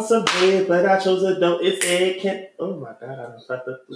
want 0.00 0.08
some 0.08 0.24
bread, 0.40 0.68
but 0.68 0.86
I 0.86 0.98
chose 0.98 1.22
a 1.22 1.38
dope. 1.38 1.62
It 1.62 1.82
said, 1.82 2.18
can 2.20 2.46
Oh 2.58 2.76
my 2.76 2.92
god, 3.00 3.10
I 3.10 3.16
done 3.16 3.40
fucked 3.46 3.68
up. 3.68 3.82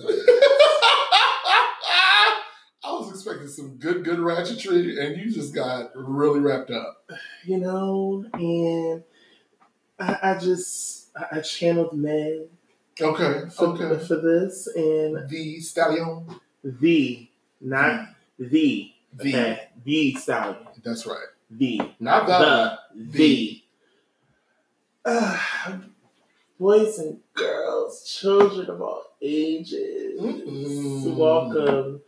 I 2.87 2.93
was 2.93 3.11
expecting 3.11 3.49
some 3.49 3.77
good, 3.77 4.05
good 4.05 4.19
ratchetry, 4.19 4.99
and 5.03 5.17
you 5.17 5.31
just 5.33 5.55
got 5.55 5.91
really 5.95 6.41
wrapped 6.41 6.71
up. 6.71 7.09
You 7.45 7.59
know, 7.59 8.27
and 8.35 9.03
I, 9.99 10.19
I 10.35 10.39
just, 10.39 11.09
I, 11.17 11.39
I 11.39 11.41
channeled 11.41 11.95
Meg 11.97 12.43
Okay, 13.01 13.49
for, 13.51 13.67
okay. 13.69 14.05
for 14.07 14.17
this, 14.17 14.69
and 14.77 15.29
The 15.29 15.61
stallion. 15.61 16.27
the, 16.63 17.29
not 17.61 18.09
the, 18.39 18.93
The. 19.17 19.29
okay, 19.31 19.69
the 19.85 20.15
stallion, 20.15 20.59
That's 20.85 21.07
right. 21.07 21.27
the, 21.51 21.81
Not 21.99 22.27
the. 22.27 22.79
the, 22.95 23.11
the. 23.19 23.63
Uh, 25.07 25.39
boys 26.65 26.99
and 26.99 27.19
girls, 27.35 28.11
children 28.11 28.71
of 28.71 28.81
all 28.81 29.03
ages, 29.21 30.19
Mm-mm. 30.19 31.15
welcome 31.15 32.01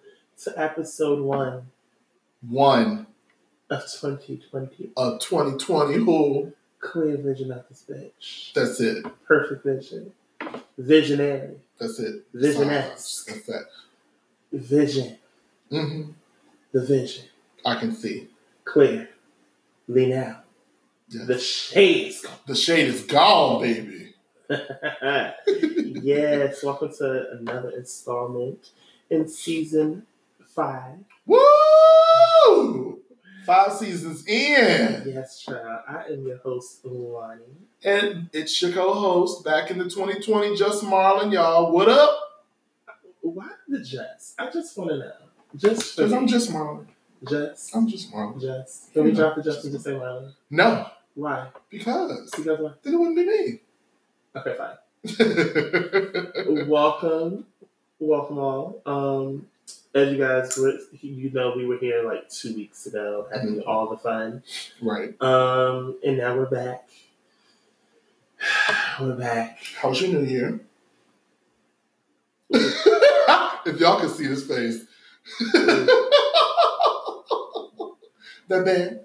to 0.42 0.58
episode 0.58 1.20
one 1.20 1.66
One 2.48 3.06
of 3.68 3.82
2020. 3.82 4.92
of 4.96 5.20
2020. 5.20 5.94
Who? 5.96 6.54
Clear 6.80 7.18
vision 7.18 7.52
of 7.52 7.64
this 7.68 7.84
bitch. 7.86 8.54
That's 8.54 8.80
it. 8.80 9.04
Perfect 9.26 9.62
vision. 9.62 10.12
Visionary. 10.78 11.56
That's 11.78 11.98
it. 11.98 12.24
Vision-esque. 12.32 13.26
That's 13.26 13.46
that. 13.48 13.64
Vision. 14.54 15.18
hmm 15.68 16.02
The 16.72 16.82
vision. 16.82 17.26
I 17.62 17.78
can 17.78 17.94
see. 17.94 18.28
Clear. 18.64 19.10
Lean 19.86 20.14
out. 20.14 20.44
Yeah. 21.10 21.26
The 21.26 21.38
shades. 21.38 22.24
The 22.46 22.54
shade 22.54 22.88
is 22.88 23.02
gone, 23.02 23.60
baby. 23.60 24.05
yes, 25.46 26.62
welcome 26.62 26.92
to 26.98 27.30
another 27.40 27.70
installment 27.70 28.70
in 29.10 29.26
season 29.28 30.06
five. 30.54 30.98
Woo! 31.26 33.00
Five 33.44 33.72
seasons 33.72 34.24
in. 34.26 35.02
Yes, 35.06 35.40
child. 35.42 35.80
I 35.88 36.04
am 36.12 36.26
your 36.26 36.38
host, 36.38 36.84
Lonnie. 36.84 37.42
And 37.84 38.28
it's 38.32 38.60
your 38.62 38.72
co-host 38.72 39.44
back 39.44 39.70
in 39.70 39.78
the 39.78 39.84
2020, 39.84 40.56
Just 40.56 40.82
Marlon, 40.84 41.32
y'all. 41.32 41.72
What 41.72 41.88
up? 41.88 42.10
Why 43.20 43.48
the 43.68 43.80
just? 43.80 44.34
I 44.40 44.50
just 44.50 44.76
want 44.78 44.90
to 44.90 44.98
know. 44.98 45.12
Just 45.56 45.96
Because 45.96 46.12
I'm 46.12 46.26
just 46.26 46.50
Marlon. 46.50 46.86
just. 47.28 47.74
I'm 47.74 47.88
just 47.88 48.12
Marlon. 48.12 48.40
Just. 48.40 48.92
Can 48.92 49.04
we 49.04 49.12
drop 49.12 49.36
the 49.36 49.42
just 49.42 49.64
and 49.64 49.72
just 49.72 49.84
say 49.84 49.92
Marlon? 49.92 50.32
No, 50.50 50.86
Why? 51.14 51.48
because 51.68 52.30
Because 52.30 52.60
what? 52.60 52.82
then 52.84 52.94
it 52.94 52.96
wouldn't 52.96 53.16
be 53.16 53.26
me. 53.26 53.60
Okay, 54.36 54.54
fine. 54.58 54.76
welcome, 56.68 57.46
welcome 57.98 58.38
all. 58.38 58.82
Um, 58.84 59.46
as 59.94 60.12
you 60.12 60.18
guys, 60.18 60.58
were, 60.58 60.78
you 61.00 61.30
know, 61.30 61.54
we 61.56 61.64
were 61.64 61.78
here 61.78 62.02
like 62.02 62.28
two 62.28 62.54
weeks 62.54 62.84
ago 62.84 63.26
having 63.32 63.62
all 63.62 63.88
the 63.88 63.96
fun. 63.96 64.42
right. 64.82 65.18
Um, 65.22 65.96
and 66.04 66.18
now 66.18 66.36
we're 66.36 66.44
back. 66.50 66.86
We're 69.00 69.14
back. 69.14 69.58
How 69.80 69.88
was 69.88 70.02
your 70.02 70.20
new 70.20 70.26
year? 70.26 70.60
if 72.50 73.80
y'all 73.80 73.98
could 73.98 74.10
see 74.10 74.24
his 74.24 74.46
face. 74.46 74.84
that 78.48 78.64
man, 78.64 79.00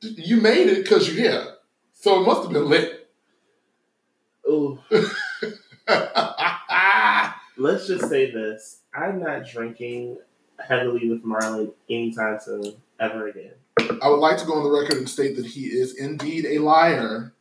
you 0.00 0.40
made 0.40 0.66
it 0.66 0.82
because 0.82 1.06
you're 1.06 1.16
here. 1.16 1.54
So 1.92 2.20
it 2.20 2.26
must 2.26 2.42
have 2.42 2.52
been 2.52 2.68
lit. 2.68 2.96
Ooh, 4.48 4.78
let's 7.66 7.86
just 7.86 8.08
say 8.08 8.30
this: 8.30 8.80
I'm 8.94 9.20
not 9.20 9.46
drinking 9.46 10.18
heavily 10.58 11.10
with 11.10 11.24
Marlon 11.24 11.72
anytime 11.90 12.38
soon, 12.40 12.74
ever 13.00 13.28
again. 13.28 13.52
I 14.02 14.08
would 14.08 14.20
like 14.20 14.38
to 14.38 14.46
go 14.46 14.54
on 14.54 14.64
the 14.64 14.70
record 14.70 14.98
and 14.98 15.08
state 15.08 15.36
that 15.36 15.46
he 15.46 15.66
is 15.66 15.96
indeed 15.96 16.46
a 16.46 16.58
liar 16.58 17.34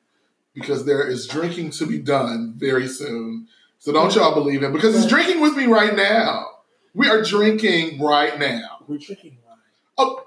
because 0.54 0.86
there 0.86 1.08
is 1.08 1.28
drinking 1.28 1.72
to 1.72 1.86
be 1.86 2.00
done 2.00 2.54
very 2.58 2.88
soon. 2.88 3.48
So 3.80 3.92
don't 3.92 4.14
y'all 4.16 4.34
believe 4.34 4.64
him 4.64 4.74
because 4.74 4.96
he's 4.96 5.08
drinking 5.08 5.42
with 5.42 5.56
me 5.56 5.66
right 5.68 5.96
now. 5.96 6.48
We 6.94 7.10
are 7.10 7.22
drinking 7.22 8.02
right 8.02 8.40
now. 8.40 8.80
We're 8.88 8.98
drinking 8.98 9.38
wine. 9.46 9.58
Oh, 9.98 10.26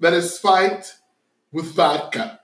that 0.00 0.12
is 0.12 0.34
spiked 0.34 0.96
with 1.52 1.72
vodka. 1.74 2.40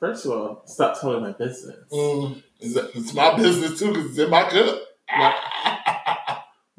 First 0.00 0.26
of 0.26 0.30
all, 0.30 0.62
stop 0.66 1.00
telling 1.00 1.22
my 1.22 1.32
business. 1.32 1.90
Mm, 1.92 2.42
it's 2.60 3.12
my 3.12 3.36
business 3.36 3.78
too 3.78 3.92
because 3.92 4.10
it's 4.10 4.18
in 4.18 4.30
my 4.30 4.48
cup. 4.48 4.82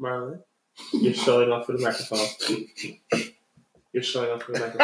Marlon, 0.00 0.40
you're 0.92 1.12
showing 1.14 1.50
off 1.50 1.66
for 1.66 1.72
the 1.72 1.78
microphone. 1.78 2.26
You're 3.92 4.02
showing 4.02 4.30
off 4.30 4.44
for 4.44 4.52
the 4.52 4.60
microphone. 4.60 4.78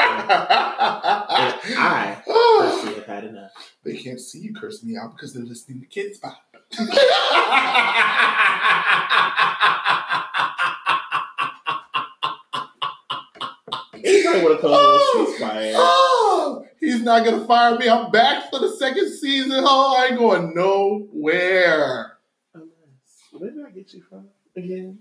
I 1.78 2.22
personally 2.26 2.94
have 2.96 3.06
had 3.06 3.24
enough. 3.24 3.52
they 3.84 3.96
can't 3.96 4.20
see 4.20 4.40
you 4.40 4.52
cursing 4.54 4.90
me 4.90 4.96
out 4.98 5.12
because 5.12 5.32
they're 5.32 5.44
listening 5.44 5.80
to 5.80 5.86
Kids 5.86 6.16
Spot. 6.18 6.36
Anybody 14.04 14.42
would 14.42 14.52
have 14.52 14.60
told 14.60 14.74
us 14.74 15.08
she's 15.12 15.38
fired. 15.38 15.74
Oh, 15.76 16.66
he's 16.78 17.02
not 17.02 17.24
gonna 17.24 17.46
fire 17.46 17.78
me. 17.78 17.88
I'm 17.88 18.10
back 18.10 18.50
for 18.50 18.58
the 18.58 18.76
second 18.76 19.08
season. 19.10 19.64
Oh, 19.64 19.96
I 19.98 20.06
ain't 20.08 20.18
going 20.18 20.54
nowhere. 20.54 22.18
Oh. 22.54 22.68
Where 23.32 23.50
did 23.50 23.64
I 23.64 23.70
get 23.70 23.92
you 23.94 24.02
from 24.02 24.28
again? 24.56 24.98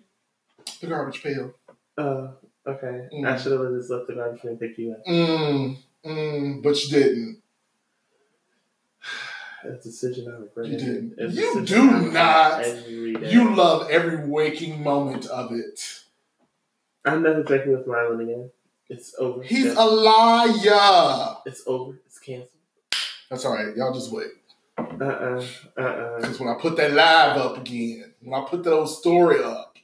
The 0.82 0.88
garbage 0.88 1.24
pail. 1.24 1.54
Uh, 1.98 2.28
okay. 2.68 3.08
Mm. 3.14 3.28
I 3.28 3.38
should 3.38 3.52
have 3.54 3.72
just 3.78 3.90
left 3.90 4.08
the 4.08 4.14
garbage 4.14 4.44
and 4.44 4.60
pick 4.60 4.78
you 4.78 4.94
up. 4.94 5.06
Mm, 5.06 5.78
mm, 6.06 6.64
but 6.64 6.84
you 6.84 6.90
didn't. 6.90 7.42
That's 9.64 9.86
A 9.86 9.90
decision 9.90 10.28
I 10.28 10.38
regret. 10.42 10.68
You 10.68 10.78
didn't. 10.78 11.34
You 11.34 11.66
do 11.66 12.12
not. 12.12 12.66
You 12.88 13.56
love 13.56 13.90
every 13.90 14.28
waking 14.28 14.84
moment 14.84 15.26
of 15.28 15.52
it. 15.52 16.04
I'm 17.06 17.24
never 17.24 17.44
drinking 17.44 17.72
with 17.72 17.88
Marlon 17.88 18.22
again. 18.22 18.52
It's 18.90 19.16
over. 19.18 19.42
He's 19.44 19.74
a 19.74 19.84
liar. 19.84 21.38
It's 21.46 21.64
over. 21.66 22.00
It's 22.06 22.20
canceled. 22.20 22.50
That's 23.30 23.46
all 23.46 23.54
right. 23.54 23.76
Y'all 23.76 23.94
just 23.94 24.12
wait. 24.12 24.28
Uh 24.78 24.84
uh. 25.04 25.46
Uh 25.78 25.82
uh. 25.82 26.18
Because 26.18 26.40
when 26.40 26.50
I 26.50 26.56
put 26.60 26.78
that 26.78 26.94
live 26.94 27.38
up 27.38 27.58
again, 27.58 28.14
when 28.22 28.40
I 28.40 28.46
put 28.48 28.64
that 28.64 28.74
old 28.74 28.90
story 28.90 29.44
up 29.44 29.75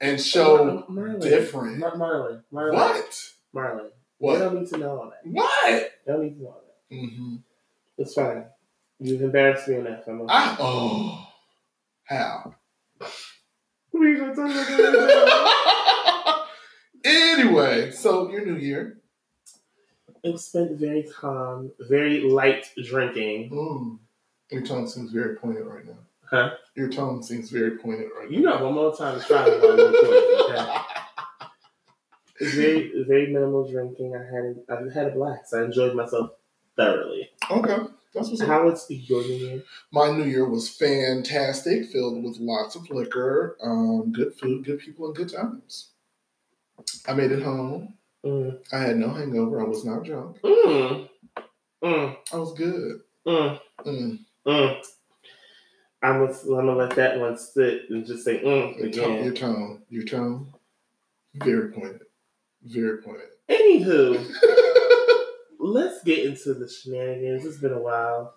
and 0.00 0.20
show 0.20 0.84
Marlon. 0.90 1.20
different. 1.20 1.78
Mar- 1.78 1.96
Marlon. 1.96 2.42
Marlon. 2.52 2.74
What? 2.74 3.30
Marlon. 3.54 3.84
You 3.84 3.90
What? 4.18 4.38
don't 4.38 4.54
need 4.60 4.68
to 4.70 4.76
know 4.78 4.90
all 5.00 5.10
that. 5.10 5.20
What? 5.30 5.70
You 6.06 6.12
don't 6.12 6.22
need 6.22 6.36
to 6.36 6.42
know 6.42 6.48
all 6.48 6.62
that. 6.90 6.96
Mm-hmm. 6.96 7.36
It's 7.98 8.14
fine. 8.14 8.44
You've 9.00 9.22
embarrassed 9.22 9.68
me 9.68 9.76
enough. 9.76 10.04
I'm 10.06 10.20
okay. 10.22 10.32
I, 10.34 10.56
oh. 10.60 11.26
How? 12.04 12.54
We 13.92 14.16
gonna 14.16 14.34
talk 14.34 14.50
about 14.50 14.66
that. 14.66 16.44
anyway, 17.04 17.90
so 17.92 18.30
your 18.30 18.44
new 18.44 18.56
year. 18.56 18.98
It 20.22 20.32
was 20.32 20.46
spent 20.46 20.78
very 20.78 21.02
calm, 21.04 21.70
very 21.88 22.20
light 22.22 22.66
drinking. 22.82 23.50
Mm. 23.50 23.98
Your 24.50 24.62
tone 24.62 24.86
seems 24.88 25.12
very 25.12 25.36
poignant 25.36 25.66
right 25.66 25.84
now. 25.86 25.98
Huh? 26.30 26.50
Your 26.74 26.88
tone 26.90 27.22
seems 27.22 27.50
very 27.50 27.78
pointed 27.78 28.08
right 28.18 28.30
You 28.30 28.40
now. 28.40 28.52
got 28.54 28.64
one 28.64 28.74
more 28.74 28.96
time 28.96 29.20
to 29.20 29.26
try 29.26 29.48
while 29.48 29.80
okay? 29.80 30.78
Very, 32.40 33.04
very 33.06 33.28
minimal 33.32 33.70
drinking. 33.70 34.14
I 34.16 34.18
had, 34.24 34.56
I 34.68 34.92
had 34.92 35.06
a 35.06 35.10
blast. 35.14 35.54
I 35.54 35.64
enjoyed 35.64 35.94
myself 35.94 36.30
thoroughly. 36.76 37.30
Okay. 37.48 37.76
That's 38.12 38.28
what's 38.28 38.40
up. 38.42 38.48
How 38.48 38.64
was 38.64 38.86
your 38.90 39.22
New 39.22 39.34
Year? 39.34 39.62
My 39.92 40.10
New 40.10 40.24
Year 40.24 40.48
was 40.48 40.68
fantastic, 40.68 41.86
filled 41.86 42.22
with 42.24 42.38
lots 42.38 42.74
of 42.74 42.90
liquor, 42.90 43.56
um, 43.62 44.12
good 44.12 44.34
food, 44.34 44.64
good 44.64 44.80
people, 44.80 45.06
and 45.06 45.14
good 45.14 45.28
times. 45.32 45.90
I 47.06 47.14
made 47.14 47.30
it 47.30 47.42
home. 47.42 47.94
Mm. 48.24 48.58
I 48.72 48.78
had 48.78 48.96
no 48.96 49.10
hangover. 49.10 49.60
I 49.60 49.64
was 49.64 49.84
not 49.84 50.02
drunk. 50.04 50.40
Mm. 50.42 51.08
Mm. 51.84 52.16
I 52.32 52.36
was 52.36 52.52
good. 52.54 53.00
I'm 56.04 56.18
gonna, 56.26 56.38
I'm 56.42 56.66
gonna 56.66 56.76
let 56.76 56.94
that 56.96 57.18
one 57.18 57.38
sit 57.38 57.88
and 57.88 58.06
just 58.06 58.24
say 58.24 58.38
mm 58.42 58.78
Your 58.78 58.90
tone, 58.90 59.24
your 59.24 59.32
tone, 59.32 59.82
your 59.88 60.04
tone, 60.04 60.52
very 61.34 61.72
pointed, 61.72 62.02
very 62.62 62.98
pointed. 62.98 63.28
Anywho, 63.48 64.30
let's 65.58 66.02
get 66.04 66.26
into 66.26 66.52
the 66.52 66.68
shenanigans. 66.68 67.46
It's 67.46 67.56
been 67.56 67.72
a 67.72 67.80
while. 67.80 68.34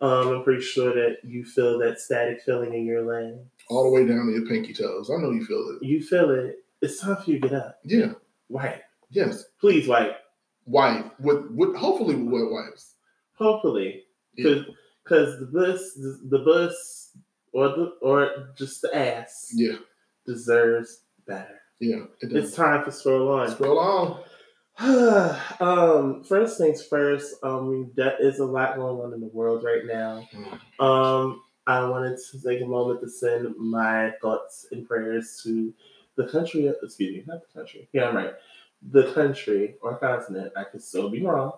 Um, 0.00 0.28
I'm 0.28 0.44
pretty 0.44 0.62
sure 0.62 0.94
that 0.94 1.18
you 1.22 1.44
feel 1.44 1.78
that 1.80 2.00
static 2.00 2.40
feeling 2.40 2.72
in 2.72 2.86
your 2.86 3.02
leg. 3.02 3.34
All 3.68 3.84
the 3.84 3.90
way 3.90 4.06
down 4.06 4.26
to 4.26 4.32
your 4.32 4.46
pinky 4.46 4.72
toes. 4.72 5.10
I 5.10 5.20
know 5.20 5.30
you 5.30 5.44
feel 5.44 5.76
it. 5.76 5.84
You 5.86 6.02
feel 6.02 6.30
it. 6.30 6.56
It's 6.80 7.00
time 7.00 7.16
for 7.16 7.30
you 7.30 7.38
to 7.38 7.48
get 7.48 7.58
up. 7.58 7.80
Yeah. 7.84 8.12
White. 8.48 8.80
Yes. 9.10 9.44
Please, 9.60 9.86
white. 9.86 10.12
White 10.64 11.04
with 11.20 11.50
with 11.50 11.76
hopefully 11.76 12.14
with 12.14 12.32
wet 12.32 12.50
wipes. 12.50 12.94
Hopefully. 13.34 14.04
Yeah. 14.36 14.62
Because 15.04 15.38
the 15.40 15.46
bus, 15.46 15.94
the 16.28 16.38
bus, 16.38 17.16
or 17.52 17.68
the 17.68 17.92
or 18.02 18.52
just 18.56 18.82
the 18.82 18.94
ass 18.96 19.50
Yeah. 19.54 19.76
deserves 20.26 21.02
better. 21.26 21.60
Yeah. 21.80 22.04
It 22.20 22.32
It's 22.32 22.54
time 22.54 22.84
for 22.84 22.90
scroll 22.90 23.28
on. 23.32 23.48
Scroll 23.50 23.78
on. 23.78 24.22
um, 25.60 26.22
first 26.24 26.58
things 26.58 26.82
first, 26.84 27.34
um, 27.42 27.90
there 27.96 28.16
is 28.20 28.38
a 28.38 28.44
lot 28.44 28.76
going 28.76 29.00
on 29.00 29.12
in 29.12 29.20
the 29.20 29.26
world 29.28 29.64
right 29.64 29.84
now. 29.84 30.26
Um, 30.78 31.42
I 31.66 31.84
wanted 31.88 32.18
to 32.30 32.42
take 32.42 32.62
a 32.62 32.66
moment 32.66 33.00
to 33.02 33.08
send 33.08 33.54
my 33.56 34.12
thoughts 34.22 34.66
and 34.72 34.86
prayers 34.86 35.40
to 35.44 35.72
the 36.16 36.26
country. 36.28 36.66
Excuse 36.82 37.16
me, 37.16 37.24
not 37.26 37.40
the 37.46 37.58
country. 37.58 37.88
Yeah, 37.92 38.08
I'm 38.08 38.16
right. 38.16 38.34
The 38.90 39.12
country 39.12 39.76
or 39.82 39.98
continent. 39.98 40.52
I 40.56 40.64
could 40.64 40.82
still 40.82 41.10
be 41.10 41.22
wrong. 41.22 41.52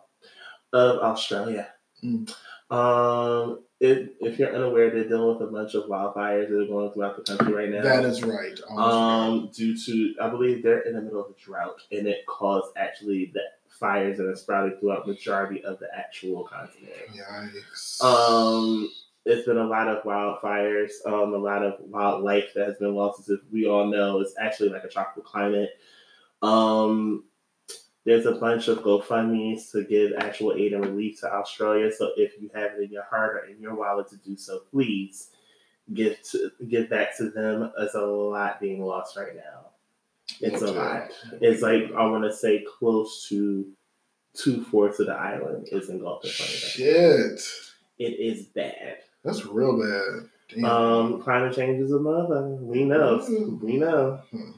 Of 0.72 0.98
Australia. 1.00 1.68
Mm. 2.02 2.34
Um, 2.72 3.60
if, 3.80 4.10
if 4.20 4.38
you're 4.38 4.54
unaware, 4.54 4.90
they're 4.90 5.08
dealing 5.08 5.38
with 5.38 5.48
a 5.48 5.52
bunch 5.52 5.74
of 5.74 5.84
wildfires 5.84 6.48
that 6.48 6.62
are 6.62 6.66
going 6.66 6.92
throughout 6.92 7.16
the 7.16 7.22
country 7.22 7.52
right 7.52 7.68
now. 7.68 7.82
That 7.82 8.04
is 8.04 8.22
right. 8.22 8.58
Almost 8.68 8.94
Um, 8.94 9.50
due 9.52 9.76
to 9.76 10.14
I 10.22 10.28
believe 10.30 10.62
they're 10.62 10.80
in 10.80 10.94
the 10.94 11.02
middle 11.02 11.20
of 11.20 11.30
a 11.30 11.40
drought, 11.40 11.80
and 11.90 12.06
it 12.06 12.24
caused 12.26 12.72
actually 12.76 13.32
the 13.34 13.42
fires 13.68 14.18
that 14.18 14.26
are 14.26 14.36
sprouting 14.36 14.78
throughout 14.78 15.06
majority 15.06 15.64
of 15.64 15.78
the 15.80 15.88
actual 15.94 16.44
continent. 16.44 16.92
Yikes. 17.12 18.02
Um, 18.02 18.90
it's 19.24 19.46
been 19.46 19.58
a 19.58 19.66
lot 19.66 19.88
of 19.88 20.04
wildfires, 20.04 20.92
um, 21.06 21.34
a 21.34 21.38
lot 21.38 21.64
of 21.64 21.74
wildlife 21.80 22.54
that 22.54 22.68
has 22.68 22.76
been 22.78 22.94
lost. 22.94 23.28
As 23.28 23.38
we 23.52 23.66
all 23.66 23.86
know, 23.86 24.20
it's 24.20 24.34
actually 24.40 24.70
like 24.70 24.84
a 24.84 24.88
tropical 24.88 25.22
climate. 25.22 25.70
Um, 26.40 27.24
there's 28.04 28.26
a 28.26 28.32
bunch 28.32 28.68
of 28.68 28.78
GoFundMe's 28.78 29.70
to 29.70 29.84
give 29.84 30.12
actual 30.18 30.54
aid 30.54 30.72
and 30.72 30.84
relief 30.84 31.20
to 31.20 31.32
Australia. 31.32 31.90
So 31.92 32.10
if 32.16 32.32
you 32.40 32.50
have 32.54 32.72
it 32.72 32.82
in 32.84 32.90
your 32.90 33.04
heart 33.04 33.36
or 33.36 33.46
in 33.46 33.60
your 33.60 33.74
wallet 33.74 34.08
to 34.08 34.16
do 34.16 34.36
so, 34.36 34.60
please 34.70 35.28
give 35.92 36.20
to 36.30 36.50
give 36.68 36.90
back 36.90 37.16
to 37.18 37.30
them. 37.30 37.72
There's 37.76 37.94
a 37.94 38.00
lot 38.00 38.60
being 38.60 38.84
lost 38.84 39.16
right 39.16 39.36
now. 39.36 39.70
It's 40.40 40.62
a 40.62 40.72
lot. 40.72 41.10
It's 41.40 41.62
like 41.62 41.92
I 41.96 42.04
want 42.06 42.24
to 42.24 42.32
say 42.32 42.64
close 42.78 43.28
to 43.28 43.66
two 44.34 44.64
fourths 44.64 44.98
of 44.98 45.06
the 45.06 45.14
island 45.14 45.68
is 45.70 45.88
engulfed 45.88 46.24
in 46.24 46.30
fire. 46.30 46.46
Shit. 46.46 47.42
It 47.98 48.18
is 48.18 48.46
bad. 48.46 48.98
That's 49.24 49.44
real 49.46 49.78
bad. 49.78 50.28
Damn. 50.48 50.64
Um, 50.64 51.22
climate 51.22 51.54
change 51.54 51.80
is 51.80 51.92
a 51.92 52.00
mother. 52.00 52.42
We 52.60 52.84
know. 52.84 53.24
We 53.62 53.76
know. 53.76 54.20
Hmm. 54.30 54.50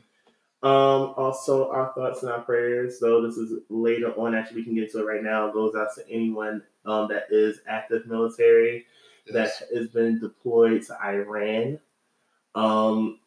Um, 0.64 1.12
also, 1.18 1.70
our 1.70 1.92
thoughts 1.94 2.22
and 2.22 2.32
our 2.32 2.40
prayers, 2.40 2.98
though 2.98 3.20
this 3.26 3.36
is 3.36 3.60
later 3.68 4.12
on, 4.18 4.34
actually, 4.34 4.56
we 4.56 4.64
can 4.64 4.74
get 4.74 4.90
to 4.92 5.00
it 5.00 5.04
right 5.06 5.22
now, 5.22 5.50
goes 5.52 5.74
out 5.76 5.88
to 5.96 6.08
anyone 6.10 6.62
um, 6.86 7.06
that 7.08 7.24
is 7.30 7.60
active 7.68 8.06
military 8.06 8.86
Yes. 9.26 9.60
that 9.60 9.76
has 9.76 9.88
been 9.88 10.20
deployed 10.20 10.82
to 10.82 10.96
Iran. 11.02 11.78
Um, 12.54 13.20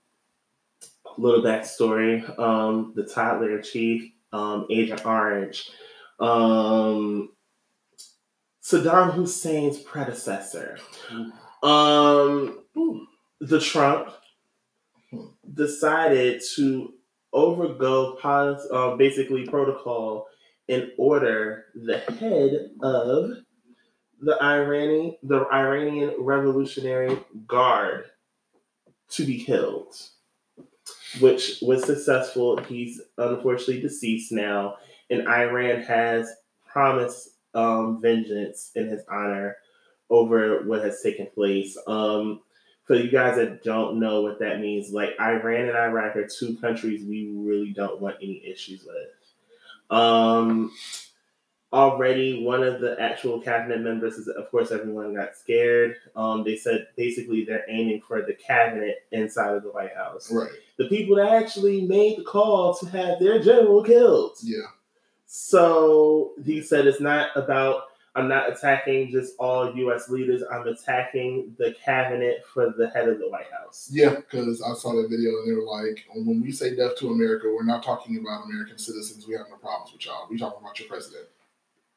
little 1.18 1.42
backstory 1.44 2.38
um, 2.39 2.94
the 2.95 3.04
toddler 3.04 3.62
chief, 3.62 4.12
um, 4.31 4.68
Agent 4.69 5.06
Orange, 5.06 5.69
um, 6.19 7.30
Saddam 8.63 9.13
Hussein's 9.13 9.80
predecessor. 9.80 10.78
Um, 11.63 12.63
the 13.39 13.60
Trump 13.60 14.10
decided 15.54 16.42
to 16.56 16.94
overgo 17.38 18.19
pos- 18.19 18.68
uh, 18.72 18.95
basically 18.95 19.45
protocol 19.45 20.28
and 20.68 20.92
order 20.98 21.66
the 21.75 22.00
head 22.00 22.72
of 22.81 23.31
the 24.19 24.42
Iranian 24.42 25.16
the 25.24 25.45
Iranian 25.51 26.16
Revolutionary 26.19 27.19
Guard 27.45 28.06
to 29.10 29.25
be 29.25 29.44
killed, 29.44 29.95
which 31.19 31.60
was 31.62 31.86
successful. 31.86 32.57
He's 32.57 33.00
unfortunately 33.18 33.81
deceased 33.81 34.31
now, 34.31 34.78
and 35.10 35.28
Iran 35.28 35.84
has 35.84 36.30
promised 36.66 37.30
um, 37.54 38.01
vengeance 38.01 38.72
in 38.75 38.88
his 38.88 39.04
honor 39.10 39.57
over 40.10 40.63
what 40.63 40.84
has 40.84 41.01
taken 41.01 41.28
place. 41.28 41.78
Um, 41.88 42.42
for 42.88 42.95
you 42.95 43.12
guys 43.12 43.36
that 43.36 43.63
don't 43.63 44.00
know 44.00 44.22
what 44.22 44.39
that 44.39 44.62
means, 44.62 44.92
like 44.92 45.19
Iran 45.19 45.68
and 45.68 45.78
Iraq 45.78 46.16
are 46.16 46.25
two 46.28 46.56
countries 46.57 47.06
we 47.06 47.30
really 47.36 47.74
don't 47.74 48.01
want 48.01 48.16
any 48.22 48.42
issues 48.45 48.86
with. 48.86 49.98
Um, 50.00 50.72
already, 51.74 52.44
one 52.44 52.63
of 52.63 52.80
the 52.80 53.00
actual 53.00 53.42
cabinet 53.42 53.81
members 53.81 54.13
is, 54.13 54.30
of 54.30 54.50
course, 54.50 54.72
everyone 54.72 55.13
got 55.13 55.36
scared. 55.36 55.98
Um, 56.16 56.45
they 56.45 56.56
said 56.56 56.88
basically 56.95 57.44
they're 57.44 57.66
aiming 57.68 58.04
for 58.07 58.22
the 58.22 58.34
cabinet 58.34 59.06
inside 59.12 59.54
of 59.56 59.63
the 59.63 59.69
White 59.69 59.95
House. 59.95 60.31
Right. 60.31 60.50
The 60.78 60.88
people 60.88 61.18
that 61.18 61.30
actually 61.30 61.81
made 61.81 62.20
the 62.20 62.24
call 62.24 62.74
to 62.75 62.86
have 62.88 63.20
their 63.20 63.41
general 63.41 63.84
killed. 63.84 64.38
Yeah. 64.41 64.67
So 65.25 66.32
he 66.46 66.62
said 66.62 66.88
it's 66.88 67.01
not 67.01 67.36
about 67.36 67.87
I'm 68.17 68.27
not 68.27 68.51
attacking 68.51 69.12
just 69.12 69.36
all 69.38 69.75
U.S. 69.75 70.09
leaders. 70.09 70.41
I'm 70.51 70.67
attacking 70.67 71.55
the 71.59 71.75
cabinet 71.86 72.43
for 72.51 72.74
the 72.75 72.89
head 72.89 73.07
of 73.07 73.19
the 73.19 73.29
White 73.29 73.51
House. 73.51 73.89
Yeah, 73.91 74.15
because 74.15 74.59
I 74.59 74.74
saw 74.74 74.95
that 74.95 75.07
video 75.07 75.29
and 75.29 75.47
they 75.47 75.53
were 75.53 75.63
like, 75.63 76.03
when 76.15 76.41
we 76.41 76.51
say 76.51 76.75
death 76.75 76.97
to 76.97 77.12
America, 77.12 77.45
we're 77.47 77.63
not 77.63 77.83
talking 77.83 78.17
about 78.17 78.45
American 78.45 78.79
citizens. 78.79 79.27
We 79.27 79.36
have 79.36 79.45
no 79.51 79.57
problems 79.57 79.93
with 79.93 80.03
y'all. 80.03 80.27
We 80.31 80.39
talking 80.39 80.59
about 80.62 80.79
your 80.79 80.88
president, 80.88 81.27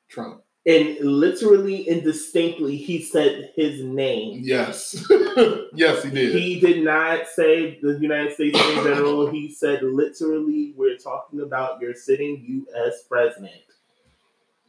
Trump. 0.08 0.42
And 0.66 0.98
literally 1.00 1.88
and 1.88 2.02
distinctly, 2.02 2.76
he 2.76 3.02
said 3.02 3.52
his 3.56 3.82
name. 3.82 4.42
Yes. 4.44 5.02
yes, 5.74 6.02
he 6.02 6.10
did. 6.10 6.36
He 6.36 6.60
did 6.60 6.84
not 6.84 7.28
say 7.28 7.80
the 7.80 7.98
United 7.98 8.34
States 8.34 8.60
in 8.60 8.84
general. 8.84 9.30
He 9.30 9.50
said 9.50 9.82
literally, 9.82 10.74
we're 10.76 10.98
talking 10.98 11.40
about 11.40 11.80
your 11.80 11.94
sitting 11.94 12.44
U.S. 12.46 13.04
president. 13.08 13.62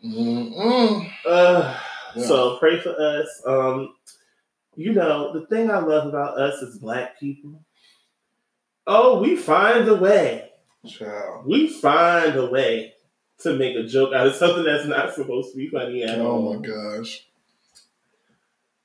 Uh, 0.04 1.78
Yeah. 2.16 2.26
So 2.26 2.58
pray 2.58 2.80
for 2.80 2.90
us. 3.00 3.42
Um, 3.46 3.96
you 4.76 4.94
know, 4.94 5.32
the 5.34 5.46
thing 5.48 5.70
I 5.72 5.80
love 5.80 6.08
about 6.08 6.38
us 6.38 6.62
as 6.62 6.78
black 6.78 7.20
people, 7.20 7.64
oh, 8.88 9.22
we 9.22 9.36
find 9.36 9.88
a 9.88 9.96
way. 9.96 10.50
Child. 10.86 11.46
We 11.46 11.68
find 11.68 12.36
a 12.36 12.48
way 12.50 12.94
to 13.40 13.56
make 13.56 13.76
a 13.76 13.84
joke 13.84 14.14
out 14.14 14.28
of 14.28 14.36
something 14.36 14.64
that's 14.64 14.88
not 14.88 15.14
supposed 15.14 15.52
to 15.52 15.58
be 15.58 15.70
funny 15.70 16.04
at 16.04 16.20
all. 16.20 16.50
Oh 16.50 16.54
my 16.54 16.68
gosh. 16.68 17.26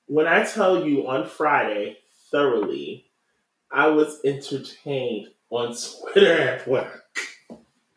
When 0.07 0.27
I 0.27 0.45
tell 0.45 0.87
you 0.87 1.09
on 1.09 1.27
Friday, 1.27 1.99
thoroughly, 2.31 3.07
I 3.73 3.89
was 3.89 4.21
entertained 4.25 5.29
on 5.51 5.75
Twitter 5.75 6.33
at 6.33 6.69
work. 6.69 7.05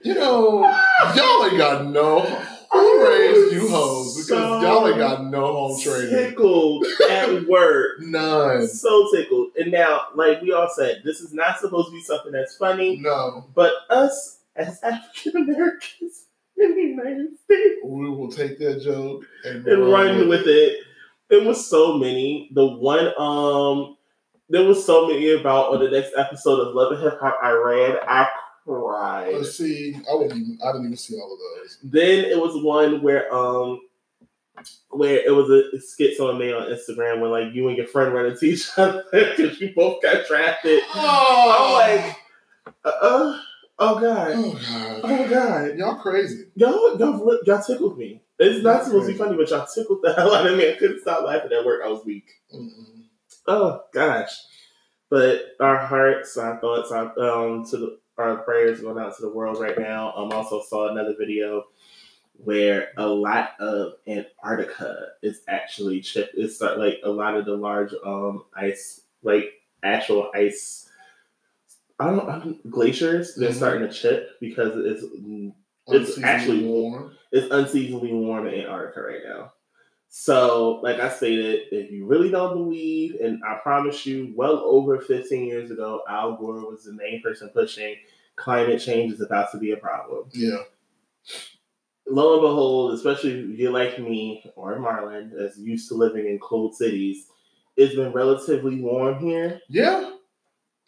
You 0.02 0.16
know, 0.16 0.64
y'all 1.16 1.46
ain't 1.46 1.58
got 1.58 1.86
no. 1.86 2.46
Raised 3.08 3.54
you 3.54 3.70
hoes? 3.70 4.16
Because 4.16 4.28
So 4.28 4.62
y'all 4.62 4.88
ain't 4.88 4.98
got 4.98 5.26
no 5.26 5.46
home 5.54 5.82
training. 5.82 6.10
Tickled 6.10 6.86
at 7.10 7.46
work. 7.48 8.00
None. 8.00 8.68
So 8.68 9.10
tickled. 9.14 9.52
And 9.58 9.72
now, 9.72 10.02
like 10.16 10.42
we 10.42 10.52
all 10.52 10.70
said, 10.74 11.02
this 11.04 11.22
is 11.22 11.34
not 11.34 11.60
supposed 11.60 11.88
to 11.88 11.94
be 11.94 12.02
something 12.02 12.32
that's 12.32 12.56
funny. 12.56 12.98
No. 12.98 13.46
But 13.54 13.74
us 13.90 14.40
as 14.56 14.82
African 14.84 15.44
Americans 15.44 16.26
in 16.58 16.76
the 16.76 16.82
United 16.82 17.38
States 17.44 17.80
We 17.84 18.10
will 18.10 18.32
take 18.32 18.60
that 18.60 18.82
joke 18.82 19.24
and, 19.46 19.66
and 19.66 19.92
run 19.92 20.28
with 20.28 20.48
it. 20.48 20.80
There 21.30 21.44
was 21.44 21.66
so 21.66 21.98
many. 21.98 22.50
The 22.54 22.66
one 22.66 23.14
um 23.18 23.96
there 24.50 24.64
was 24.64 24.84
so 24.84 25.08
many 25.08 25.32
about 25.32 25.74
on 25.74 25.80
the 25.80 25.92
next 25.92 26.12
episode 26.18 26.60
of 26.60 26.74
Love 26.74 26.94
and 26.94 27.04
Hip 27.04 27.20
Hop 27.22 27.38
I 27.42 27.52
read. 27.52 28.00
I 28.08 28.28
cried. 28.70 29.34
Let's 29.34 29.58
see. 29.58 29.96
I 30.10 30.16
wouldn't 30.16 30.40
even. 30.40 30.60
I 30.64 30.72
didn't 30.72 30.86
even 30.86 30.98
see 30.98 31.16
all 31.16 31.34
of 31.34 31.40
those. 31.40 31.78
Then 31.84 32.26
it 32.26 32.38
was 32.38 32.64
one 32.64 33.02
where 33.02 33.34
um 33.34 33.82
where 34.90 35.20
it 35.26 35.32
was 35.32 35.50
a 35.50 35.80
skit 35.80 36.18
someone 36.18 36.38
made 36.38 36.54
on 36.54 36.68
Instagram 36.68 37.22
where 37.22 37.30
like 37.30 37.54
you 37.54 37.68
and 37.68 37.78
your 37.78 37.88
friend 37.88 38.14
run 38.14 38.26
into 38.26 38.46
each 38.46 38.70
other 38.78 39.04
because 39.12 39.60
you 39.60 39.74
both 39.76 40.02
got 40.02 40.28
drafted. 40.28 40.82
Oh, 40.94 41.82
I'm 41.86 42.04
like, 42.06 42.16
uh, 42.86 42.90
uh, 42.90 43.42
oh 43.80 44.00
god, 44.00 44.32
oh 44.36 44.54
god, 44.54 45.02
oh 45.04 45.30
god, 45.30 45.78
y'all 45.78 45.96
crazy. 45.96 46.46
y'all, 46.56 46.98
y'all, 46.98 47.40
y'all 47.46 47.64
tickled 47.64 47.98
me. 47.98 48.22
It's 48.38 48.64
not 48.64 48.86
supposed 48.86 49.08
to 49.08 49.12
be 49.12 49.18
funny, 49.18 49.36
but 49.36 49.50
y'all 49.50 49.68
tickled 49.68 50.00
the 50.02 50.14
hell 50.18 50.34
out 50.34 50.48
of 50.48 50.58
me. 50.58 50.72
I 50.72 50.76
couldn't 50.76 51.02
stop 51.02 51.26
laughing 51.26 51.52
at 51.52 51.66
work. 51.66 51.82
I 51.84 51.90
was 51.90 52.06
weak. 52.06 52.30
Mm-mm. 52.54 53.04
Oh 53.48 53.82
gosh. 53.94 54.32
But 55.10 55.56
our 55.60 55.78
hearts, 55.78 56.38
our 56.38 56.60
thoughts, 56.60 56.92
our 56.92 57.18
um 57.20 57.66
to 57.66 57.78
the 57.78 57.99
our 58.20 58.38
prayers 58.38 58.82
going 58.82 58.98
out 59.04 59.16
to 59.16 59.22
the 59.22 59.30
world 59.32 59.60
right 59.60 59.78
now. 59.78 60.12
I 60.12 60.24
um, 60.24 60.32
also 60.32 60.62
saw 60.62 60.90
another 60.90 61.16
video 61.18 61.66
where 62.44 62.90
a 62.98 63.08
lot 63.08 63.52
of 63.60 63.94
Antarctica 64.08 65.08
is 65.22 65.42
actually 65.48 66.02
chipped. 66.02 66.36
It's 66.36 66.62
like 66.62 67.00
a 67.04 67.10
lot 67.10 67.36
of 67.36 67.46
the 67.46 67.56
large 67.56 67.94
um 68.06 68.44
ice 68.56 69.02
like 69.24 69.52
actual 69.84 70.32
ice 70.34 70.86
I 72.02 72.06
don't, 72.12 72.30
I 72.30 72.40
don't 72.40 72.72
glaciers, 72.72 73.36
they're 73.36 73.50
Mhm. 73.50 73.56
starting 73.56 73.88
to 73.88 73.94
chip 73.94 74.40
because 74.40 74.72
it's 74.78 75.04
It's 75.90 76.24
actually- 76.24 76.64
warm. 76.66 77.12
it's 77.34 77.52
unseasonably 77.54 78.14
warm 78.14 78.48
in 78.48 78.54
Antarctica 78.62 79.02
right 79.02 79.22
now. 79.26 79.52
So, 80.12 80.80
like 80.82 81.00
I 81.00 81.10
stated, 81.10 81.68
if 81.72 81.92
you 81.92 82.06
really 82.06 82.32
don't 82.32 82.56
believe, 82.56 83.16
and 83.22 83.40
I 83.48 83.60
promise 83.62 84.08
you, 84.08 84.34
well 84.36 84.58
over 84.66 85.00
15 85.00 85.46
years 85.46 85.70
ago, 85.70 86.02
Al 86.10 86.36
Gore 86.36 86.68
was 86.68 86.86
the 86.86 86.94
main 86.94 87.22
person 87.22 87.50
pushing 87.50 87.96
climate 88.40 88.82
change 88.82 89.14
is 89.14 89.22
about 89.22 89.52
to 89.52 89.60
be 89.60 89.72
a 89.72 89.78
problem. 89.78 90.30
Yeah. 90.34 90.58
Lo 92.08 92.34
and 92.34 92.42
behold, 92.42 92.94
especially 92.94 93.32
if 93.32 93.60
you're 93.60 93.72
like 93.72 94.00
me 94.00 94.52
or 94.56 94.78
Marlon, 94.80 95.32
that's 95.38 95.60
used 95.60 95.88
to 95.90 95.94
living 95.94 96.26
in 96.26 96.40
cold 96.40 96.76
cities, 96.76 97.28
it's 97.78 97.96
been 97.96 98.12
relatively 98.12 98.82
warm 98.82 99.20
here. 99.20 99.62
Yeah. 99.70 100.14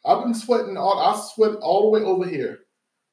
I've 0.04 0.24
been 0.24 0.34
sweating 0.34 0.78
all 0.78 0.98
I 0.98 1.16
sweat 1.20 1.58
all 1.62 1.84
the 1.84 1.90
way 1.90 2.02
over 2.02 2.28
here. 2.28 2.62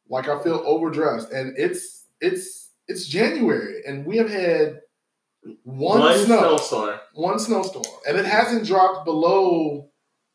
Like 0.09 0.29
I 0.29 0.43
feel 0.43 0.63
overdressed. 0.65 1.33
And 1.33 1.55
it's 1.59 2.07
it's 2.23 2.71
it's 2.87 3.07
January 3.07 3.83
and 3.87 4.07
we 4.07 4.17
have 4.17 4.31
had 4.31 4.81
one, 5.63 6.19
snow, 6.19 6.57
snowstorm. 6.57 7.01
one 7.15 7.39
snowstorm. 7.39 7.85
And 8.07 8.19
it 8.19 8.27
hasn't 8.27 8.67
dropped 8.67 9.05
below 9.05 9.91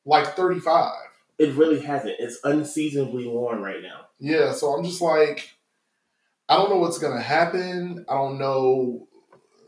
like 0.05 0.36
35. 0.36 0.93
It 1.39 1.55
really 1.55 1.79
hasn't. 1.79 2.15
It's 2.19 2.39
unseasonably 2.43 3.27
warm 3.27 3.62
right 3.62 3.81
now. 3.81 4.07
Yeah, 4.19 4.53
so 4.53 4.74
I'm 4.74 4.83
just 4.83 5.01
like, 5.01 5.50
I 6.48 6.57
don't 6.57 6.69
know 6.69 6.77
what's 6.77 7.00
gonna 7.00 7.22
happen. 7.22 8.05
I 8.07 8.13
don't 8.13 8.38
know. 8.38 9.07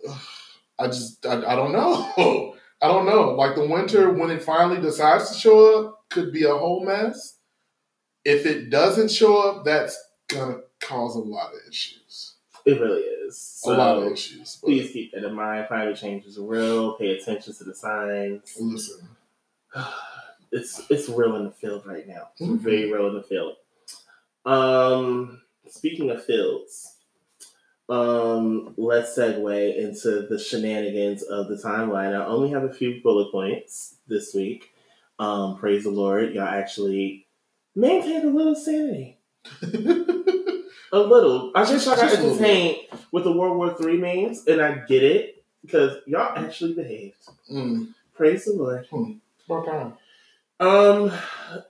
I 0.79 0.87
just, 0.87 1.25
I, 1.25 1.37
I 1.37 1.55
don't 1.55 1.71
know. 1.71 2.55
I 2.81 2.87
don't 2.87 3.05
know. 3.05 3.31
Like 3.31 3.55
the 3.55 3.65
winter, 3.65 4.11
when 4.11 4.29
it 4.29 4.43
finally 4.43 4.81
decides 4.81 5.31
to 5.31 5.37
show 5.37 5.79
up, 5.79 6.09
could 6.09 6.31
be 6.31 6.43
a 6.43 6.53
whole 6.53 6.85
mess. 6.85 7.37
If 8.23 8.45
it 8.45 8.69
doesn't 8.69 9.11
show 9.11 9.37
up, 9.37 9.65
that's 9.65 9.97
gonna 10.27 10.59
cause 10.81 11.15
a 11.15 11.19
lot 11.19 11.53
of 11.53 11.59
issues. 11.69 12.35
It 12.65 12.79
really 12.79 13.01
is. 13.01 13.37
A 13.67 13.73
lot 13.73 13.97
of 13.97 14.03
So- 14.05 14.13
issues. 14.13 14.57
Please 14.63 14.91
keep 14.91 15.11
that 15.13 15.23
in 15.23 15.33
mind. 15.33 15.67
Climate 15.67 15.97
change 15.97 16.25
is 16.25 16.37
real. 16.39 16.93
Pay 16.93 17.17
attention 17.17 17.53
to 17.53 17.63
the 17.63 17.75
signs. 17.75 18.57
listen, 18.59 19.07
It's 20.51 20.89
it's 20.89 21.09
real 21.09 21.35
in 21.35 21.43
the 21.45 21.51
field 21.51 21.85
right 21.85 22.07
now. 22.07 22.29
It's 22.39 22.47
Mhm. 22.49 22.59
very 22.59 22.91
real 22.91 23.07
in 23.07 23.15
the 23.15 23.23
field. 23.23 23.55
Um, 24.45 25.41
speaking 25.67 26.09
of 26.11 26.23
fields, 26.23 26.95
um, 27.89 28.73
let's 28.77 29.17
segue 29.17 29.75
into 29.75 30.21
the 30.29 30.39
shenanigans 30.39 31.23
of 31.23 31.47
the 31.49 31.55
timeline. 31.55 32.13
I 32.19 32.25
only 32.25 32.49
have 32.51 32.63
a 32.63 32.71
few 32.73 33.01
bullet 33.01 33.31
points 33.31 33.97
this 34.07 34.33
week. 34.33 34.71
Um, 35.19 35.57
praise 35.57 35.83
the 35.83 35.89
Lord, 35.91 36.33
y'all 36.33 36.43
actually 36.47 37.27
maintained 37.75 38.23
a 38.25 38.29
little 38.29 38.55
sanity. 38.55 39.17
A 40.95 40.99
little. 40.99 41.51
I 41.55 41.65
guess 41.65 41.85
y'all 41.85 41.97
got 41.97 42.09
Just 42.09 42.21
entertained 42.21 42.87
with 43.11 43.25
the 43.25 43.31
World 43.33 43.57
War 43.57 43.73
Three 43.73 43.97
memes, 43.97 44.47
and 44.47 44.61
I 44.61 44.75
get 44.87 45.03
it 45.03 45.43
because 45.61 45.97
y'all 46.07 46.37
actually 46.37 46.73
behaved. 46.73 47.17
mm, 47.51 47.93
Praise 48.13 48.45
the 48.45 48.53
Lord. 48.53 48.87
about 49.45 49.65
time. 49.65 49.93
Um, 50.61 51.11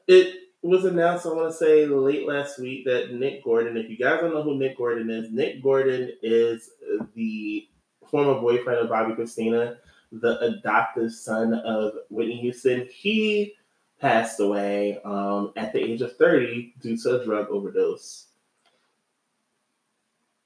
it 0.08 0.36
was 0.62 0.86
announced, 0.86 1.26
I 1.26 1.30
want 1.30 1.50
to 1.50 1.58
say, 1.58 1.88
late 1.88 2.28
last 2.28 2.60
week 2.60 2.86
that 2.86 3.14
Nick 3.14 3.44
Gordon. 3.44 3.78
If 3.78 3.90
you 3.90 3.98
guys 3.98 4.22
don't 4.22 4.32
know 4.32 4.44
who 4.44 4.60
Nick 4.60 4.78
Gordon 4.78 5.10
is, 5.10 5.32
Nick 5.32 5.64
Gordon 5.64 6.12
is 6.22 6.70
the 7.16 7.68
former 8.12 8.40
boyfriend 8.40 8.80
of 8.80 8.90
Bobbi 8.92 9.18
Kristina, 9.18 9.78
the 10.12 10.40
adoptive 10.40 11.12
son 11.12 11.56
of 11.56 11.94
Whitney 12.12 12.38
Houston. 12.42 12.88
He 12.92 13.56
passed 14.00 14.40
away 14.40 15.00
um, 15.04 15.52
at 15.56 15.74
the 15.74 15.80
age 15.82 16.02
of 16.02 16.16
thirty 16.18 16.76
due 16.80 16.96
to 16.98 17.22
a 17.22 17.26
drug 17.26 17.48
overdose. 17.50 18.28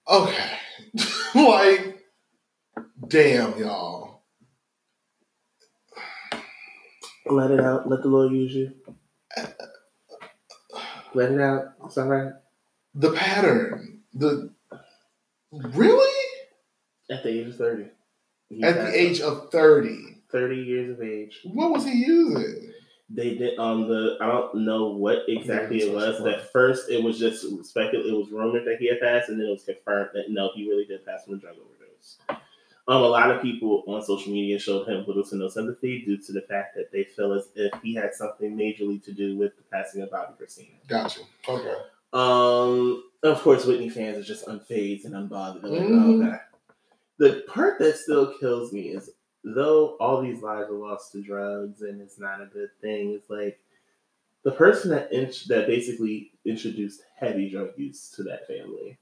Okay, 0.09 0.51
like, 1.35 2.03
damn, 3.07 3.57
y'all. 3.59 4.23
Let 7.27 7.51
it 7.51 7.59
out. 7.59 7.87
Let 7.87 8.01
the 8.01 8.07
Lord 8.09 8.31
use 8.31 8.53
you. 8.53 8.73
Let 11.13 11.31
it 11.31 11.41
out. 11.41 11.73
It's 11.85 11.97
all 11.97 12.07
right. 12.07 12.33
The 12.95 13.11
pattern, 13.11 14.01
the 14.13 14.51
really 15.51 16.25
At 17.09 17.23
the 17.23 17.29
age 17.29 17.47
of 17.47 17.55
thirty. 17.57 17.85
At 18.63 18.75
the 18.75 18.99
age 18.99 19.21
of 19.21 19.51
thirty. 19.51 20.23
thirty 20.31 20.57
years 20.57 20.91
of 20.97 21.03
age. 21.03 21.39
What 21.43 21.71
was 21.71 21.85
he 21.85 21.93
using? 21.93 22.68
They 23.11 23.35
did 23.35 23.57
um 23.57 23.87
the 23.87 24.17
I 24.21 24.27
don't 24.27 24.53
know 24.65 24.89
what 24.89 25.23
exactly 25.27 25.81
it 25.81 25.93
was. 25.93 26.21
At 26.21 26.51
first, 26.51 26.89
it 26.89 27.03
was 27.03 27.17
just 27.17 27.41
speculated. 27.65 28.13
It 28.13 28.17
was 28.17 28.29
rumored 28.29 28.65
that 28.65 28.77
he 28.79 28.87
had 28.87 28.99
passed, 28.99 29.29
and 29.29 29.39
then 29.39 29.47
it 29.47 29.51
was 29.51 29.63
confirmed 29.63 30.11
that 30.13 30.25
no, 30.29 30.51
he 30.53 30.69
really 30.69 30.85
did 30.85 31.05
pass 31.05 31.25
from 31.25 31.33
a 31.35 31.37
drug 31.37 31.55
overdose. 31.55 32.17
Um, 32.87 33.03
a 33.03 33.07
lot 33.07 33.29
of 33.29 33.41
people 33.41 33.83
on 33.87 34.01
social 34.03 34.31
media 34.31 34.57
showed 34.57 34.87
him 34.87 35.05
little 35.07 35.23
to 35.23 35.35
no 35.35 35.47
sympathy 35.47 36.03
due 36.05 36.17
to 36.17 36.31
the 36.31 36.41
fact 36.41 36.75
that 36.75 36.91
they 36.91 37.03
feel 37.03 37.33
as 37.33 37.49
if 37.55 37.71
he 37.83 37.93
had 37.93 38.13
something 38.15 38.55
majorly 38.55 39.03
to 39.03 39.11
do 39.11 39.37
with 39.37 39.55
the 39.57 39.63
passing 39.71 40.01
of 40.01 40.09
Bobbi 40.09 40.33
Kristina. 40.39 40.69
Gotcha. 40.87 41.21
Okay. 41.47 41.75
Um, 42.13 43.03
of 43.23 43.41
course, 43.41 43.65
Whitney 43.65 43.89
fans 43.89 44.17
are 44.17 44.23
just 44.23 44.45
unfazed 44.47 45.05
and 45.05 45.13
unbothered. 45.13 45.63
Like, 45.63 45.71
Mhm. 45.81 46.23
oh, 46.23 46.25
okay. 46.27 46.37
The 47.17 47.43
part 47.47 47.77
that 47.79 47.97
still 47.97 48.33
kills 48.39 48.71
me 48.73 48.89
is 48.89 49.11
though 49.43 49.95
all 49.99 50.21
these 50.21 50.41
lives 50.41 50.69
are 50.69 50.73
lost 50.73 51.11
to 51.13 51.21
drugs 51.21 51.81
and 51.81 52.01
it's 52.01 52.19
not 52.19 52.41
a 52.41 52.45
good 52.45 52.69
thing. 52.81 53.11
It's 53.13 53.29
like 53.29 53.59
the 54.43 54.51
person 54.51 54.91
that 54.91 55.11
int- 55.11 55.45
that 55.47 55.67
basically 55.67 56.31
introduced 56.45 57.01
heavy 57.17 57.49
drug 57.49 57.69
use 57.77 58.09
to 58.11 58.23
that 58.23 58.47
family 58.47 58.97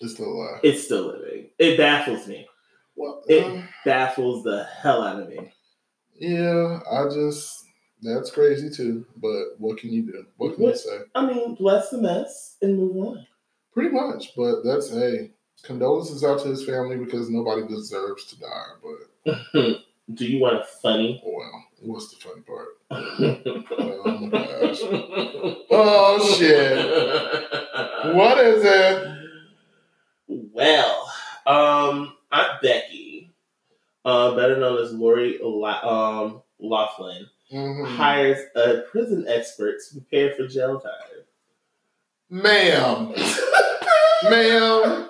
It's 0.00 0.14
still 0.14 0.32
alive. 0.32 0.60
It's 0.62 0.84
still 0.84 1.06
living. 1.08 1.50
It 1.58 1.76
baffles 1.76 2.26
me. 2.26 2.46
Well, 2.96 3.22
It 3.28 3.44
uh, 3.44 3.62
baffles 3.84 4.42
the 4.44 4.64
hell 4.64 5.02
out 5.02 5.20
of 5.22 5.28
me. 5.28 5.52
yeah, 6.18 6.80
I 6.90 7.04
just 7.04 7.64
that's 8.02 8.30
crazy 8.30 8.70
too. 8.70 9.06
But 9.16 9.54
what 9.58 9.78
can 9.78 9.92
you 9.92 10.02
do? 10.02 10.26
What 10.36 10.54
can 10.54 10.64
you 10.64 10.76
say? 10.76 10.98
I 11.14 11.26
mean, 11.26 11.54
bless 11.54 11.90
the 11.90 11.98
mess 11.98 12.56
and 12.62 12.76
move 12.76 12.96
on. 12.96 13.26
Pretty 13.72 13.90
much. 13.90 14.34
But 14.36 14.62
that's 14.64 14.90
hey, 14.90 15.30
condolences 15.62 16.24
out 16.24 16.40
to 16.42 16.48
his 16.48 16.64
family 16.64 16.96
because 16.96 17.30
nobody 17.30 17.66
deserves 17.66 18.24
to 18.26 18.40
die. 18.40 18.72
But 18.82 19.08
Do 19.54 20.24
you 20.26 20.40
want 20.40 20.56
a 20.56 20.64
funny? 20.82 21.22
oh 21.24 21.32
well, 21.36 21.64
what's 21.82 22.08
the 22.10 22.16
funny 22.16 22.42
part? 22.42 22.68
oh 22.90 24.18
my 24.20 24.28
gosh. 24.28 24.78
Oh 25.70 26.36
shit! 26.36 28.14
What 28.14 28.38
is 28.38 28.64
it? 28.64 29.16
Well, 30.28 31.12
um, 31.46 32.12
Aunt 32.32 32.60
Becky, 32.62 33.32
uh, 34.04 34.34
better 34.34 34.56
known 34.58 34.82
as 34.82 34.92
Lori 34.92 35.38
La- 35.42 35.82
um, 36.22 36.42
Laughlin, 36.58 37.26
Mhm. 37.52 37.86
hires 37.96 38.38
a 38.56 38.82
prison 38.90 39.26
expert 39.28 39.76
to 39.88 40.00
prepare 40.00 40.34
for 40.34 40.46
jail 40.48 40.80
time. 40.80 40.92
Ma'am, 42.30 43.12
ma'am, 44.30 45.08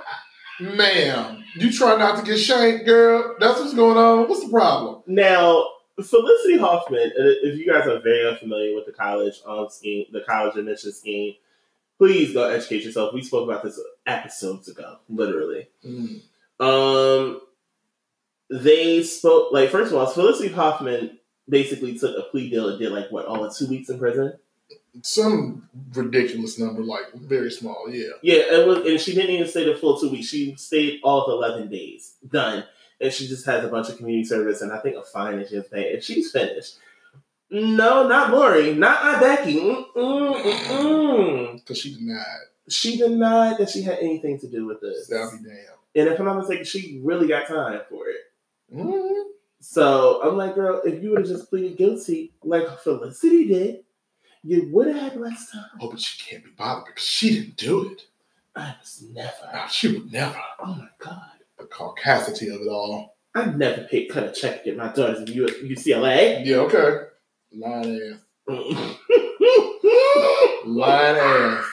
ma'am. 0.61 1.40
You 1.57 1.73
try 1.73 1.97
not 1.97 2.19
to 2.19 2.25
get 2.25 2.39
shanked, 2.39 2.87
girl. 2.87 3.37
That's 3.39 3.59
what's 3.59 3.75
going 3.75 3.97
on. 3.97 4.29
What's 4.29 4.45
the 4.45 4.51
problem? 4.51 5.03
Now, 5.07 5.65
Felicity 6.03 6.59
Huffman, 6.59 7.13
if 7.15 7.59
you 7.59 7.67
guys 7.67 7.87
are 7.87 8.01
very 8.01 8.29
unfamiliar 8.29 8.75
with 8.75 8.87
the 8.87 8.93
college 8.93 9.41
um, 9.47 9.69
scheme, 9.69 10.07
the 10.13 10.21
college 10.21 10.57
admission 10.57 10.93
scheme, 10.93 11.35
please 11.99 12.33
go 12.33 12.49
educate 12.49 12.85
yourself. 12.85 13.13
We 13.13 13.23
spoke 13.23 13.49
about 13.49 13.63
this 13.63 13.81
episodes 14.07 14.69
ago, 14.69 14.99
literally. 15.09 15.69
Mm. 15.85 16.23
Um, 16.61 17.41
they 18.51 19.03
spoke 19.03 19.53
like 19.53 19.71
first 19.71 19.93
of 19.93 19.99
all, 19.99 20.07
Felicity 20.07 20.49
Huffman 20.49 21.19
basically 21.49 21.99
took 21.99 22.17
a 22.17 22.31
plea 22.31 22.51
deal 22.51 22.69
and 22.69 22.79
did 22.79 22.93
like 22.93 23.11
what, 23.11 23.27
all 23.27 23.45
of 23.45 23.57
two 23.57 23.69
weeks 23.69 23.89
in 23.89 23.99
prison. 23.99 24.35
Some 25.03 25.69
ridiculous 25.95 26.59
number, 26.59 26.83
like 26.83 27.13
very 27.15 27.51
small. 27.51 27.87
Yeah. 27.89 28.09
Yeah, 28.23 28.43
it 28.61 28.67
was, 28.67 28.87
and 28.87 29.01
she 29.01 29.15
didn't 29.15 29.31
even 29.31 29.47
stay 29.49 29.65
the 29.65 29.77
full 29.79 29.99
two 30.01 30.11
weeks. 30.11 30.29
She 30.29 30.55
stayed 30.57 31.01
all 31.03 31.25
of 31.25 31.33
eleven 31.33 31.69
days. 31.69 32.15
Done. 32.29 32.65
and 33.01 33.13
she 33.13 33.27
just 33.27 33.47
has 33.47 33.65
a 33.65 33.69
bunch 33.69 33.89
of 33.89 33.97
community 33.97 34.25
service 34.29 34.61
and 34.61 34.71
I 34.73 34.79
think 34.81 34.97
a 34.97 35.03
fine 35.03 35.39
has 35.39 35.51
to 35.51 35.63
pay, 35.63 35.95
and 35.95 36.03
she's 36.03 36.31
finished. 36.31 36.77
No, 37.51 38.07
not 38.07 38.31
Lori, 38.33 38.75
not 38.75 39.03
Aunt 39.05 39.21
Becky. 39.21 39.61
Because 41.57 41.79
she 41.79 41.95
denied. 41.95 42.25
She 42.69 42.97
denied 42.97 43.59
that 43.59 43.71
she 43.71 43.83
had 43.83 43.99
anything 43.99 44.39
to 44.41 44.49
do 44.49 44.67
with 44.67 44.81
this. 44.81 45.09
That'll 45.09 45.33
be 45.33 45.39
damn. 45.45 45.57
And 45.97 46.09
if 46.09 46.19
I'm 46.21 46.27
not 46.27 46.39
mistaken, 46.39 46.65
she 46.65 47.01
really 47.03 47.27
got 47.27 47.49
time 47.49 47.81
for 47.89 48.07
it. 48.09 48.17
Mhm. 48.75 49.25
So 49.61 50.23
I'm 50.23 50.37
like, 50.37 50.55
girl, 50.55 50.81
if 50.85 51.03
you 51.03 51.11
would 51.11 51.21
have 51.21 51.29
just 51.29 51.51
pleaded 51.51 51.77
guilty 51.77 52.33
like 52.45 52.69
Felicity 52.81 53.47
did, 53.49 53.85
you 54.43 54.69
would 54.73 54.89
have 54.89 55.13
had 55.13 55.21
less 55.21 55.51
time. 55.51 55.65
Oh, 55.81 55.91
but 55.91 56.01
she 56.01 56.23
can't 56.23 56.45
be 56.45 56.51
bothered 56.51 56.87
because 56.87 57.05
she 57.05 57.35
didn't 57.35 57.57
do 57.57 57.91
it. 57.91 58.03
I 58.57 58.75
was 58.81 59.05
never. 59.13 59.51
Nah, 59.53 59.67
she 59.67 59.93
would 59.93 60.13
never. 60.13 60.41
Oh 60.59 60.75
my 60.75 60.89
god. 60.99 61.23
The 61.59 61.65
caucasity 61.65 62.53
of 62.55 62.63
it 62.63 62.69
all. 62.69 63.17
I 63.35 63.47
never 63.47 63.83
paid 63.85 64.09
cut 64.09 64.25
a 64.25 64.33
check 64.33 64.65
to 64.65 64.71
get 64.71 64.77
my 64.77 64.93
daughters 64.93 65.21
in 65.21 65.27
UCLA. 65.27 66.45
Yeah, 66.45 66.57
okay. 66.57 67.07
Line 67.53 68.01
ass. 68.01 68.19
Line 70.67 71.17
ass. 71.17 71.65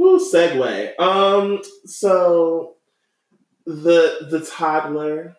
Ooh, 0.00 0.20
segue. 0.32 0.98
Um, 0.98 1.60
so 1.84 2.76
the 3.66 4.28
the 4.30 4.40
toddler, 4.46 5.36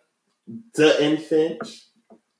the 0.74 1.02
infant, 1.02 1.66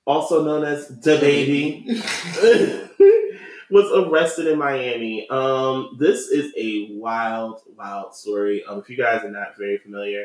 also 0.07 0.45
known 0.45 0.65
as 0.65 0.89
DaBaby, 0.89 1.87
was 3.71 3.91
arrested 3.93 4.47
in 4.47 4.59
Miami. 4.59 5.29
Um, 5.29 5.97
this 5.99 6.29
is 6.29 6.53
a 6.57 6.91
wild, 6.93 7.61
wild 7.77 8.15
story. 8.15 8.65
Um, 8.65 8.81
if 8.81 8.91
you 8.91 8.97
guys 8.97 9.25
are 9.25 9.31
not 9.31 9.57
very 9.57 9.79
familiar, 9.79 10.25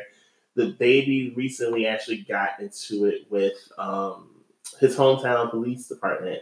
DaBaby 0.56 1.36
recently 1.36 1.86
actually 1.86 2.26
got 2.28 2.60
into 2.60 3.04
it 3.04 3.26
with 3.30 3.56
um 3.78 4.30
his 4.80 4.96
hometown 4.96 5.50
police 5.50 5.88
department, 5.88 6.40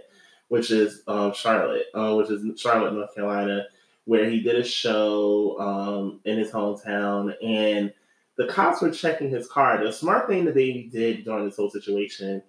which 0.48 0.70
is 0.70 1.02
um 1.06 1.32
Charlotte, 1.34 1.86
uh, 1.94 2.14
which 2.14 2.30
is 2.30 2.60
Charlotte, 2.60 2.94
North 2.94 3.14
Carolina 3.14 3.66
where 4.06 4.30
he 4.30 4.40
did 4.40 4.56
a 4.56 4.64
show 4.64 5.58
um, 5.60 6.20
in 6.24 6.38
his 6.38 6.50
hometown 6.50 7.34
and 7.44 7.92
the 8.38 8.46
cops 8.46 8.80
were 8.80 8.90
checking 8.90 9.28
his 9.28 9.48
car. 9.48 9.84
The 9.84 9.92
smart 9.92 10.28
thing 10.28 10.46
DaBaby 10.46 10.90
did 10.90 11.24
during 11.24 11.44
this 11.44 11.56
whole 11.56 11.70
situation 11.70 12.42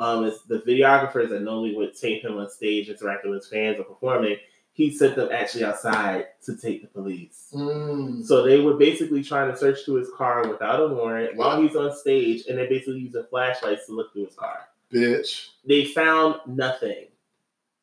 um, 0.00 0.24
is 0.24 0.42
the 0.48 0.60
videographers 0.60 1.28
that 1.28 1.42
normally 1.42 1.76
would 1.76 1.94
tape 1.94 2.24
him 2.24 2.38
on 2.38 2.50
stage 2.50 2.88
interacting 2.88 3.30
with 3.30 3.46
fans 3.46 3.78
or 3.78 3.84
performing, 3.84 4.36
he 4.72 4.90
sent 4.90 5.14
them 5.14 5.28
actually 5.30 5.64
outside 5.64 6.26
to 6.44 6.56
take 6.56 6.80
the 6.80 6.88
police. 6.88 7.48
Mm. 7.52 8.24
So 8.24 8.42
they 8.42 8.60
were 8.60 8.74
basically 8.74 9.22
trying 9.22 9.50
to 9.50 9.56
search 9.56 9.84
through 9.84 9.96
his 9.96 10.08
car 10.16 10.48
without 10.48 10.80
a 10.80 10.88
warrant 10.88 11.36
while 11.36 11.60
he's 11.60 11.76
on 11.76 11.94
stage, 11.94 12.46
and 12.48 12.58
they 12.58 12.66
basically 12.66 13.00
using 13.00 13.24
flashlights 13.28 13.86
to 13.86 13.92
look 13.92 14.12
through 14.12 14.26
his 14.26 14.34
car. 14.34 14.60
Bitch. 14.90 15.48
They 15.66 15.84
found 15.84 16.36
nothing, 16.46 17.08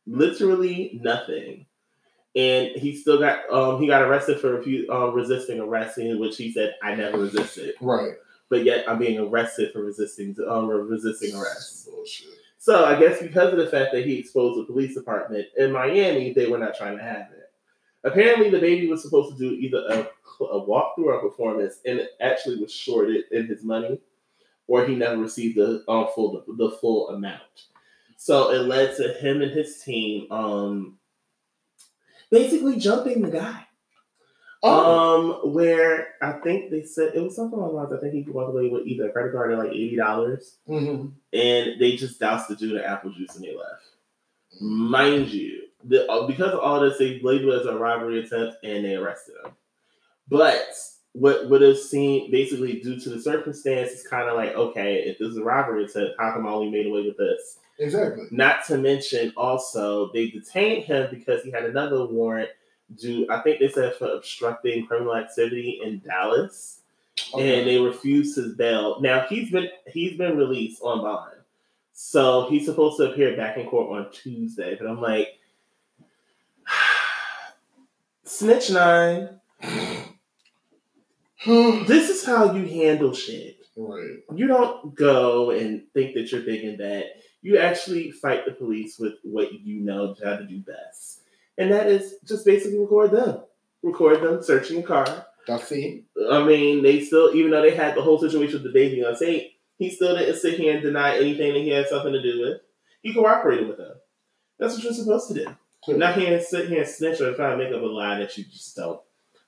literally 0.07 1.00
nothing, 1.01 1.67
and 2.36 2.69
he 2.69 2.95
still 2.95 3.19
got 3.19 3.50
um 3.51 3.79
he 3.79 3.88
got 3.88 4.01
arrested 4.01 4.39
for 4.39 4.62
refu- 4.62 4.89
um, 4.89 5.13
resisting 5.13 5.59
arrest, 5.59 5.97
in 6.00 6.19
which 6.19 6.38
he 6.38 6.51
said 6.51 6.75
I 6.81 6.95
never 6.95 7.19
resisted, 7.19 7.75
Right. 7.79 8.13
But 8.50 8.63
yet 8.63 8.89
I'm 8.89 9.00
being 9.00 9.20
arrested 9.20 9.74
for 9.74 9.84
resisting 9.84 10.36
um 10.48 10.68
resisting 10.70 11.36
arrest. 11.36 11.89
Bullshit. 11.89 12.27
So 12.58 12.86
I 12.86 13.00
guess 13.00 13.22
because 13.22 13.51
of 13.51 13.60
the 13.60 13.68
fact 13.68 13.94
that 13.94 14.06
he 14.06 14.18
exposed 14.18 14.60
the 14.60 14.66
police 14.66 14.94
department 14.94 15.48
in 15.58 15.72
Miami, 15.72 16.34
they 16.34 16.48
were 16.48 16.58
not 16.58 16.75
trying 16.75 16.98
to 16.98 17.04
have 17.04 17.30
it. 17.32 17.51
Apparently, 18.04 18.50
DaBaby 18.50 18.89
was 18.89 19.01
supposed 19.01 19.38
to 19.38 19.38
do 19.38 19.56
either 19.56 19.80
a, 19.89 20.46
a 20.46 20.66
walkthrough 20.66 21.06
or 21.06 21.13
a 21.13 21.21
performance, 21.21 21.80
and 21.86 22.00
it 22.00 22.12
actually 22.21 22.58
was 22.58 22.71
shorted 22.71 23.26
in 23.32 23.48
his 23.48 23.63
money, 23.63 24.00
or 24.67 24.86
he 24.86 24.95
never 24.95 25.17
received 25.17 25.58
the 25.58 25.84
um, 25.88 26.08
full 26.15 26.43
the 26.48 26.71
full 26.80 27.10
amount. 27.10 27.41
So 28.17 28.52
it 28.52 28.60
led 28.60 28.95
to 28.98 29.13
him 29.13 29.41
and 29.41 29.52
his 29.52 29.82
team 29.84 30.32
um, 30.32 30.98
basically 32.32 32.78
jumping 32.78 33.21
the 33.21 33.30
guy. 33.30 33.66
Oh. 34.63 35.43
Um, 35.43 35.54
where 35.54 36.15
I 36.22 36.34
think 36.34 36.72
they 36.72 36.84
said 36.84 37.12
it 37.13 37.22
was 37.22 37.36
something 37.36 37.60
along 37.60 37.74
the 37.74 37.76
lines. 37.76 37.93
I 37.93 38.00
think 38.00 38.13
he 38.26 38.32
walked 38.32 38.50
away 38.50 38.70
with 38.70 38.88
either 38.88 39.08
a 39.08 39.12
credit 39.12 39.34
card 39.34 39.52
or 39.52 39.58
like 39.58 39.72
eighty 39.72 39.96
dollars 39.96 40.56
hmm 40.65 41.08
and 41.34 41.80
they 41.80 41.96
just 41.96 42.20
doused 42.20 42.50
the 42.50 42.56
dude 42.56 42.76
in 42.76 42.82
apple 42.82 43.12
juice 43.12 43.36
and 43.36 43.43
they 43.43 43.56
left. 43.56 43.84
Mind 44.60 45.28
you, 45.28 45.63
the, 45.84 46.10
uh, 46.12 46.26
because 46.26 46.54
of 46.54 46.60
all 46.60 46.80
this, 46.80 46.98
they 46.98 47.20
labeled 47.22 47.54
it 47.54 47.62
as 47.62 47.65
a 47.67 47.78
robbery 47.78 48.20
attempt 48.20 48.58
and 48.63 48.84
they 48.84 48.96
arrested 48.96 49.36
him. 49.43 49.52
But 50.28 50.67
what 51.13 51.50
would 51.50 51.62
have 51.62 51.78
seen 51.78 52.32
basically 52.32 52.80
due 52.82 53.00
to 53.00 53.10
the 53.10 53.22
circumstances, 53.22 54.06
kind 54.08 54.28
of 54.30 54.36
like, 54.36 54.56
okay, 54.56 55.04
if 55.04 55.20
this 55.20 55.30
is 55.30 55.38
a 55.38 55.43
robbery 55.43 55.86
attempt, 55.86 56.15
how 56.20 56.34
come 56.34 56.48
I 56.48 56.52
only 56.52 56.72
made 56.72 56.88
away 56.88 57.04
with 57.04 57.17
this? 57.17 57.60
Exactly. 57.80 58.26
Not 58.32 58.65
to 58.67 58.78
mention, 58.78 59.32
also 59.38 60.12
they 60.12 60.30
detained 60.30 60.86
him 60.86 61.08
because 61.12 61.43
he 61.43 61.52
had 61.52 61.65
another 61.65 62.06
warrant 62.06 62.50
due. 62.95 63.28
I 63.30 63.41
think 63.41 63.60
they 63.60 63.69
said 63.69 63.95
for 63.95 64.08
obstructing 64.08 64.86
criminal 64.88 65.15
activity 65.15 65.82
in 65.84 66.00
Dallas 66.00 66.80
Okay. 67.34 67.60
and 67.60 67.67
they 67.67 67.80
refused 67.80 68.36
his 68.38 68.54
bail. 68.56 69.00
Now 69.02 69.26
he's 69.28 69.50
been 69.50 69.69
he's 69.88 70.17
been 70.17 70.38
released 70.38 70.82
on 70.84 71.02
bond, 71.02 71.34
so 71.93 72.47
he's 72.50 72.65
supposed 72.65 72.97
to 72.97 73.12
appear 73.12 73.36
back 73.36 73.58
in 73.58 73.67
court 73.67 73.97
on 74.06 74.12
Tuesday. 74.12 74.76
But 74.80 74.88
I'm 74.88 75.02
like, 75.02 75.39
snitch 78.23 78.69
nine. 78.71 79.30
This 81.45 82.10
is 82.10 82.26
how 82.26 82.52
you 82.54 82.65
handle 82.65 83.13
shit. 83.13 83.60
right. 83.78 84.17
You 84.36 84.47
don't 84.47 84.93
go 84.95 85.52
and 85.52 85.84
think 85.93 86.15
that 86.15 86.32
you're 86.32 86.41
big 86.41 86.63
and 86.65 86.78
bad. 86.78 87.06
You 87.41 87.60
actually 87.60 88.12
fight 88.12 88.45
the 88.45 88.52
police 88.54 88.97
with 89.00 89.13
what 89.23 89.54
you 89.54 89.80
know 89.80 90.15
how 90.23 90.36
to 90.38 90.43
do 90.45 90.60
best, 90.60 91.21
and 91.58 91.72
that 91.72 91.88
is 91.88 92.15
just 92.26 92.46
basically 92.46 92.80
record 92.80 93.12
them. 93.12 93.41
Record 93.84 94.22
them 94.22 94.41
searching 94.43 94.80
a 94.80 94.84
car, 94.84 95.26
That's 95.48 95.72
it. 95.72 96.04
I 96.32 96.43
mean, 96.43 96.84
they 96.84 97.02
still, 97.04 97.34
even 97.36 97.52
though 97.52 97.62
they 97.62 97.76
had 97.76 97.96
the 97.96 98.02
whole 98.02 98.20
situation 98.20 98.62
with 98.63 98.74
DaBaby 98.74 99.06
on 99.08 99.17
tape, 99.17 99.54
he 99.78 99.89
still 99.89 100.17
didn't 100.17 100.38
sit 100.39 100.60
here 100.60 100.74
and 100.74 100.82
deny 100.82 101.15
anything 101.17 101.54
that 101.54 101.62
he 101.62 101.70
had 101.70 101.88
something 101.88 102.12
to 102.13 102.22
do 102.22 102.41
with. 102.41 102.62
He 103.02 103.13
cooperated 103.13 103.67
with 103.67 103.78
them. 103.78 103.93
That's 104.60 104.74
what 104.76 104.84
you're 104.84 104.93
supposed 104.93 105.28
to 105.30 105.34
do. 105.36 105.56
Not 105.98 106.17
here 106.17 106.34
and 106.36 106.43
sit 106.43 106.67
here 106.67 106.82
and 106.82 106.89
snitch 106.89 107.22
or 107.22 107.34
try 107.36 107.52
to 107.52 107.58
make 107.58 107.72
up 107.74 107.82
a 107.82 107.86
lie 107.86 108.17
that 108.20 108.36
you 108.38 108.43
just 108.46 108.76
don't, 108.76 109.00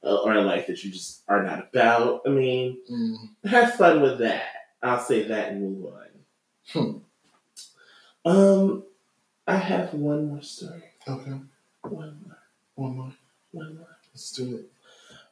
uh, 0.04 0.16
or 0.24 0.34
a 0.34 0.42
life 0.42 0.68
that 0.68 0.82
you 0.84 0.92
just 0.92 1.24
are 1.28 1.44
not 1.44 1.68
about. 1.70 2.22
I 2.26 2.30
mean, 2.30 2.78
Mm. 2.90 3.16
have 3.50 3.74
fun 3.76 4.02
with 4.02 4.20
that. 4.20 4.44
I'll 4.82 5.00
say 5.00 5.24
that 5.24 5.52
and 5.52 5.62
move 5.62 5.94
on. 5.94 7.04
Hmm. 8.24 8.30
Um, 8.30 8.84
I 9.48 9.56
have 9.58 9.94
one 9.94 10.28
more 10.30 10.42
story. 10.42 10.84
Okay. 11.08 11.34
One 11.90 12.22
more. 12.26 12.38
One 12.76 12.96
more. 12.96 13.14
One 13.52 13.76
more. 13.78 13.98
Let's 14.14 14.32
do 14.32 14.56
it. 14.56 14.72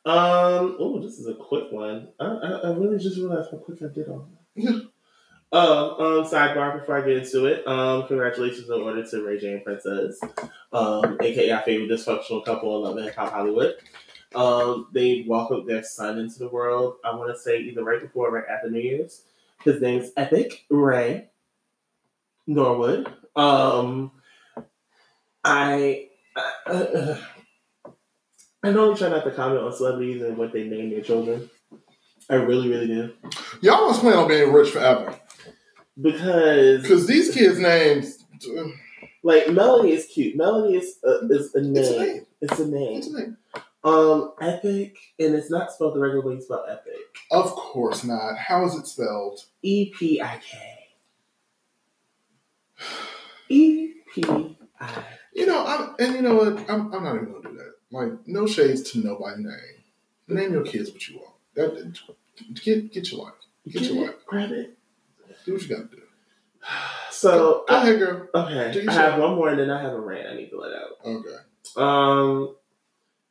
Um. 0.09 0.77
Oh, 0.79 1.01
this 1.01 1.19
is 1.19 1.27
a 1.27 1.33
quick 1.33 1.71
one. 1.71 2.09
I, 2.19 2.25
I, 2.25 2.49
I 2.49 2.73
really 2.73 2.97
just 2.97 3.17
realized 3.17 3.51
how 3.51 3.57
quick 3.57 3.81
I 3.81 3.93
did 3.93 4.07
all 4.07 4.29
that. 4.55 4.87
Oh, 5.51 6.19
um, 6.21 6.25
sidebar 6.25 6.79
before 6.79 6.97
I 6.97 7.05
get 7.05 7.17
into 7.17 7.45
it. 7.45 7.67
Um, 7.67 8.07
congratulations 8.07 8.69
in 8.69 8.81
order 8.81 9.05
to 9.05 9.23
Ray 9.23 9.39
J 9.39 9.53
and 9.53 9.63
Princess, 9.63 10.19
um, 10.71 11.17
aka 11.21 11.51
our 11.51 11.61
favorite 11.61 11.89
dysfunctional 11.89 12.43
couple 12.45 12.77
in 12.77 12.83
Love 12.83 12.97
and 12.97 13.05
Hip 13.05 13.15
Hollywood. 13.15 13.75
Um, 14.35 14.87
they 14.93 15.25
welcomed 15.27 15.67
their 15.67 15.83
son 15.83 16.19
into 16.19 16.39
the 16.39 16.49
world. 16.49 16.97
I 17.03 17.15
want 17.15 17.33
to 17.33 17.39
say 17.39 17.59
either 17.59 17.83
right 17.83 18.01
before 18.01 18.29
or 18.29 18.31
right 18.31 18.45
after 18.49 18.69
New 18.69 18.79
Year's. 18.79 19.23
His 19.63 19.81
name's 19.81 20.11
Epik 20.11 20.61
Ray 20.69 21.29
Norwood. 22.45 23.13
Um, 23.35 24.11
I. 25.43 26.06
Uh, 26.67 27.15
I 28.63 28.71
normally 28.71 28.97
try 28.97 29.07
not 29.09 29.23
to 29.23 29.31
comment 29.31 29.61
on 29.61 29.71
celebrities 29.71 30.21
and 30.21 30.37
what 30.37 30.51
they 30.51 30.67
name 30.67 30.89
their 30.89 31.01
children. 31.01 31.49
I 32.29 32.35
really, 32.35 32.69
really 32.69 32.87
do. 32.87 33.13
Y'all 33.61 33.87
must 33.87 34.01
plan 34.01 34.17
on 34.17 34.27
being 34.27 34.51
rich 34.51 34.71
forever. 34.71 35.17
Because 35.99 36.81
Because 36.81 37.07
these 37.07 37.33
kids' 37.33 37.59
names. 37.59 38.25
Like 39.23 39.49
Melanie 39.49 39.93
is 39.93 40.05
cute. 40.07 40.35
Melanie 40.35 40.75
is 40.75 40.99
a, 41.03 41.25
is 41.29 41.55
a 41.55 41.61
name. 41.61 41.75
It's 41.77 41.89
a 41.89 41.99
name. 41.99 42.25
It's 42.41 42.59
a 42.59 42.67
name. 42.67 42.93
What's 42.93 43.11
the 43.11 43.19
name? 43.19 43.37
Um, 43.83 44.33
epic, 44.41 44.97
and 45.19 45.33
it's 45.33 45.49
not 45.49 45.71
spelled 45.71 45.95
the 45.95 45.99
regular 45.99 46.25
way 46.25 46.33
you 46.35 46.41
spell 46.41 46.65
epic. 46.69 46.93
Of 47.31 47.51
course 47.51 48.03
not. 48.03 48.37
How 48.37 48.65
is 48.65 48.75
it 48.75 48.85
spelled? 48.85 49.39
E 49.61 49.91
P 49.91 50.21
I 50.21 50.39
K. 50.39 50.57
E 53.49 53.93
P 54.13 54.57
I. 54.79 55.03
You 55.37 55.45
know, 55.45 55.63
I'm, 55.67 55.95
and 55.99 56.15
you 56.15 56.21
know 56.23 56.35
what? 56.35 56.67
I'm, 56.67 56.91
I'm 56.91 57.03
not 57.03 57.15
even 57.15 57.31
gonna 57.31 57.47
do 57.47 57.57
that. 57.57 57.73
Like, 57.91 58.27
no 58.27 58.47
shades 58.47 58.91
to 58.91 58.99
nobody's 58.99 59.45
name. 59.45 59.55
Name 60.27 60.51
your 60.51 60.63
kids 60.63 60.91
what 60.91 61.07
you 61.07 61.19
want. 61.19 61.35
That 61.53 61.99
get 62.63 62.91
get 62.91 63.11
your 63.11 63.25
life. 63.25 63.33
Get 63.69 63.83
your 63.83 64.07
life. 64.07 64.15
Grab 64.25 64.51
it. 64.51 64.75
Do 65.45 65.53
what 65.53 65.61
you 65.61 65.67
gotta 65.69 65.83
do. 65.89 66.01
So 67.11 67.63
Go 67.67 67.75
I, 67.75 67.83
ahead, 67.83 67.99
girl. 67.99 68.27
okay, 68.33 68.85
I 68.87 68.91
have 68.91 69.19
one 69.19 69.35
more, 69.35 69.49
and 69.49 69.59
then 69.59 69.69
I 69.69 69.81
have 69.81 69.93
a 69.93 69.99
rant 69.99 70.27
I 70.27 70.35
need 70.35 70.49
to 70.49 70.59
let 70.59 70.73
out. 70.73 70.89
Okay. 71.05 71.35
Um, 71.77 72.55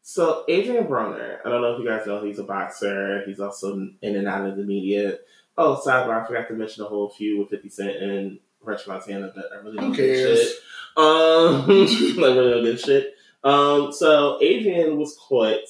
so 0.03 0.45
Adrien 0.49 0.87
Broner, 0.87 1.39
I 1.45 1.49
don't 1.49 1.61
know 1.61 1.75
if 1.75 1.81
you 1.81 1.89
guys 1.89 2.07
know, 2.07 2.25
he's 2.25 2.39
a 2.39 2.45
boxer. 2.45 3.25
He's 3.27 3.41
also 3.41 3.75
in 3.75 4.17
and 4.17 4.29
out 4.29 4.47
of 4.47 4.57
the 4.57 4.63
media. 4.65 5.19
Oh, 5.59 5.81
sidebar, 5.85 6.23
I 6.23 6.27
forgot 6.27 6.49
to 6.49 6.55
mention 6.55 6.85
the 6.85 6.89
whole 6.89 7.09
feud 7.11 7.41
with 7.41 7.51
50 7.51 7.69
Cent 7.69 7.97
and 7.97 8.39
French 8.65 8.87
Montana, 8.87 9.33
but 9.35 9.47
I 9.53 9.57
really 9.57 9.77
don't 9.77 9.91
Who 9.91 9.97
give 9.97 10.05
a 10.11 10.23
cares? 10.25 10.53
Um, 10.97 11.65
I 11.69 12.35
really 12.37 12.71
a 12.71 12.79
shit. 12.79 13.15
Um, 13.45 13.93
so 13.93 14.39
Adrien 14.43 14.97
was 14.99 15.17
caught 15.17 15.61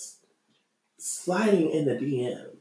sliding 0.98 1.70
in 1.70 1.84
the 1.84 1.94
DM 1.94 2.56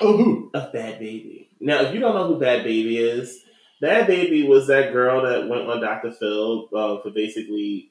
Oh, 0.00 0.16
who? 0.16 0.50
of 0.54 0.72
Bhad 0.72 1.00
Bhabie. 1.00 1.46
Now, 1.60 1.82
if 1.82 1.94
you 1.94 2.00
don't 2.00 2.14
know 2.14 2.26
who 2.26 2.40
Bhad 2.40 2.64
Bhabie 2.64 2.98
is, 2.98 3.44
Bhad 3.82 4.06
Bhabie 4.06 4.48
was 4.48 4.66
that 4.68 4.92
girl 4.92 5.22
that 5.22 5.48
went 5.48 5.68
on 5.68 5.80
Dr. 5.80 6.10
Phil 6.12 6.68
uh, 6.74 7.00
for 7.00 7.10
basically 7.10 7.90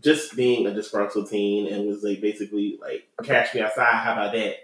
just 0.00 0.36
being 0.36 0.66
a 0.66 0.72
disgruntled 0.72 1.28
teen 1.28 1.72
and 1.72 1.86
was 1.86 2.02
like 2.02 2.20
basically 2.20 2.78
like, 2.80 3.08
catch 3.24 3.54
me 3.54 3.60
outside, 3.60 3.92
how 4.02 4.12
about 4.12 4.32
that? 4.32 4.54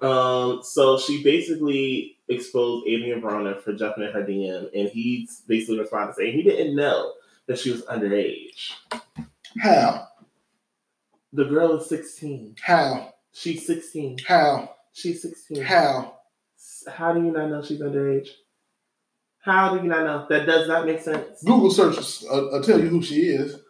Um, 0.00 0.60
so 0.62 0.98
she 0.98 1.22
basically 1.22 2.16
exposed 2.28 2.86
Adrien 2.86 3.20
Broner 3.20 3.60
for 3.60 3.72
jumping 3.72 4.04
in 4.04 4.12
her 4.12 4.22
DM, 4.22 4.68
and 4.74 4.88
he 4.88 5.28
basically 5.46 5.80
responded 5.80 6.16
saying 6.16 6.34
he 6.34 6.42
didn't 6.42 6.74
know 6.74 7.12
that 7.46 7.58
she 7.58 7.70
was 7.70 7.82
underage. 7.82 8.72
How? 9.60 10.08
The 11.32 11.44
girl 11.44 11.76
is 11.76 11.88
16. 11.88 12.56
How? 12.62 13.14
She's 13.32 13.66
16. 13.66 14.18
How? 14.26 14.74
She's 14.92 15.22
16. 15.22 15.62
How? 15.62 16.18
How 16.88 17.12
do 17.12 17.20
you 17.20 17.32
not 17.32 17.50
know 17.50 17.62
she's 17.62 17.80
underage? 17.80 18.28
How 19.40 19.76
do 19.76 19.82
you 19.82 19.88
not 19.88 20.04
know? 20.04 20.26
That 20.30 20.46
does 20.46 20.68
not 20.68 20.86
make 20.86 21.00
sense. 21.00 21.42
Google 21.42 21.70
searches 21.70 22.24
uh, 22.30 22.48
will 22.50 22.62
tell 22.62 22.80
you 22.80 22.88
who 22.88 23.02
she 23.02 23.26
is. 23.26 23.60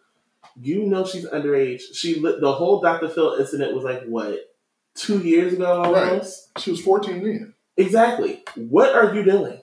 You 0.61 0.85
know 0.85 1.05
she's 1.05 1.25
underage. 1.25 1.81
She 1.93 2.21
the 2.21 2.53
whole 2.53 2.79
Dr. 2.79 3.09
Phil 3.09 3.33
incident 3.33 3.75
was 3.75 3.83
like 3.83 4.03
what 4.05 4.54
two 4.95 5.19
years 5.19 5.53
ago 5.53 5.83
almost. 5.83 6.49
She 6.59 6.71
was 6.71 6.81
14 6.81 7.23
then. 7.23 7.53
Exactly. 7.77 8.43
What 8.55 8.95
are 8.95 9.13
you 9.13 9.23
doing? 9.23 9.61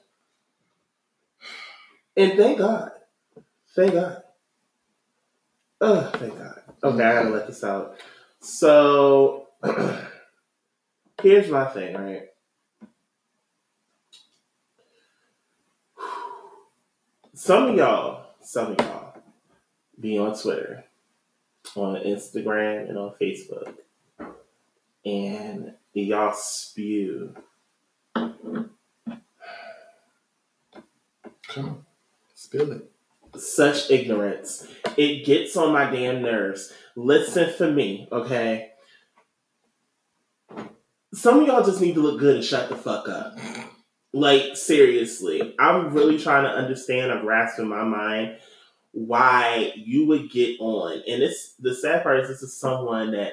And 2.16 2.38
thank 2.38 2.58
God, 2.58 2.90
thank 3.74 3.94
God. 3.94 4.22
Oh, 5.80 6.10
thank 6.14 6.38
God. 6.38 6.60
Okay, 6.84 7.02
I 7.02 7.14
gotta 7.14 7.30
let 7.30 7.46
this 7.46 7.64
out. 7.64 7.96
So 8.40 9.48
here's 11.22 11.48
my 11.48 11.64
thing, 11.66 11.96
right? 11.96 12.22
Some 17.34 17.70
of 17.70 17.76
y'all, 17.76 18.26
some 18.42 18.72
of 18.72 18.78
y'all, 18.78 19.14
be 19.98 20.18
on 20.18 20.38
Twitter, 20.38 20.84
on 21.74 21.96
Instagram, 21.96 22.88
and 22.88 22.98
on 22.98 23.14
Facebook, 23.20 23.74
and 25.04 25.72
y'all 25.94 26.32
spew 26.32 27.34
Come 31.52 31.64
on. 31.66 31.86
Spill 32.34 32.72
it. 32.72 32.90
such 33.36 33.90
ignorance. 33.90 34.66
It 34.96 35.24
gets 35.24 35.56
on 35.56 35.72
my 35.72 35.90
damn 35.90 36.22
nerves. 36.22 36.72
Listen 36.96 37.52
for 37.52 37.70
me, 37.70 38.08
okay? 38.10 38.70
Some 41.14 41.40
of 41.40 41.46
y'all 41.46 41.64
just 41.64 41.80
need 41.80 41.94
to 41.94 42.00
look 42.00 42.20
good 42.20 42.36
and 42.36 42.44
shut 42.44 42.68
the 42.68 42.76
fuck 42.76 43.08
up. 43.08 43.38
Like, 44.14 44.56
seriously. 44.56 45.54
I'm 45.58 45.92
really 45.92 46.18
trying 46.18 46.44
to 46.44 46.50
understand 46.50 47.10
or 47.10 47.20
grasp 47.20 47.58
in 47.58 47.68
my 47.68 47.84
mind 47.84 48.38
why 48.92 49.72
you 49.76 50.06
would 50.06 50.30
get 50.30 50.58
on. 50.60 51.02
And 51.06 51.22
it's 51.22 51.54
the 51.58 51.74
sad 51.74 52.02
part 52.02 52.20
is 52.20 52.28
this 52.28 52.42
is 52.42 52.56
someone 52.56 53.12
that 53.12 53.32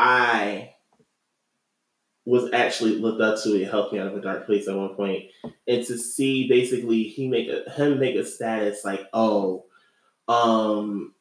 I 0.00 0.74
was 2.24 2.50
actually 2.52 2.96
looked 2.96 3.20
up 3.20 3.42
to. 3.42 3.60
It 3.60 3.70
helped 3.70 3.92
me 3.92 3.98
out 3.98 4.06
of 4.06 4.16
a 4.16 4.20
dark 4.22 4.46
place 4.46 4.66
at 4.66 4.74
one 4.76 4.94
point. 4.94 5.24
and 5.68 5.86
to 5.86 5.98
see 5.98 6.48
basically 6.48 7.04
he 7.04 7.28
make 7.28 7.48
a 7.48 7.70
him 7.70 7.98
make 7.98 8.16
a 8.16 8.24
status 8.24 8.84
like 8.84 9.06
oh 9.12 9.64
um 10.26 11.14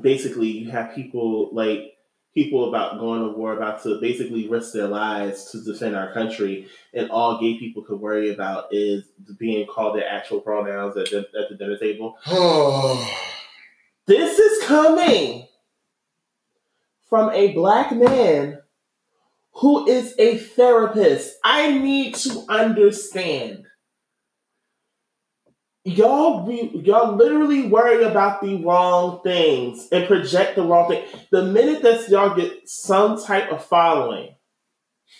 basically 0.00 0.48
you 0.48 0.70
have 0.70 0.94
people 0.94 1.50
like 1.52 1.98
people 2.34 2.68
about 2.68 2.98
going 2.98 3.20
to 3.20 3.36
war 3.36 3.52
about 3.54 3.82
to 3.82 4.00
basically 4.00 4.48
risk 4.48 4.72
their 4.72 4.88
lives 4.88 5.50
to 5.50 5.62
defend 5.62 5.94
our 5.94 6.12
country 6.14 6.66
and 6.94 7.10
all 7.10 7.38
gay 7.38 7.58
people 7.58 7.82
could 7.82 8.00
worry 8.00 8.32
about 8.32 8.72
is 8.72 9.04
being 9.38 9.66
called 9.66 9.94
their 9.94 10.08
actual 10.08 10.40
pronouns 10.40 10.96
at 10.96 11.10
the, 11.10 11.18
at 11.38 11.50
the 11.50 11.56
dinner 11.56 11.76
table 11.76 12.16
Oh. 12.26 13.14
this 14.06 14.38
is 14.38 14.64
coming 14.66 15.46
from 17.12 17.28
a 17.34 17.52
black 17.52 17.92
man 17.92 18.58
who 19.56 19.86
is 19.86 20.14
a 20.18 20.38
therapist. 20.38 21.34
I 21.44 21.78
need 21.78 22.14
to 22.14 22.42
understand. 22.48 23.66
Y'all 25.84 26.46
be, 26.46 26.70
y'all 26.82 27.14
literally 27.14 27.66
worry 27.66 28.02
about 28.02 28.40
the 28.40 28.64
wrong 28.64 29.20
things 29.22 29.88
and 29.92 30.06
project 30.08 30.56
the 30.56 30.62
wrong 30.62 30.88
thing. 30.88 31.04
The 31.30 31.44
minute 31.44 31.82
that 31.82 32.08
y'all 32.08 32.34
get 32.34 32.66
some 32.66 33.22
type 33.22 33.52
of 33.52 33.62
following 33.62 34.34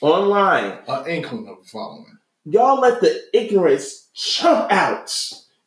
online, 0.00 0.78
uh, 0.88 1.02
An 1.02 1.11
inkling 1.11 1.46
of 1.46 1.66
following. 1.66 2.16
y'all 2.46 2.81
let 2.81 3.02
the 3.02 3.22
ignorance 3.35 4.09
jump 4.14 4.72
out 4.72 5.12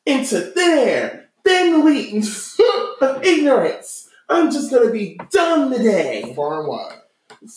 into 0.08 0.42
thin 0.42 0.80
air, 0.80 1.30
thin 1.44 1.86
leaps 1.86 2.60
of 3.00 3.24
ignorance. 3.24 4.05
I'm 4.30 4.52
just 4.52 4.72
gonna 4.72 4.92
be 4.92 5.20
dumb 5.32 5.72
today. 5.72 6.34
Far 6.36 6.60
and 6.60 6.68
wide. 6.68 7.00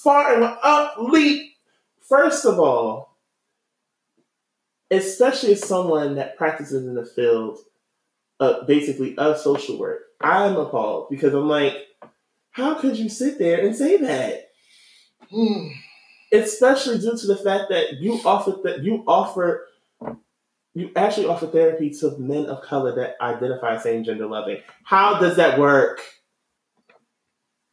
Far 0.03 0.35
and 0.35 0.45
up 0.45 0.97
leap. 0.99 1.55
First 2.09 2.45
of 2.47 2.59
all, 2.59 3.17
especially 4.91 5.53
as 5.53 5.67
someone 5.67 6.15
that 6.15 6.37
practices 6.37 6.87
in 6.87 6.95
the 6.95 7.05
field, 7.05 7.59
uh, 8.41 8.65
basically 8.65 9.17
of 9.19 9.39
social 9.39 9.79
work, 9.79 10.01
I'm 10.21 10.57
appalled 10.57 11.09
because 11.11 11.35
I'm 11.35 11.49
like, 11.49 11.75
how 12.51 12.75
could 12.75 12.97
you 12.97 13.09
sit 13.09 13.39
there 13.39 13.65
and 13.65 13.77
say 13.77 13.97
that? 13.99 14.45
Hmm. 15.31 15.69
especially 16.33 16.99
due 16.99 17.17
to 17.17 17.27
the 17.27 17.37
fact 17.37 17.65
that 17.69 18.01
you 18.01 18.19
offer 18.25 18.53
that 18.65 18.83
you 18.83 19.05
offer 19.07 19.67
you 20.75 20.91
actually 20.97 21.27
offer 21.27 21.47
therapy 21.49 21.91
to 21.91 22.17
men 22.19 22.47
of 22.47 22.63
color 22.63 22.95
that 22.95 23.17
identify 23.21 23.75
as 23.75 23.83
same 23.83 24.05
gender 24.05 24.27
loving. 24.27 24.59
How 24.85 25.19
does 25.21 25.37
that 25.37 25.59
work? 25.59 26.01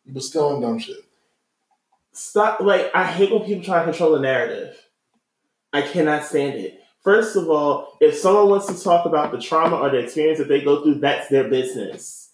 But 0.08 0.24
still 0.24 0.56
on 0.56 0.62
dumb 0.62 0.80
shit. 0.80 0.98
Stop 2.12 2.62
like 2.62 2.92
I 2.96 3.06
hate 3.06 3.32
when 3.32 3.44
people 3.44 3.64
try 3.64 3.80
to 3.80 3.86
control 3.92 4.14
the 4.14 4.20
narrative. 4.20 4.78
I 5.74 5.82
cannot 5.82 6.24
stand 6.24 6.56
it. 6.56 6.80
First 7.04 7.36
of 7.36 7.50
all, 7.50 7.98
if 8.00 8.16
someone 8.16 8.50
wants 8.50 8.68
to 8.68 8.82
talk 8.82 9.06
about 9.06 9.32
the 9.32 9.40
trauma 9.40 9.76
or 9.76 9.90
the 9.90 9.98
experience 9.98 10.40
that 10.40 10.48
they 10.48 10.62
go 10.62 10.82
through, 10.82 11.00
that's 11.00 11.28
their 11.28 11.50
business. 11.50 12.32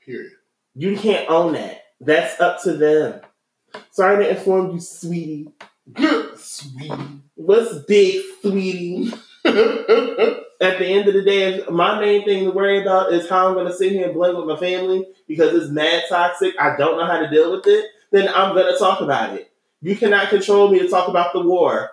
Period. 0.00 0.32
You 0.74 0.96
can't 0.96 1.28
own 1.28 1.54
that. 1.54 1.82
That's 2.00 2.40
up 2.40 2.62
to 2.62 2.74
them. 2.74 3.20
Sorry 3.90 4.24
to 4.24 4.30
inform 4.30 4.72
you, 4.72 4.80
sweetie. 4.80 5.48
Sweet. 6.36 6.92
What's 7.34 7.78
big, 7.86 8.22
sweetie? 8.40 9.12
at 10.60 10.78
the 10.78 10.86
end 10.86 11.08
of 11.08 11.14
the 11.14 11.22
day, 11.22 11.62
my 11.70 12.00
main 12.00 12.24
thing 12.24 12.44
to 12.44 12.50
worry 12.50 12.80
about 12.80 13.12
is 13.12 13.28
how 13.28 13.48
I'm 13.48 13.54
going 13.54 13.66
to 13.66 13.74
sit 13.74 13.92
here 13.92 14.06
and 14.06 14.14
blame 14.14 14.36
with 14.36 14.46
my 14.46 14.56
family 14.56 15.06
because 15.28 15.54
it's 15.54 15.70
mad 15.70 16.04
toxic. 16.08 16.54
I 16.58 16.76
don't 16.76 16.98
know 16.98 17.06
how 17.06 17.18
to 17.18 17.28
deal 17.28 17.52
with 17.52 17.66
it. 17.66 17.86
Then 18.10 18.28
I'm 18.28 18.54
going 18.54 18.72
to 18.72 18.78
talk 18.78 19.00
about 19.00 19.34
it. 19.34 19.50
You 19.82 19.96
cannot 19.96 20.30
control 20.30 20.70
me 20.70 20.78
to 20.78 20.88
talk 20.88 21.08
about 21.08 21.32
the 21.32 21.42
war. 21.42 21.90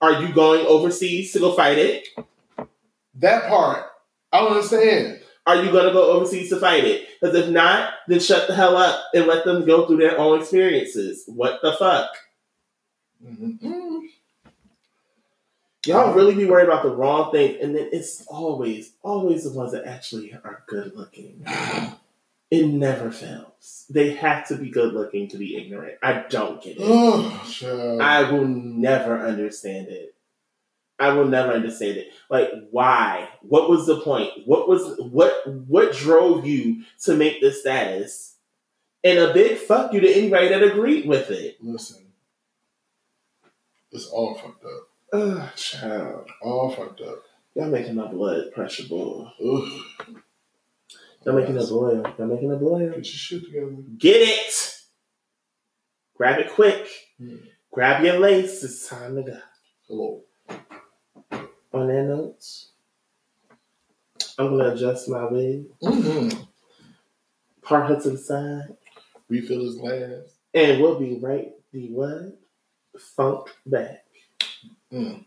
Are 0.00 0.22
you 0.22 0.32
going 0.32 0.66
overseas 0.66 1.32
to 1.32 1.38
go 1.40 1.52
fight 1.52 1.78
it? 1.78 2.08
that 3.16 3.48
part, 3.48 3.84
I 4.32 4.40
don't 4.40 4.52
understand. 4.52 5.20
Are 5.46 5.62
you 5.62 5.70
going 5.72 5.86
to 5.86 5.92
go 5.92 6.12
overseas 6.12 6.50
to 6.50 6.60
fight 6.60 6.84
it? 6.84 7.08
Because 7.20 7.34
if 7.34 7.48
not, 7.50 7.92
then 8.08 8.20
shut 8.20 8.46
the 8.46 8.54
hell 8.54 8.76
up 8.76 9.02
and 9.14 9.26
let 9.26 9.44
them 9.44 9.66
go 9.66 9.86
through 9.86 9.98
their 9.98 10.18
own 10.18 10.40
experiences. 10.40 11.24
What 11.26 11.60
the 11.62 11.72
fuck? 11.72 12.10
Mhm. 13.24 13.89
Y'all 15.86 16.12
really 16.12 16.34
be 16.34 16.44
worried 16.44 16.66
about 16.66 16.82
the 16.82 16.94
wrong 16.94 17.32
thing, 17.32 17.56
and 17.60 17.74
then 17.74 17.88
it's 17.92 18.26
always, 18.26 18.92
always 19.02 19.44
the 19.44 19.52
ones 19.52 19.72
that 19.72 19.86
actually 19.86 20.32
are 20.32 20.62
good 20.66 20.94
looking. 20.94 21.44
It 22.50 22.66
never 22.66 23.12
fails. 23.12 23.86
They 23.90 24.14
have 24.14 24.48
to 24.48 24.56
be 24.56 24.70
good 24.70 24.92
looking 24.92 25.28
to 25.28 25.36
be 25.36 25.56
ignorant. 25.56 25.98
I 26.02 26.24
don't 26.28 26.60
get 26.60 26.78
it. 26.78 26.82
Oh. 26.82 27.98
I 28.00 28.28
will 28.28 28.44
never 28.44 29.20
understand 29.20 29.86
it. 29.86 30.16
I 30.98 31.12
will 31.12 31.26
never 31.26 31.52
understand 31.52 31.96
it. 31.96 32.08
Like, 32.28 32.50
why? 32.70 33.28
What 33.42 33.70
was 33.70 33.86
the 33.86 34.00
point? 34.00 34.32
What 34.46 34.68
was 34.68 34.98
what? 34.98 35.46
What 35.46 35.94
drove 35.94 36.44
you 36.44 36.82
to 37.04 37.14
make 37.14 37.40
this 37.40 37.60
status? 37.60 38.34
And 39.02 39.18
a 39.18 39.32
big 39.32 39.56
fuck 39.56 39.94
you 39.94 40.00
to 40.00 40.12
anybody 40.12 40.48
that 40.48 40.62
agreed 40.62 41.06
with 41.06 41.30
it. 41.30 41.56
Listen, 41.62 42.04
it's 43.92 44.06
all 44.06 44.34
fucked 44.34 44.64
up. 44.64 44.89
Ugh, 45.12 45.48
child, 45.56 46.28
All 46.42 46.70
fucked 46.70 47.00
up. 47.00 47.22
y'all 47.54 47.66
making 47.68 47.94
my 47.96 48.06
blood 48.06 48.52
pressure 48.52 48.84
boil. 48.88 49.32
Ugh. 49.44 50.16
Y'all 51.24 51.34
making 51.34 51.56
it 51.56 51.68
boil. 51.68 52.02
Y'all 52.18 52.26
making 52.26 52.50
it 52.52 52.60
boil. 52.60 52.78
Get 52.88 52.96
your 52.96 53.04
shit 53.04 53.44
together. 53.44 53.72
Get 53.98 54.28
it. 54.28 54.76
Grab 56.16 56.38
it 56.38 56.50
quick. 56.52 56.86
Hmm. 57.18 57.36
Grab 57.72 58.02
your 58.04 58.18
lace. 58.18 58.62
It's 58.62 58.88
time 58.88 59.16
to 59.16 59.22
go. 59.22 59.38
Hello. 59.88 60.22
On 61.72 61.86
that 61.86 62.02
note, 62.04 62.44
I'm 64.38 64.56
gonna 64.56 64.72
adjust 64.74 65.08
my 65.08 65.24
wig, 65.30 65.66
Mm-hmm. 65.82 66.40
part 67.62 67.88
her 67.88 68.00
to 68.00 68.10
the 68.10 68.18
side, 68.18 68.74
Refill 69.28 69.60
his 69.64 69.76
glass. 69.76 70.34
and 70.52 70.80
we'll 70.80 70.98
be 70.98 71.18
right 71.20 71.52
the 71.72 71.88
what? 71.92 72.38
Funk 72.98 73.50
back. 73.66 74.04
Mm. 74.92 75.24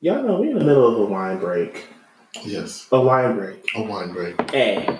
Y'all 0.00 0.22
know 0.22 0.40
we're 0.40 0.50
in 0.50 0.58
the 0.58 0.64
middle 0.64 0.86
of 0.94 1.00
a 1.00 1.12
wine 1.12 1.38
break. 1.38 1.86
Yes. 2.44 2.86
A 2.92 3.00
wine 3.00 3.36
break. 3.36 3.66
A 3.74 3.82
wine 3.82 4.12
break. 4.12 4.54
A 4.54 4.98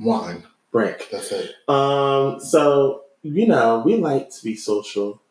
Wine. 0.00 0.42
break. 0.72 1.08
That's 1.10 1.30
it. 1.30 1.52
Um, 1.68 2.40
so 2.40 3.02
you 3.22 3.46
know, 3.46 3.82
we 3.84 3.96
like 3.96 4.30
to 4.30 4.42
be 4.42 4.56
social, 4.56 5.22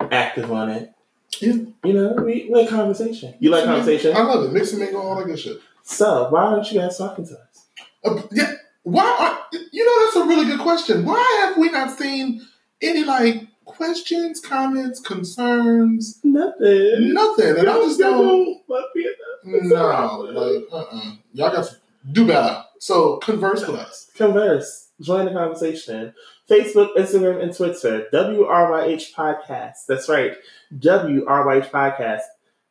active 0.00 0.50
on 0.50 0.70
it. 0.70 0.92
Yeah. 1.40 1.54
You 1.84 1.92
know, 1.92 2.12
we 2.24 2.48
like 2.50 2.70
conversation. 2.70 3.34
You 3.38 3.50
like 3.50 3.64
conversation? 3.64 4.16
I 4.16 4.22
love 4.22 4.44
it. 4.44 4.52
Mix 4.52 4.70
and 4.72 4.80
mingle, 4.80 5.02
all 5.02 5.16
that 5.16 5.26
good 5.26 5.38
shit. 5.38 5.58
So 5.82 6.30
why 6.30 6.44
aren't 6.44 6.70
you 6.72 6.80
guys 6.80 6.96
talking 6.96 7.26
to 7.26 7.34
us? 7.34 7.66
Uh, 8.02 8.22
yeah. 8.32 8.52
Why? 8.84 9.04
Are, 9.18 9.58
you 9.72 9.84
know, 9.84 10.04
that's 10.04 10.16
a 10.16 10.24
really 10.26 10.46
good 10.46 10.60
question. 10.60 11.04
Why 11.04 11.44
have 11.44 11.58
we 11.58 11.70
not 11.70 11.98
seen 11.98 12.40
any 12.80 13.04
like 13.04 13.42
questions, 13.64 14.40
comments, 14.40 15.00
concerns? 15.00 16.20
Nothing. 16.22 17.12
Nothing. 17.14 17.58
And 17.58 17.68
I 17.68 17.74
just 17.80 17.98
don't. 17.98 18.60
No, 19.46 20.20
like, 20.20 20.64
uh-uh. 20.72 21.16
Y'all 21.34 21.52
got 21.52 21.66
to 21.66 21.76
do 22.12 22.26
better. 22.26 22.64
So 22.78 23.18
converse 23.18 23.66
with 23.66 23.76
us. 23.76 24.10
Converse. 24.16 24.88
Join 25.02 25.26
the 25.26 25.32
conversation. 25.32 26.14
Facebook, 26.48 26.96
Instagram, 26.96 27.42
and 27.42 27.54
Twitter. 27.54 28.06
WRYH 28.12 29.12
Podcast. 29.12 29.84
That's 29.86 30.08
right. 30.08 30.32
WRYH 30.78 31.70
Podcast. 31.70 32.20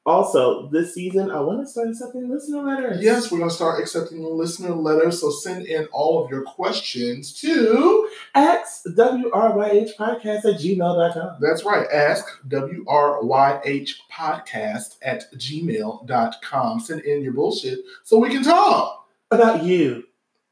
Also, 0.05 0.67
this 0.67 0.93
season, 0.93 1.31
I 1.31 1.39
want 1.39 1.61
to 1.61 1.65
start 1.65 1.87
accepting 1.87 2.29
listener 2.29 2.61
letters. 2.61 3.01
Yes, 3.01 3.31
we're 3.31 3.37
going 3.37 3.49
to 3.49 3.55
start 3.55 3.79
accepting 3.79 4.21
listener 4.21 4.75
letters. 4.75 5.21
So 5.21 5.29
send 5.29 5.65
in 5.65 5.85
all 5.93 6.23
of 6.23 6.29
your 6.29 6.41
questions 6.41 7.31
to. 7.39 8.09
Ask 8.35 8.83
WRYH 8.85 9.95
Podcast 9.97 10.43
at 10.43 10.59
gmail.com. 10.59 11.37
That's 11.39 11.63
right. 11.63 11.87
Ask 11.89 12.25
WRYH 12.49 13.91
podcast 14.11 14.97
at 15.01 15.33
gmail.com. 15.35 16.79
Send 16.81 17.01
in 17.01 17.23
your 17.23 17.33
bullshit 17.33 17.79
so 18.03 18.19
we 18.19 18.29
can 18.29 18.43
talk. 18.43 19.07
About 19.31 19.63
you. 19.63 20.03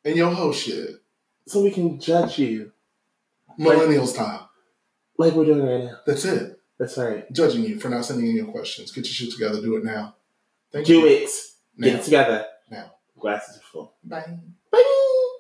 And 0.06 0.16
your 0.16 0.32
whole 0.32 0.54
shit. 0.54 1.02
So 1.48 1.62
we 1.62 1.72
can 1.72 2.00
judge 2.00 2.40
you. 2.40 2.72
Millennial 3.58 4.08
style. 4.08 4.50
Like 5.18 5.34
we're 5.34 5.46
doing 5.46 5.64
right 5.64 5.84
now. 5.84 5.98
That's 6.08 6.24
it. 6.24 6.51
That's 6.82 6.98
right. 6.98 7.32
Judging 7.32 7.63
you 7.63 7.80
for 7.80 7.89
not 7.89 8.06
sending 8.06 8.26
in 8.26 8.36
your 8.38 8.48
questions. 8.48 8.91
Get 8.91 9.06
your 9.06 9.13
shit 9.13 9.32
together. 9.32 9.62
Do 9.62 9.76
it 9.76 9.84
now. 9.84 10.15
Thank 10.72 10.88
Do 10.88 10.96
you. 10.96 11.06
it. 11.06 11.30
Get 11.80 12.00
it 12.00 12.04
together. 12.04 12.48
Now. 12.72 12.94
Glasses 13.20 13.58
are 13.58 13.62
full. 13.72 13.94
Bye. 14.04 14.39
Bye. 14.72 15.38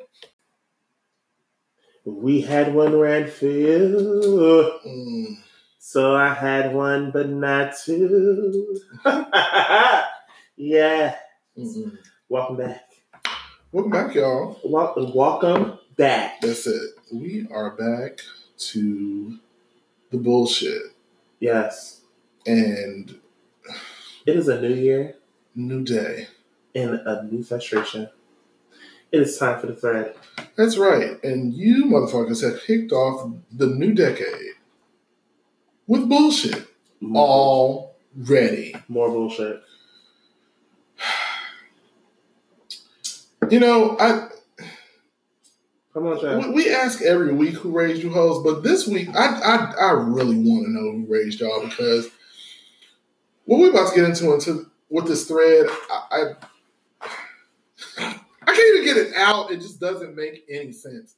We 2.05 2.41
had 2.41 2.75
one 2.75 2.95
Redfield. 2.95 4.81
Mm. 4.85 5.37
So 5.79 6.15
I 6.15 6.31
had 6.31 6.75
one, 6.75 7.09
but 7.09 7.27
not 7.27 7.73
two. 7.75 8.77
yeah. 10.55 11.15
Mm-mm. 11.57 11.97
Welcome 12.29 12.57
back. 12.57 12.83
Welcome 13.71 13.91
back, 13.91 14.13
y'all. 14.13 14.59
Wel- 14.63 15.11
welcome 15.15 15.79
back. 15.97 16.39
That's 16.41 16.67
it. 16.67 16.91
We 17.11 17.47
are 17.49 17.71
back 17.71 18.19
to 18.57 19.39
the 20.11 20.17
bullshit 20.17 20.83
Yes. 21.41 22.01
and 22.45 23.19
It 24.25 24.35
is 24.37 24.47
a 24.47 24.61
new 24.61 24.73
year 24.73 25.15
new 25.55 25.83
day. 25.83 26.27
and 26.73 26.91
a 27.05 27.23
new 27.29 27.43
frustration. 27.43 28.07
It 29.11 29.21
is 29.21 29.37
time 29.37 29.59
for 29.59 29.67
the 29.67 29.75
thread. 29.75 30.15
That's 30.55 30.77
right. 30.77 31.21
And 31.23 31.53
you 31.53 31.85
motherfuckers 31.85 32.41
have 32.43 32.61
kicked 32.61 32.93
off 32.93 33.29
the 33.51 33.67
new 33.67 33.93
decade 33.93 34.53
with 35.87 36.07
bullshit 36.07 36.67
More, 37.01 37.91
already. 38.15 38.75
more 38.87 39.09
bullshit. 39.09 39.61
You 43.49 43.59
know, 43.59 43.97
I 43.99 44.29
Come 45.93 46.07
on, 46.07 46.19
Chad. 46.19 46.37
we, 46.37 46.51
we 46.51 46.73
ask 46.73 47.01
every 47.01 47.33
week 47.33 47.55
who 47.55 47.71
raised 47.71 48.01
you 48.01 48.11
hoes, 48.11 48.43
but 48.43 48.63
this 48.63 48.87
week 48.87 49.09
I 49.15 49.39
I, 49.39 49.73
I 49.87 49.91
really 49.91 50.35
want 50.35 50.65
to 50.65 50.71
know 50.71 50.91
who 50.91 51.05
raised 51.07 51.39
y'all 51.39 51.65
because 51.65 52.07
what 53.45 53.59
we're 53.59 53.71
about 53.71 53.89
to 53.89 53.95
get 53.95 54.09
into 54.09 54.33
into 54.33 54.69
with 54.89 55.07
this 55.07 55.27
thread, 55.27 55.67
I, 55.89 56.33
I 57.01 57.05
I 58.43 58.53
can't 58.55 58.75
even 58.75 58.85
get 58.85 58.97
it 58.97 59.15
out. 59.15 59.51
It 59.51 59.57
just 59.57 59.79
doesn't 59.79 60.15
make 60.15 60.45
any 60.49 60.71
sense. 60.71 61.15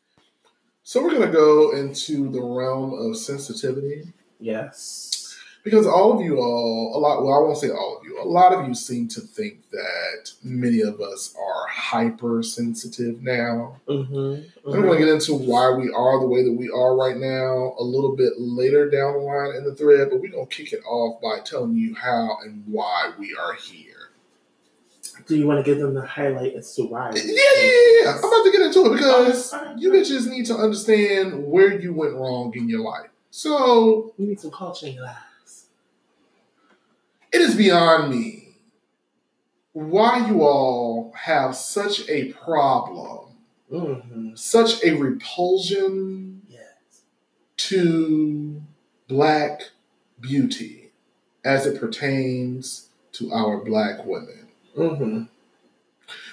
So 0.84 1.02
we're 1.04 1.14
gonna 1.14 1.32
go 1.32 1.72
into 1.76 2.30
the 2.32 2.42
realm 2.42 2.94
of 2.94 3.18
sensitivity 3.18 4.14
Yes. 4.44 5.23
Because 5.63 5.88
all 5.88 6.13
of 6.17 6.21
you 6.26 6.38
all 6.39 6.93
a 6.95 6.99
lot 6.99 7.23
well 7.23 7.34
i 7.34 7.39
won't 7.39 7.58
say 7.58 7.69
all 7.69 7.97
of 7.99 8.06
you 8.06 8.21
a 8.21 8.23
lot 8.26 8.54
of 8.54 8.67
you 8.67 8.73
seem 8.76 9.08
to 9.08 9.21
think 9.21 9.69
that 9.71 10.32
many 10.43 10.82
of 10.82 10.99
us 11.02 11.34
are 11.39 11.67
hypersensitive 11.67 13.21
now 13.21 13.78
Mm-hmm. 13.88 14.69
i'm 14.69 14.82
going 14.82 14.91
to 14.91 14.97
get 14.97 15.08
into 15.13 15.34
why 15.34 15.69
we 15.71 15.91
are 15.91 16.19
the 16.19 16.28
way 16.28 16.43
that 16.43 16.52
we 16.54 16.69
are 16.69 16.95
right 16.95 17.17
now 17.17 17.76
a 17.80 17.84
little 17.84 18.15
bit 18.15 18.34
later 18.38 18.89
down 18.89 19.13
the 19.13 19.19
line 19.19 19.56
in 19.56 19.63
the 19.65 19.76
thread 19.76 20.10
but 20.10 20.19
we're 20.21 20.30
going 20.32 20.47
to 20.47 20.56
kick 20.56 20.73
it 20.73 20.84
off 20.86 21.21
by 21.21 21.39
telling 21.43 21.76
you 21.76 21.93
how 21.95 22.38
and 22.43 22.63
why 22.67 23.12
we 23.19 23.36
are 23.36 23.54
here 23.54 24.10
Do 25.28 25.36
you 25.38 25.47
want 25.47 25.63
to 25.63 25.69
give 25.69 25.80
them 25.82 25.93
the 25.93 26.06
highlight 26.06 26.56
as 26.56 26.73
to 26.76 26.84
why? 26.84 27.12
yeah 27.15 27.21
yeah 27.23 27.34
yeah, 27.62 28.04
yeah. 28.04 28.12
i'm 28.13 28.19
about 28.19 28.43
to 28.43 28.52
get 28.52 28.62
into 28.62 28.86
it 28.88 28.97
because 28.97 29.54
you 29.78 29.91
bitches 29.91 30.28
need 30.30 30.45
to 30.47 30.56
understand 30.56 31.45
where 31.45 31.80
you 31.80 31.93
went 31.93 32.13
wrong 32.13 32.54
in 32.56 32.67
your 32.69 32.82
life 32.82 33.10
so 33.32 34.13
We 34.17 34.26
need 34.28 34.39
some 34.39 34.52
culture 34.52 34.86
in 34.88 34.93
your 34.93 35.06
lives. 35.06 35.17
It 37.34 37.41
is 37.41 37.56
beyond 37.56 38.12
me 38.12 38.50
why 39.74 40.28
you 40.28 40.43
all 40.43 41.12
have 41.17 41.56
such 41.56 42.08
a 42.10 42.32
problem, 42.34 43.19
Mm-hmm. 43.72 44.36
such 44.36 44.84
a 44.84 44.93
repulsion 44.93 46.43
Yes. 46.48 47.02
to 47.58 48.62
black 49.08 49.62
beauty 50.22 50.91
as 51.43 51.65
it 51.65 51.80
pertains 51.80 52.89
to 53.13 53.32
our 53.34 53.58
black 53.63 54.06
women. 54.06 54.48
Mm-hmm. 54.78 55.24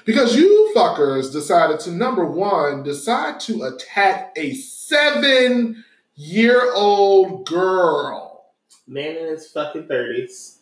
Because 0.04 0.36
you 0.36 0.70
fuckers 0.76 1.32
decided 1.32 1.80
to, 1.80 1.90
number 1.92 2.24
one, 2.26 2.82
decide 2.82 3.40
to 3.40 3.62
attack 3.62 4.32
a 4.36 4.52
seven 4.54 5.82
year 6.16 6.72
old 6.74 7.46
girl. 7.46 8.44
Man 8.86 9.16
in 9.16 9.26
his 9.28 9.50
fucking 9.50 9.86
thirties. 9.88 10.58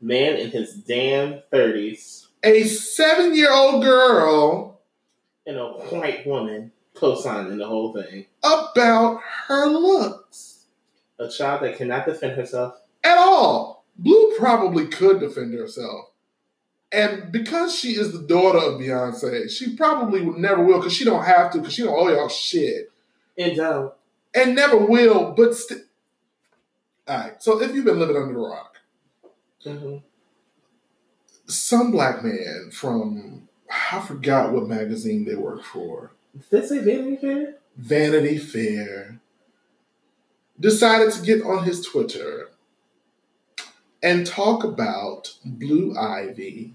Man 0.00 0.36
in 0.36 0.50
his 0.50 0.74
damn 0.74 1.42
thirties. 1.50 2.28
A 2.42 2.64
seven 2.64 3.34
year 3.34 3.52
old 3.52 3.82
girl 3.84 4.80
And 5.46 5.58
a 5.58 5.66
white 5.66 6.26
woman 6.26 6.72
co-signing 6.94 7.58
the 7.58 7.66
whole 7.66 7.92
thing. 7.92 8.26
about 8.42 9.20
her 9.48 9.66
looks. 9.66 10.64
A 11.18 11.28
child 11.28 11.62
that 11.62 11.76
cannot 11.76 12.06
defend 12.06 12.36
herself. 12.36 12.74
at 13.04 13.18
all. 13.18 13.84
Blue 13.98 14.34
probably 14.38 14.86
could 14.86 15.20
defend 15.20 15.52
herself. 15.52 16.06
And 16.92 17.30
because 17.30 17.74
she 17.78 17.90
is 17.90 18.12
the 18.12 18.26
daughter 18.26 18.58
of 18.58 18.80
Beyonce, 18.80 19.48
she 19.50 19.76
probably 19.76 20.24
never 20.24 20.64
will 20.64 20.78
because 20.78 20.94
she 20.94 21.04
don't 21.04 21.24
have 21.24 21.52
to 21.52 21.58
because 21.58 21.74
she 21.74 21.82
don't 21.84 21.94
owe 21.94 22.08
y'all 22.08 22.28
shit 22.28 22.90
And 23.38 23.54
don't. 23.56 23.92
and 24.34 24.54
never 24.56 24.76
will. 24.78 25.32
But 25.36 25.54
still, 25.54 25.78
all 27.06 27.16
right. 27.18 27.42
So 27.42 27.60
if 27.60 27.74
you've 27.74 27.84
been 27.84 27.98
living 27.98 28.16
under 28.16 28.38
a 28.38 28.48
rock, 28.48 28.69
Mm-hmm. 29.64 29.96
some 31.46 31.90
black 31.90 32.24
man 32.24 32.70
from 32.72 33.48
I 33.92 34.00
forgot 34.00 34.52
what 34.52 34.66
magazine 34.68 35.24
they 35.24 35.34
work 35.34 35.62
for, 35.62 36.12
Did 36.32 36.62
they 36.62 36.66
say 36.66 36.78
Vanity 36.78 37.16
Fair? 37.16 37.54
Vanity 37.76 38.38
Fair, 38.38 39.20
decided 40.58 41.12
to 41.12 41.22
get 41.22 41.42
on 41.44 41.64
his 41.64 41.84
Twitter 41.84 42.48
and 44.02 44.26
talk 44.26 44.64
about 44.64 45.34
Blue 45.44 45.94
Ivy 45.96 46.74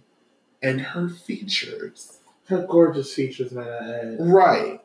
and 0.61 0.79
her 0.81 1.09
features. 1.09 2.19
Her 2.47 2.65
gorgeous 2.69 3.13
features, 3.13 3.51
might 3.51 3.67
I 3.67 3.99
add. 3.99 4.17
Right. 4.19 4.81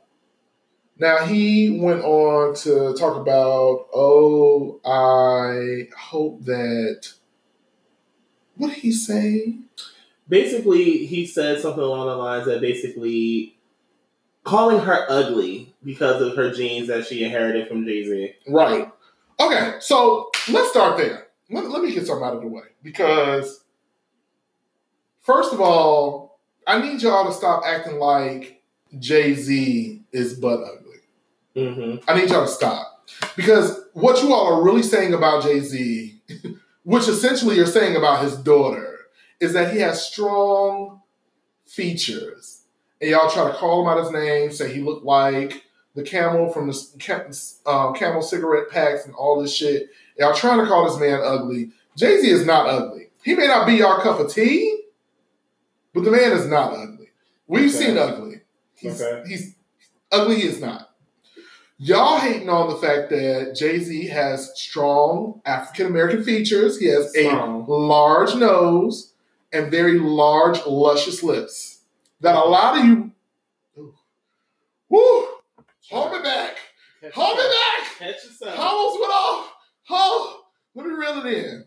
Now 0.99 1.27
he 1.27 1.79
went 1.81 2.03
on 2.03 2.55
to 2.57 2.95
talk 2.95 3.17
about, 3.17 3.87
oh, 3.95 4.81
I 4.85 5.89
hope 5.97 6.45
that. 6.45 7.13
What 8.61 8.75
did 8.75 8.79
he 8.81 8.93
say? 8.93 9.55
Basically, 10.29 11.07
he 11.07 11.27
said 11.27 11.61
something 11.63 11.83
along 11.83 12.09
the 12.09 12.17
lines 12.17 12.45
that 12.45 12.61
basically 12.61 13.57
calling 14.45 14.81
her 14.81 15.07
ugly 15.09 15.75
because 15.83 16.21
of 16.21 16.37
her 16.37 16.53
genes 16.53 16.89
that 16.89 17.07
she 17.07 17.25
inherited 17.25 17.69
from 17.69 17.87
Jay 17.87 18.05
Z. 18.05 18.35
Right. 18.47 18.87
Okay, 19.41 19.77
so 19.81 20.31
let's 20.51 20.69
start 20.69 20.99
there. 20.99 21.29
let, 21.49 21.71
let 21.71 21.83
me 21.83 21.95
get 21.95 22.07
something 22.07 22.23
out 22.23 22.35
of 22.35 22.43
the 22.43 22.49
way 22.49 22.65
because, 22.83 23.65
first 25.23 25.55
of 25.55 25.61
all, 25.63 26.39
I 26.67 26.83
need 26.83 27.01
y'all 27.01 27.25
to 27.25 27.33
stop 27.33 27.63
acting 27.65 27.99
like 27.99 28.63
Jay 28.99 29.33
Z 29.33 30.03
is 30.13 30.35
butt 30.35 30.61
ugly. 30.61 30.99
Mm-hmm. 31.57 32.11
I 32.11 32.21
need 32.21 32.29
y'all 32.29 32.45
to 32.45 32.53
stop 32.53 33.09
because 33.37 33.81
what 33.95 34.23
you 34.23 34.35
all 34.35 34.53
are 34.53 34.63
really 34.63 34.83
saying 34.83 35.15
about 35.15 35.45
Jay 35.45 35.61
Z, 35.61 36.21
which 36.85 37.09
essentially 37.09 37.57
you're 37.57 37.67
saying 37.67 37.97
about 37.97 38.23
his 38.25 38.37
daughter, 38.37 38.99
is 39.41 39.53
that 39.53 39.73
he 39.73 39.81
has 39.81 40.05
strong 40.07 41.01
features, 41.67 42.63
and 43.01 43.11
y'all 43.11 43.31
try 43.31 43.47
to 43.51 43.57
call 43.57 43.83
him 43.83 43.89
out 43.89 44.03
his 44.03 44.13
name, 44.13 44.51
say 44.53 44.73
he 44.73 44.81
looked 44.83 45.05
like 45.05 45.65
the 45.95 46.03
camel 46.03 46.53
from 46.53 46.67
the 46.69 47.53
um, 47.67 47.95
camel 47.95 48.23
cigarette 48.23 48.71
packs 48.71 49.05
and 49.07 49.15
all 49.15 49.41
this 49.41 49.55
shit. 49.55 49.89
Y'all 50.19 50.35
trying 50.35 50.59
to 50.59 50.67
call 50.67 50.89
this 50.89 51.01
man 51.01 51.21
ugly. 51.25 51.71
Jay 51.97 52.21
Z 52.21 52.29
is 52.31 52.47
not 52.47 52.67
ugly. 52.67 53.09
He 53.25 53.35
may 53.35 53.47
not 53.47 53.67
be 53.67 53.75
your 53.75 54.01
cup 54.01 54.21
of 54.21 54.33
tea, 54.33 54.83
but 55.95 56.05
the 56.05 56.11
man 56.11 56.33
is 56.33 56.47
not 56.47 56.73
ugly. 56.73 57.09
We've 57.47 57.75
Okay. 57.75 57.87
seen 57.87 57.99
ugly. 57.99 58.41
He's, 58.77 59.01
Okay. 59.03 59.29
he's 59.29 59.55
ugly. 60.13 60.37
He 60.37 60.47
is 60.49 60.61
not. 60.61 60.90
Y'all 61.83 62.19
hating 62.19 62.51
on 62.51 62.69
the 62.69 62.77
fact 62.77 63.09
that 63.09 63.55
Jay 63.57 63.79
Z 63.79 64.07
has 64.09 64.53
strong 64.55 65.41
African 65.47 65.87
American 65.87 66.23
features. 66.23 66.79
He 66.79 66.87
has 66.89 67.11
Strong. 67.15 67.63
a 67.63 67.73
large 67.73 68.35
nose 68.35 69.15
and 69.51 69.71
very 69.71 69.99
large, 69.99 70.59
luscious 70.67 71.23
lips. 71.23 71.81
That 72.21 72.37
a 72.37 72.41
lot 72.45 72.79
of 72.79 72.85
you, 72.85 73.11
Ooh. 73.79 73.95
woo, 74.91 75.27
hold 75.91 76.13
me 76.13 76.19
back, 76.23 76.57
Catch 77.01 77.15
hold 77.15 77.39
me 77.39 77.45
yourself. 77.45 77.55
back. 77.79 77.99
Catch 77.99 78.25
yourself. 78.27 78.59
Almost 78.59 79.01
went 79.01 79.13
off. 79.15 79.53
Oh, 79.89 80.41
let 80.75 80.87
me 80.87 80.93
reel 80.93 81.25
it 81.25 81.33
in. 81.33 81.65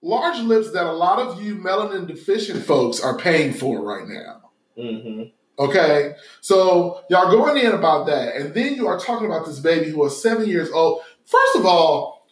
Large 0.00 0.38
lips 0.44 0.70
that 0.72 0.86
a 0.86 0.92
lot 0.92 1.18
of 1.18 1.42
you 1.42 1.56
melanin 1.56 2.06
deficient 2.06 2.62
folks 2.64 3.00
are 3.00 3.18
paying 3.18 3.52
for 3.52 3.82
right 3.84 4.06
now. 4.06 4.50
Mm-hmm. 4.78 5.22
Okay, 5.58 6.14
so 6.40 7.02
y'all 7.10 7.30
going 7.30 7.62
in 7.64 7.72
about 7.72 8.06
that, 8.06 8.36
and 8.36 8.54
then 8.54 8.74
you 8.74 8.86
are 8.86 8.98
talking 8.98 9.26
about 9.26 9.46
this 9.46 9.60
baby 9.60 9.90
who 9.90 10.04
is 10.06 10.20
seven 10.20 10.48
years 10.48 10.70
old. 10.70 11.02
First 11.26 11.56
of 11.56 11.66
all, 11.66 12.26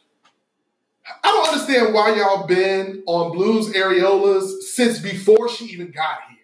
I 1.22 1.28
don't 1.28 1.48
understand 1.48 1.92
why 1.92 2.14
y'all 2.16 2.46
been 2.46 3.02
on 3.06 3.32
Blues 3.32 3.72
Areolas 3.74 4.62
since 4.62 4.98
before 4.98 5.48
she 5.48 5.66
even 5.66 5.90
got 5.90 6.18
here. 6.28 6.38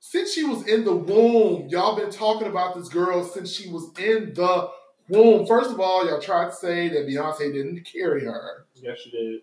Since 0.00 0.32
she 0.32 0.42
was 0.42 0.66
in 0.66 0.84
the 0.84 0.94
womb, 0.94 1.68
y'all 1.68 1.96
been 1.96 2.10
talking 2.10 2.48
about 2.48 2.74
this 2.74 2.88
girl 2.88 3.22
since 3.24 3.52
she 3.52 3.68
was 3.68 3.90
in 3.98 4.32
the 4.34 4.70
womb. 5.08 5.46
First 5.46 5.70
of 5.70 5.78
all, 5.78 6.08
y'all 6.08 6.20
tried 6.20 6.46
to 6.46 6.54
say 6.54 6.88
that 6.88 7.06
Beyonce 7.06 7.52
didn't 7.52 7.84
carry 7.84 8.24
her. 8.24 8.66
Yes, 8.74 8.98
she 9.04 9.10
did. 9.10 9.40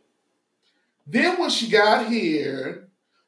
Then 1.06 1.40
when 1.40 1.50
she 1.50 1.70
got 1.70 2.08
here, 2.08 2.87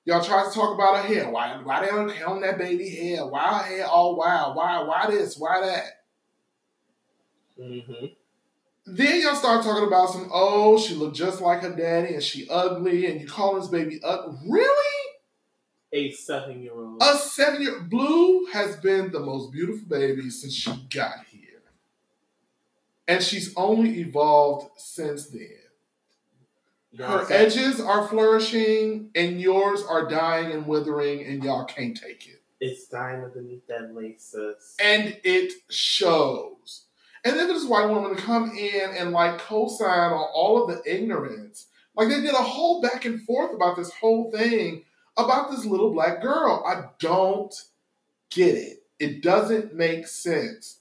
y'all 0.09 0.23
tried 0.23 0.49
to 0.49 0.53
talk 0.53 0.73
about 0.73 0.97
her 0.97 1.13
hair. 1.13 1.29
Why 1.29 1.55
why 1.63 1.81
they 1.81 1.91
don't 1.91 2.11
count 2.11 2.41
that 2.41 2.57
baby 2.57 2.89
hair? 2.89 3.25
Why 3.27 3.59
her 3.59 3.63
hair 3.63 3.85
all 3.85 4.15
wild? 4.15 4.55
Why 4.55 4.81
why 4.81 5.05
this? 5.09 5.37
Why 5.37 5.61
that? 5.61 6.03
Mm-hmm. 7.63 8.05
Then 8.87 9.21
y'all 9.21 9.35
start 9.35 9.63
talking 9.63 9.85
about 9.85 10.09
some, 10.09 10.31
oh, 10.33 10.79
she 10.79 10.95
looked 10.95 11.15
just 11.15 11.41
like 11.41 11.61
her 11.61 11.75
daddy 11.75 12.15
and 12.15 12.23
she 12.23 12.47
ugly, 12.49 13.05
and 13.05 13.21
you 13.21 13.27
call 13.27 13.59
this 13.59 13.69
baby 13.69 13.99
ugly. 14.03 14.35
Really? 14.47 15.05
A 15.93 16.11
seven-year-old. 16.11 17.01
A 17.01 17.15
seven 17.17 17.61
year 17.61 17.81
Blue 17.81 18.45
has 18.47 18.77
been 18.77 19.11
the 19.11 19.19
most 19.19 19.51
beautiful 19.51 19.87
baby 19.87 20.31
since 20.31 20.53
she 20.53 20.71
got 20.89 21.25
here. 21.29 21.61
And 23.07 23.23
she's 23.23 23.53
only 23.55 23.99
evolved 23.99 24.71
since 24.77 25.27
then. 25.27 25.58
Her 26.97 27.25
edges 27.31 27.79
are 27.79 28.07
flourishing, 28.07 29.11
and 29.13 29.39
yours 29.39 29.83
are 29.87 30.09
dying 30.09 30.51
and 30.51 30.65
withering, 30.65 31.23
and 31.23 31.43
y'all 31.43 31.65
can't 31.65 31.95
take 31.95 32.27
it. 32.27 32.41
It's 32.59 32.87
dying 32.87 33.23
underneath 33.23 33.67
that 33.67 33.93
lace, 33.93 34.23
sis. 34.23 34.75
And 34.83 35.17
it 35.23 35.53
shows. 35.69 36.85
And 37.23 37.37
then 37.37 37.47
there's 37.47 37.65
white 37.65 37.89
women 37.89 38.15
to 38.15 38.21
come 38.21 38.51
in 38.57 38.89
and 38.97 39.11
like 39.11 39.39
co-sign 39.39 40.11
on 40.11 40.27
all 40.33 40.63
of 40.63 40.69
the 40.69 40.81
ignorance. 40.91 41.67
Like 41.95 42.09
they 42.09 42.21
did 42.21 42.33
a 42.33 42.37
whole 42.37 42.81
back 42.81 43.05
and 43.05 43.21
forth 43.21 43.53
about 43.53 43.77
this 43.77 43.93
whole 43.93 44.31
thing 44.31 44.83
about 45.17 45.51
this 45.51 45.65
little 45.65 45.91
black 45.91 46.21
girl. 46.21 46.63
I 46.65 46.89
don't 46.99 47.53
get 48.29 48.55
it. 48.55 48.83
It 48.99 49.21
doesn't 49.21 49.75
make 49.75 50.07
sense. 50.07 50.79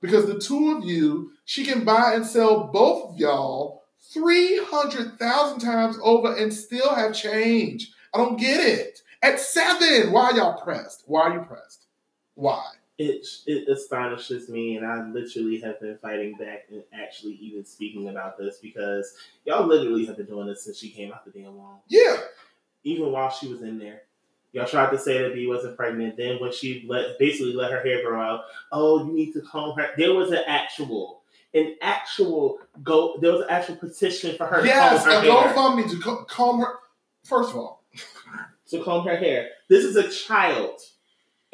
Because 0.00 0.26
the 0.26 0.38
two 0.38 0.76
of 0.76 0.84
you, 0.84 1.32
she 1.44 1.64
can 1.64 1.84
buy 1.84 2.14
and 2.14 2.26
sell 2.26 2.64
both 2.72 3.10
of 3.10 3.18
y'all 3.18 3.81
300,000 4.12 5.58
times 5.60 5.98
over 6.02 6.34
and 6.36 6.52
still 6.52 6.94
have 6.94 7.14
change. 7.14 7.92
I 8.14 8.18
don't 8.18 8.38
get 8.38 8.60
it. 8.60 9.02
At 9.22 9.38
seven, 9.38 10.12
why 10.12 10.30
y'all 10.30 10.60
pressed? 10.60 11.04
Why 11.06 11.22
are 11.22 11.34
you 11.34 11.40
pressed? 11.42 11.86
Why? 12.34 12.64
it 12.98 13.26
it 13.46 13.68
astonishes 13.68 14.48
me, 14.48 14.76
and 14.76 14.86
I 14.86 15.06
literally 15.08 15.60
have 15.60 15.80
been 15.80 15.98
fighting 15.98 16.34
back 16.34 16.66
and 16.70 16.82
actually 16.92 17.34
even 17.34 17.64
speaking 17.64 18.08
about 18.08 18.38
this 18.38 18.58
because 18.58 19.14
y'all 19.44 19.66
literally 19.66 20.04
have 20.06 20.16
been 20.16 20.26
doing 20.26 20.46
this 20.46 20.64
since 20.64 20.78
she 20.78 20.90
came 20.90 21.12
out 21.12 21.24
the 21.24 21.30
damn 21.30 21.56
womb. 21.56 21.78
Yeah. 21.88 22.16
Even 22.84 23.12
while 23.12 23.30
she 23.30 23.48
was 23.48 23.62
in 23.62 23.78
there, 23.78 24.02
y'all 24.52 24.66
tried 24.66 24.90
to 24.90 24.98
say 24.98 25.22
that 25.22 25.34
B 25.34 25.46
wasn't 25.46 25.76
pregnant. 25.76 26.16
Then 26.16 26.38
when 26.40 26.52
she 26.52 26.84
let 26.88 27.18
basically 27.18 27.54
let 27.54 27.72
her 27.72 27.82
hair 27.82 28.02
grow 28.04 28.20
out, 28.20 28.44
oh, 28.70 29.06
you 29.06 29.12
need 29.12 29.32
to 29.32 29.40
comb 29.40 29.76
her. 29.78 29.90
There 29.96 30.14
was 30.14 30.30
an 30.30 30.42
actual, 30.46 31.21
an 31.54 31.76
actual 31.82 32.58
go. 32.82 33.16
There 33.20 33.32
was 33.32 33.42
an 33.42 33.50
actual 33.50 33.76
petition 33.76 34.36
for 34.36 34.46
her 34.46 34.64
Yes, 34.64 35.04
to 35.04 35.10
comb 35.10 35.18
a 35.18 35.20
her 35.20 35.30
hair. 35.48 35.54
GoFundMe 35.54 35.90
to 35.90 36.00
co- 36.00 36.24
comb 36.24 36.60
her. 36.60 36.74
First 37.24 37.50
of 37.50 37.56
all, 37.56 37.84
To 38.70 38.82
comb 38.82 39.06
her 39.06 39.16
hair. 39.16 39.48
This 39.68 39.84
is 39.84 39.96
a 39.96 40.08
child, 40.08 40.80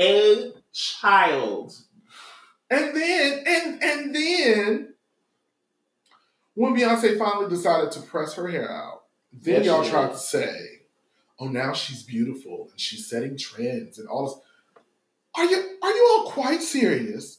a 0.01 0.53
child. 0.73 1.75
and 2.71 2.95
then 2.97 3.45
and 3.47 3.83
and 3.83 4.15
then 4.15 4.95
when 6.55 6.75
Beyonce 6.75 7.19
finally 7.19 7.49
decided 7.49 7.91
to 7.93 8.01
press 8.03 8.35
her 8.35 8.49
hair 8.49 8.71
out, 8.71 9.03
then 9.33 9.57
Yes, 9.63 9.67
y'all 9.67 9.85
tried 9.85 10.11
to 10.13 10.19
say, 10.19 10.81
"Oh, 11.39 11.49
now 11.49 11.73
she's 11.73 12.03
beautiful 12.03 12.69
and 12.71 12.81
she's 12.81 13.09
setting 13.09 13.37
trends 13.37 13.99
and 13.99 14.09
all 14.09 14.25
this." 14.27 14.35
Are 15.37 15.45
you 15.45 15.79
are 15.83 15.93
you 15.93 16.09
all 16.11 16.31
quite 16.31 16.63
serious? 16.63 17.38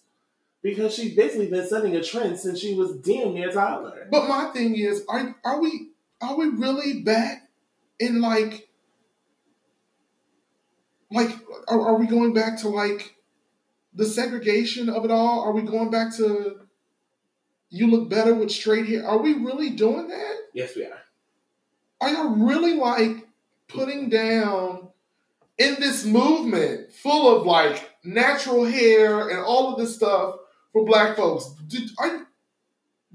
Because 0.62 0.93
she's 0.93 1.15
basically 1.15 1.48
been 1.48 1.67
setting 1.67 1.95
a 1.95 2.04
trend 2.04 2.38
since 2.38 2.60
she 2.60 2.76
was 2.76 2.98
damn 2.98 3.34
near 3.34 3.52
toddler. 3.52 4.08
But 4.12 4.28
my 4.28 4.52
thing 4.54 4.76
is, 4.76 5.06
are 5.08 5.36
are 5.45 5.62
we 5.62 5.91
are 6.22 6.38
we 6.38 6.50
really 6.50 7.02
back 7.02 7.50
in 8.00 8.22
like 8.22 8.67
like 11.12 11.30
are, 11.67 11.82
are 11.82 11.95
we 11.95 12.08
going 12.08 12.34
back 12.34 12.60
to 12.60 12.69
like 12.69 13.15
the 13.93 14.06
segregation 14.06 14.89
of 14.89 15.06
it 15.06 15.12
all? 15.12 15.41
Are 15.41 15.54
we 15.54 15.62
going 15.62 15.89
back 15.89 16.15
to 16.17 16.60
you 17.69 17.88
look 17.88 18.10
better 18.10 18.34
with 18.34 18.52
straight 18.52 18.88
hair? 18.88 19.08
Are 19.08 19.19
we 19.19 19.34
really 19.34 19.72
doing 19.72 20.08
that? 20.10 20.36
Yes, 20.54 20.76
we 20.76 20.86
are. 20.86 21.00
Are 22.02 22.10
y'all 22.10 22.36
really 22.36 22.76
like 22.76 23.28
putting 23.67 24.10
down 24.10 24.89
in 25.58 25.76
this 25.80 26.06
movement 26.06 26.91
full 26.93 27.36
of 27.36 27.45
like 27.45 27.89
natural 28.04 28.65
hair 28.65 29.30
and 29.30 29.39
all 29.39 29.74
of 29.74 29.80
this 29.80 29.95
stuff 29.95 30.36
for 30.73 30.86
black 30.86 31.15
folks? 31.17 31.49
Did 31.67 31.89
are 31.97 32.27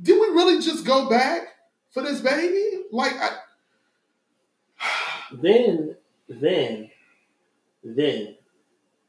did 0.00 0.20
we 0.20 0.26
really 0.28 0.60
just 0.60 0.84
go 0.84 1.08
back 1.08 1.42
for 1.90 2.02
this 2.02 2.20
baby? 2.20 2.82
Like 2.90 3.14
I 3.14 3.30
Then, 5.32 5.96
then, 6.28 6.90
then, 7.82 8.36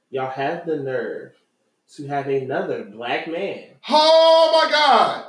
y'all 0.09 0.29
have 0.29 0.65
the 0.65 0.77
nerve 0.77 1.33
to 1.95 2.07
have 2.07 2.27
another 2.27 2.83
black 2.85 3.27
man, 3.27 3.69
Oh 3.87 4.63
my 4.63 4.71
god. 4.71 5.25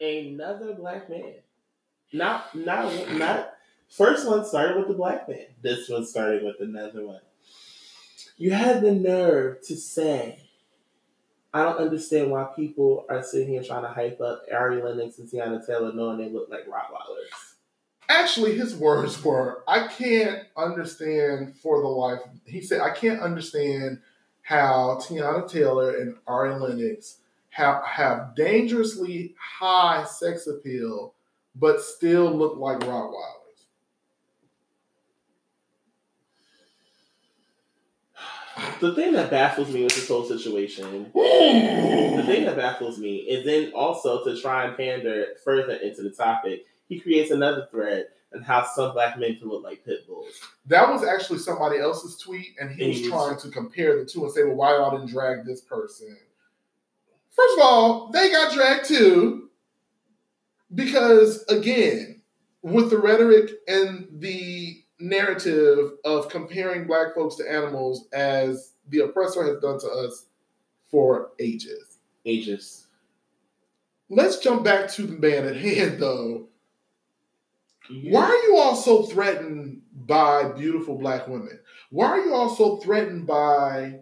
another 0.00 0.74
black 0.74 1.10
man. 1.10 1.34
Not, 2.12 2.54
not, 2.54 3.12
not. 3.12 3.52
First 3.88 4.26
one 4.26 4.44
started 4.44 4.76
with 4.76 4.88
the 4.88 4.94
black 4.94 5.28
man. 5.28 5.46
This 5.62 5.88
one 5.88 6.06
started 6.06 6.44
with 6.44 6.56
another 6.60 7.04
one. 7.06 7.20
You 8.36 8.52
had 8.52 8.82
the 8.82 8.92
nerve 8.92 9.62
to 9.66 9.76
say, 9.76 10.40
I 11.52 11.64
don't 11.64 11.78
understand 11.78 12.30
why 12.30 12.44
people 12.54 13.06
are 13.08 13.22
sitting 13.22 13.48
here 13.48 13.62
trying 13.62 13.82
to 13.82 13.88
hype 13.88 14.20
up 14.20 14.44
Ari 14.52 14.82
Lennox 14.82 15.18
and 15.18 15.28
Teyana 15.28 15.64
Taylor 15.66 15.92
knowing 15.92 16.18
they 16.18 16.28
look 16.28 16.48
like 16.48 16.66
Rottweilers. 16.66 17.54
Actually, 18.08 18.56
his 18.56 18.76
words 18.76 19.22
were, 19.24 19.62
I 19.66 19.88
can't 19.88 20.44
understand 20.56 21.56
for 21.56 21.80
the 21.80 21.88
life. 21.88 22.20
He 22.44 22.60
said, 22.60 22.80
I 22.80 22.90
can't 22.90 23.20
understand 23.20 24.00
how 24.42 24.98
Teyana 25.00 25.50
Taylor 25.50 25.96
and 25.96 26.16
Ari 26.26 26.54
Lennox 26.54 27.18
have, 27.50 27.84
have 27.84 28.36
dangerously 28.36 29.34
high 29.38 30.04
sex 30.04 30.46
appeal, 30.46 31.14
but 31.56 31.80
still 31.80 32.30
look 32.32 32.56
like 32.56 32.78
Rottweilers. 32.80 33.39
The 38.80 38.94
thing 38.94 39.12
that 39.12 39.30
baffles 39.30 39.68
me 39.70 39.84
with 39.84 39.94
this 39.94 40.08
whole 40.08 40.24
situation, 40.24 41.04
the 41.14 42.22
thing 42.26 42.44
that 42.46 42.56
baffles 42.56 42.98
me 42.98 43.16
is 43.18 43.44
then 43.44 43.72
also 43.72 44.24
to 44.24 44.40
try 44.40 44.64
and 44.64 44.76
pander 44.76 45.26
further 45.44 45.74
into 45.74 46.02
the 46.02 46.10
topic, 46.10 46.64
he 46.88 46.98
creates 46.98 47.30
another 47.30 47.68
thread 47.70 48.06
on 48.34 48.42
how 48.42 48.64
some 48.64 48.92
black 48.92 49.18
men 49.18 49.36
can 49.36 49.48
look 49.48 49.62
like 49.62 49.84
pit 49.84 50.06
bulls. 50.06 50.32
That 50.66 50.88
was 50.90 51.04
actually 51.04 51.40
somebody 51.40 51.78
else's 51.78 52.16
tweet, 52.16 52.54
and 52.60 52.70
he 52.70 52.84
And 52.84 52.92
was- 52.92 53.08
trying 53.10 53.38
to 53.40 53.50
compare 53.50 53.98
the 53.98 54.04
two 54.06 54.24
and 54.24 54.32
say, 54.32 54.44
well, 54.44 54.54
why 54.54 54.70
y'all 54.76 54.96
didn't 54.96 55.12
drag 55.12 55.44
this 55.44 55.60
person? 55.60 56.16
First 57.30 57.58
of 57.58 57.64
all, 57.64 58.10
they 58.12 58.30
got 58.30 58.52
dragged 58.54 58.86
too, 58.86 59.50
because 60.74 61.44
again, 61.48 62.22
with 62.62 62.90
the 62.90 62.98
rhetoric 62.98 63.52
and 63.68 64.08
the 64.20 64.82
narrative 64.98 65.92
of 66.04 66.28
comparing 66.28 66.86
black 66.86 67.14
folks 67.14 67.36
to 67.36 67.50
animals 67.50 68.06
as 68.12 68.69
the 68.90 69.00
oppressor 69.00 69.44
has 69.44 69.60
done 69.60 69.78
to 69.80 69.88
us 69.88 70.26
for 70.90 71.30
ages. 71.38 71.98
Ages. 72.26 72.86
Let's 74.08 74.38
jump 74.38 74.64
back 74.64 74.90
to 74.92 75.06
the 75.06 75.16
man 75.16 75.46
at 75.46 75.56
hand, 75.56 76.00
though. 76.00 76.48
Why 78.04 78.24
are 78.24 78.48
you 78.48 78.56
all 78.56 78.76
so 78.76 79.04
threatened 79.04 79.82
by 80.06 80.44
beautiful 80.52 80.96
black 80.96 81.26
women? 81.26 81.58
Why 81.90 82.06
are 82.06 82.20
you 82.20 82.34
all 82.34 82.54
so 82.54 82.76
threatened 82.76 83.26
by 83.26 84.00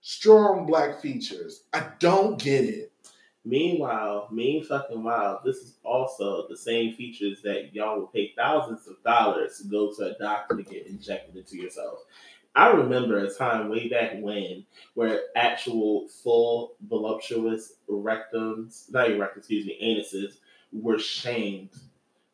strong 0.00 0.66
black 0.66 1.00
features? 1.00 1.64
I 1.72 1.88
don't 2.00 2.40
get 2.40 2.64
it. 2.64 2.92
Meanwhile, 3.44 4.28
mean 4.32 4.64
fucking 4.64 5.04
wild, 5.04 5.38
this 5.44 5.58
is 5.58 5.74
also 5.84 6.48
the 6.48 6.56
same 6.56 6.94
features 6.94 7.42
that 7.42 7.72
y'all 7.72 8.00
will 8.00 8.08
pay 8.08 8.32
thousands 8.36 8.88
of 8.88 9.00
dollars 9.04 9.58
to 9.58 9.68
go 9.68 9.94
to 9.94 10.16
a 10.16 10.18
doctor 10.18 10.56
to 10.56 10.64
get 10.64 10.88
injected 10.88 11.36
into 11.36 11.56
yourself. 11.56 12.00
I 12.56 12.68
remember 12.68 13.18
a 13.18 13.32
time 13.32 13.68
way 13.68 13.88
back 13.88 14.12
when 14.18 14.64
where 14.94 15.20
actual 15.36 16.08
full 16.08 16.72
voluptuous 16.88 17.74
rectums, 17.88 18.90
not 18.90 19.10
even 19.10 19.20
rectums, 19.20 19.38
excuse 19.38 19.66
me, 19.66 19.78
anuses 19.82 20.38
were 20.72 20.98
shamed. 20.98 21.68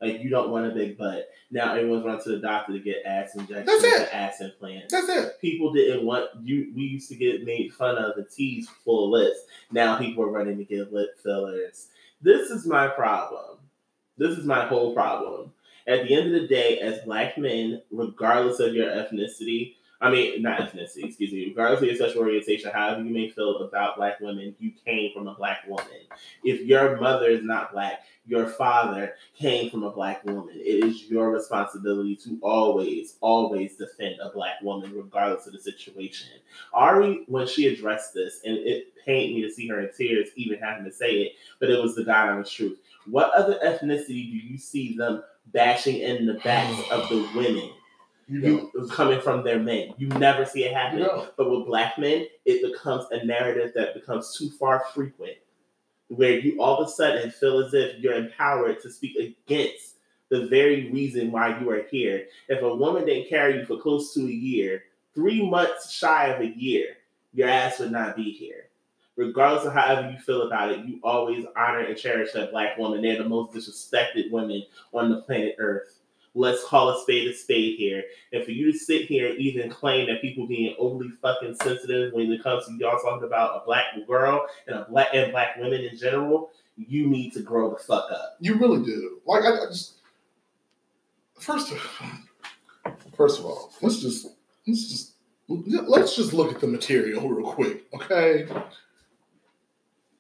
Like 0.01 0.21
you 0.21 0.31
don't 0.31 0.51
want 0.51 0.67
a 0.67 0.75
big 0.75 0.97
butt. 0.97 1.29
Now 1.51 1.75
everyone's 1.75 2.05
running 2.05 2.23
to 2.23 2.31
the 2.31 2.39
doctor 2.39 2.73
to 2.73 2.79
get 2.79 3.05
ass 3.05 3.35
injections, 3.35 3.85
and 3.85 4.09
ass 4.13 4.41
implants 4.41 4.93
That's 4.93 5.09
it. 5.09 5.41
people 5.41 5.73
didn't 5.73 6.05
want 6.07 6.31
you. 6.43 6.73
We 6.75 6.83
used 6.83 7.09
to 7.11 7.17
get 7.17 7.45
made 7.45 7.75
fun 7.75 7.99
of 7.99 8.15
the 8.17 8.25
tease 8.25 8.69
full 8.85 9.11
lips. 9.11 9.41
Now 9.71 9.99
people 9.99 10.25
are 10.25 10.31
running 10.31 10.59
to 10.59 10.65
get 10.65 10.93
lip 10.93 11.19
fillers. 11.23 11.89
This 12.21 12.51
is 12.51 12.67
my 12.67 12.89
problem. 12.89 13.59
This 14.19 14.39
is 14.39 14.45
my 14.45 14.67
whole 14.67 14.95
problem. 14.95 15.53
At 15.87 16.07
the 16.07 16.15
end 16.15 16.35
of 16.35 16.41
the 16.41 16.47
day, 16.49 16.79
as 16.79 17.01
black 17.05 17.37
men, 17.37 17.83
regardless 17.91 18.61
of 18.61 18.75
your 18.75 18.89
ethnicity, 18.89 19.75
I 20.03 20.11
mean, 20.11 20.43
not 20.43 20.59
ethnicity, 20.59 21.05
excuse 21.05 21.33
me, 21.33 21.47
regardless 21.47 21.81
of 21.81 21.87
your 21.87 21.97
sexual 21.97 22.25
orientation, 22.25 22.73
however 22.75 23.05
you 23.05 23.15
may 23.15 23.31
feel 23.31 23.59
about 23.59 23.97
black 23.97 24.19
women, 24.21 24.53
you 24.59 24.73
came 24.85 25.13
from 25.15 25.29
a 25.29 25.35
black 25.35 25.59
woman. 25.69 25.87
If 26.43 26.63
your 26.63 27.01
mother 27.01 27.31
is 27.31 27.45
not 27.45 27.73
black, 27.73 28.03
your 28.27 28.49
father 28.49 29.15
came 29.39 29.71
from 29.71 29.85
a 29.85 29.93
black 29.93 30.25
woman. 30.25 30.57
It 30.57 30.85
is 30.85 31.05
your 31.05 31.31
responsibility 31.31 32.17
to 32.17 32.37
always, 32.43 33.17
always 33.21 33.77
defend 33.77 34.17
a 34.21 34.31
black 34.31 34.61
woman, 34.61 34.93
regardless 34.93 35.47
of 35.47 35.53
the 35.53 35.61
situation. 35.61 36.29
Ari, 36.73 37.23
when 37.29 37.47
she 37.47 37.69
addressed 37.69 38.13
this, 38.13 38.41
and 38.45 38.57
it 38.57 38.93
pained 39.07 39.37
me 39.37 39.43
to 39.43 39.51
see 39.53 39.69
her 39.69 39.81
in 39.81 39.91
tears, 39.97 40.31
even 40.35 40.59
having 40.59 40.85
to 40.85 40.93
say 40.93 41.13
it, 41.13 41.33
but 41.61 41.71
it 41.71 41.81
was 41.81 41.95
the 41.95 42.03
God 42.03 42.29
honest 42.29 42.57
truth. 42.57 42.81
What 43.07 43.33
other 43.35 43.61
ethnicity 43.65 44.31
do 44.33 44.37
you 44.37 44.59
see 44.59 44.97
them 44.97 45.23
bashing 45.53 45.99
in 45.99 46.27
the 46.27 46.35
backs 46.35 46.83
of 46.91 47.09
the 47.09 47.29
women? 47.37 47.71
You. 48.29 48.71
You 48.75 48.89
coming 48.89 49.21
from 49.21 49.45
their 49.45 49.59
men. 49.59 49.95
You 49.99 50.09
never 50.09 50.45
see 50.45 50.65
it 50.65 50.75
happen. 50.75 51.07
But 51.37 51.51
with 51.51 51.67
black 51.67 51.99
men, 51.99 52.27
it 52.45 52.63
becomes 52.73 53.07
a 53.11 53.25
narrative 53.25 53.73
that 53.75 53.95
becomes 53.95 54.37
too 54.37 54.51
far 54.51 54.85
frequent, 54.95 55.37
where 56.09 56.39
you 56.39 56.63
all 56.63 56.79
of 56.79 56.89
a 56.89 56.91
sudden 56.91 57.31
feel 57.31 57.65
as 57.65 57.75
if 57.75 57.99
you're 57.99 58.15
empowered 58.15 58.81
to 58.83 58.91
speak 58.91 59.17
against 59.17 59.97
the 60.29 60.47
very 60.47 60.91
reason 60.91 61.31
why 61.31 61.59
you 61.61 61.69
are 61.71 61.83
here. 61.91 62.27
If 62.49 62.63
a 62.63 62.75
woman 62.75 63.05
didn't 63.05 63.29
carry 63.29 63.59
you 63.59 63.67
for 63.67 63.77
close 63.79 64.15
to 64.15 64.21
a 64.21 64.31
year, 64.31 64.85
three 65.15 65.47
months 65.49 65.93
shy 65.93 66.29
of 66.29 66.41
a 66.41 66.47
year, 66.47 66.97
your 67.35 67.49
ass 67.49 67.81
would 67.81 67.93
not 67.93 68.17
be 68.17 68.31
here. 68.31 68.69
Regardless 69.17 69.67
of 69.67 69.75
however 69.75 70.11
you 70.11 70.19
feel 70.19 70.43
about 70.43 70.73
it, 70.73 70.87
you 70.87 70.99
always 71.03 71.45
honor 71.55 71.81
and 71.81 71.99
cherish 71.99 72.33
that 72.33 72.51
black 72.51 72.79
woman. 72.79 73.03
They're 73.03 73.23
the 73.23 73.29
most 73.29 73.55
disrespected 73.55 74.31
women 74.31 74.65
on 74.95 75.11
the 75.11 75.21
planet 75.21 75.57
Earth. 75.59 75.99
Let's 76.35 76.65
call 76.65 76.89
a 76.89 77.03
spade 77.03 77.29
a 77.29 77.35
spade 77.35 77.79
here. 77.79 78.05
And 78.33 78.43
for 78.45 78.53
you 78.53 78.73
to 78.73 78.79
sit 78.79 79.07
here 79.07 79.31
and 79.31 79.39
even 79.39 79.69
claim 79.71 80.07
that 80.07 80.23
people 80.23 80.47
being 80.47 80.75
overly 80.79 81.11
fucking 81.21 81.57
sensitive 81.57 82.13
when 82.15 82.33
it 82.33 82.43
comes 82.43 82.65
to 82.67 82.77
y'all 82.79 82.99
talking 82.99 83.27
about 83.27 83.63
a 83.63 83.67
black 83.67 83.85
girl 84.07 84.47
and 84.67 84.77
a 84.77 84.87
black 84.89 85.09
and 85.13 85.31
black 85.31 85.57
women 85.59 85.83
in 85.83 85.97
general, 85.97 86.51
you 86.77 87.07
need 87.07 87.33
to 87.35 87.41
grow 87.41 87.71
the 87.71 87.77
fuck 87.77 88.11
up. 88.11 88.37
You 88.41 88.59
really 88.59 88.85
do. 88.85 89.21
Like 89.27 89.45
I, 89.45 89.65
I 89.65 89.67
just 89.67 89.97
first 91.39 91.73
first 93.15 93.39
of 93.39 93.45
all, 93.45 93.73
let's 93.83 94.01
just 94.01 94.27
let's 94.67 94.89
just 94.89 95.13
let's 95.49 96.17
just 96.17 96.33
look 96.33 96.55
at 96.55 96.61
the 96.61 96.67
material 96.67 97.29
real 97.29 97.53
quick, 97.53 97.85
okay? 97.95 98.47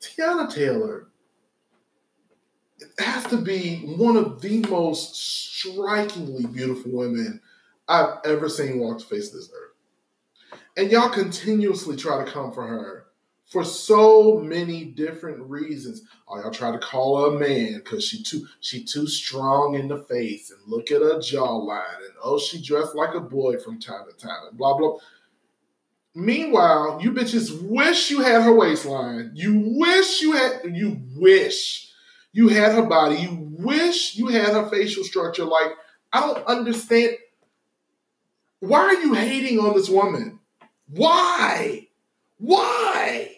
Teyana 0.00 0.52
Taylor 0.52 1.08
has 2.98 3.24
to 3.26 3.36
be 3.36 3.78
one 3.96 4.16
of 4.16 4.40
the 4.40 4.60
most 4.68 5.14
strikingly 5.16 6.46
beautiful 6.46 6.92
women 6.92 7.40
I've 7.88 8.18
ever 8.24 8.48
seen 8.48 8.78
walk 8.78 8.98
the 8.98 9.04
face 9.04 9.28
of 9.28 9.34
this 9.34 9.50
earth. 9.52 10.58
And 10.76 10.90
y'all 10.90 11.10
continuously 11.10 11.96
try 11.96 12.24
to 12.24 12.30
come 12.30 12.52
for 12.52 12.66
her 12.66 13.06
for 13.52 13.64
so 13.64 14.38
many 14.38 14.86
different 14.86 15.38
reasons. 15.42 16.02
Oh, 16.26 16.40
y'all 16.40 16.50
try 16.50 16.72
to 16.72 16.78
call 16.78 17.30
her 17.30 17.36
a 17.36 17.38
man 17.38 17.74
because 17.74 18.02
she 18.02 18.22
too 18.22 18.46
she 18.60 18.82
too 18.82 19.06
strong 19.06 19.74
in 19.74 19.88
the 19.88 19.98
face 19.98 20.50
and 20.50 20.60
look 20.66 20.90
at 20.90 21.02
her 21.02 21.18
jawline 21.18 21.96
and 21.96 22.14
oh 22.24 22.38
she 22.38 22.62
dressed 22.62 22.94
like 22.94 23.14
a 23.14 23.20
boy 23.20 23.58
from 23.58 23.78
time 23.78 24.06
to 24.08 24.16
time 24.16 24.46
and 24.48 24.56
blah 24.56 24.76
blah. 24.76 24.96
Meanwhile, 26.14 27.00
you 27.02 27.12
bitches 27.12 27.62
wish 27.62 28.10
you 28.10 28.20
had 28.20 28.42
her 28.42 28.54
waistline. 28.54 29.32
You 29.34 29.74
wish 29.78 30.22
you 30.22 30.32
had 30.32 30.74
you 30.74 31.02
wish 31.16 31.91
you 32.32 32.48
had 32.48 32.72
her 32.72 32.82
body. 32.82 33.16
You 33.16 33.52
wish 33.58 34.16
you 34.16 34.28
had 34.28 34.50
her 34.50 34.68
facial 34.68 35.04
structure. 35.04 35.44
Like, 35.44 35.72
I 36.12 36.20
don't 36.20 36.44
understand. 36.46 37.16
Why 38.60 38.80
are 38.80 38.94
you 38.94 39.14
hating 39.14 39.58
on 39.58 39.74
this 39.74 39.88
woman? 39.88 40.38
Why? 40.88 41.88
Why? 42.38 43.36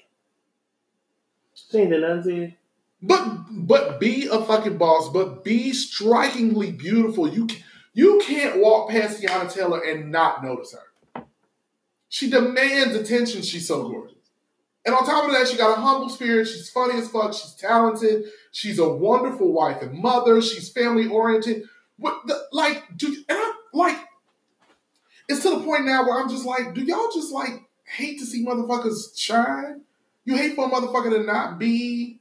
Shane 1.55 1.91
Denunzi, 1.91 2.55
But 3.03 3.39
but 3.51 3.99
be 4.01 4.29
a 4.31 4.41
fucking 4.43 4.79
boss. 4.79 5.09
But 5.09 5.45
be 5.45 5.73
strikingly 5.73 6.73
beautiful. 6.73 7.29
You 7.29 7.49
you 7.93 8.21
can't 8.25 8.61
walk 8.61 8.91
past 8.91 9.21
Teyana 9.21 9.53
Taylor 9.53 9.81
and 9.81 10.11
not 10.11 10.45
notice 10.45 10.75
her. 10.75 11.25
She 12.09 12.31
demands 12.31 12.95
attention. 12.95 13.43
She's 13.43 13.67
so 13.67 13.89
gorgeous. 13.89 14.15
And 14.87 14.95
on 14.95 15.05
top 15.05 15.25
of 15.25 15.33
that, 15.33 15.49
she 15.49 15.57
got 15.57 15.77
a 15.77 15.81
humble 15.81 16.09
spirit. 16.09 16.47
She's 16.47 16.71
funny 16.71 16.99
as 16.99 17.09
fuck. 17.09 17.33
She's 17.33 17.55
talented. 17.55 18.27
She's 18.55 18.79
a 18.79 18.89
wonderful 18.89 19.53
wife 19.53 19.83
and 19.83 19.99
mother. 19.99 20.41
She's 20.41 20.71
family 20.71 21.09
oriented. 21.09 21.65
What 21.99 22.25
the 22.27 22.41
like? 22.53 22.85
Do 22.97 23.09
and 23.09 23.37
I'm 23.39 23.53
like, 23.73 23.99
it's 25.29 25.43
to 25.43 25.51
the 25.51 25.65
point 25.65 25.87
now 25.87 26.05
where 26.05 26.21
I'm 26.23 26.29
just 26.29 26.47
like, 26.47 26.73
do 26.73 26.83
y'all 26.83 27.11
just 27.13 27.33
like 27.33 27.65
hate 27.85 28.21
to 28.21 28.25
see 28.25 28.47
motherfuckers 28.47 29.19
shine? 29.19 29.81
You 30.25 30.37
hate 30.37 30.55
for 30.55 30.67
a 30.67 30.71
motherfucker 30.71 31.11
to 31.11 31.25
not 31.25 31.59
be 31.59 32.21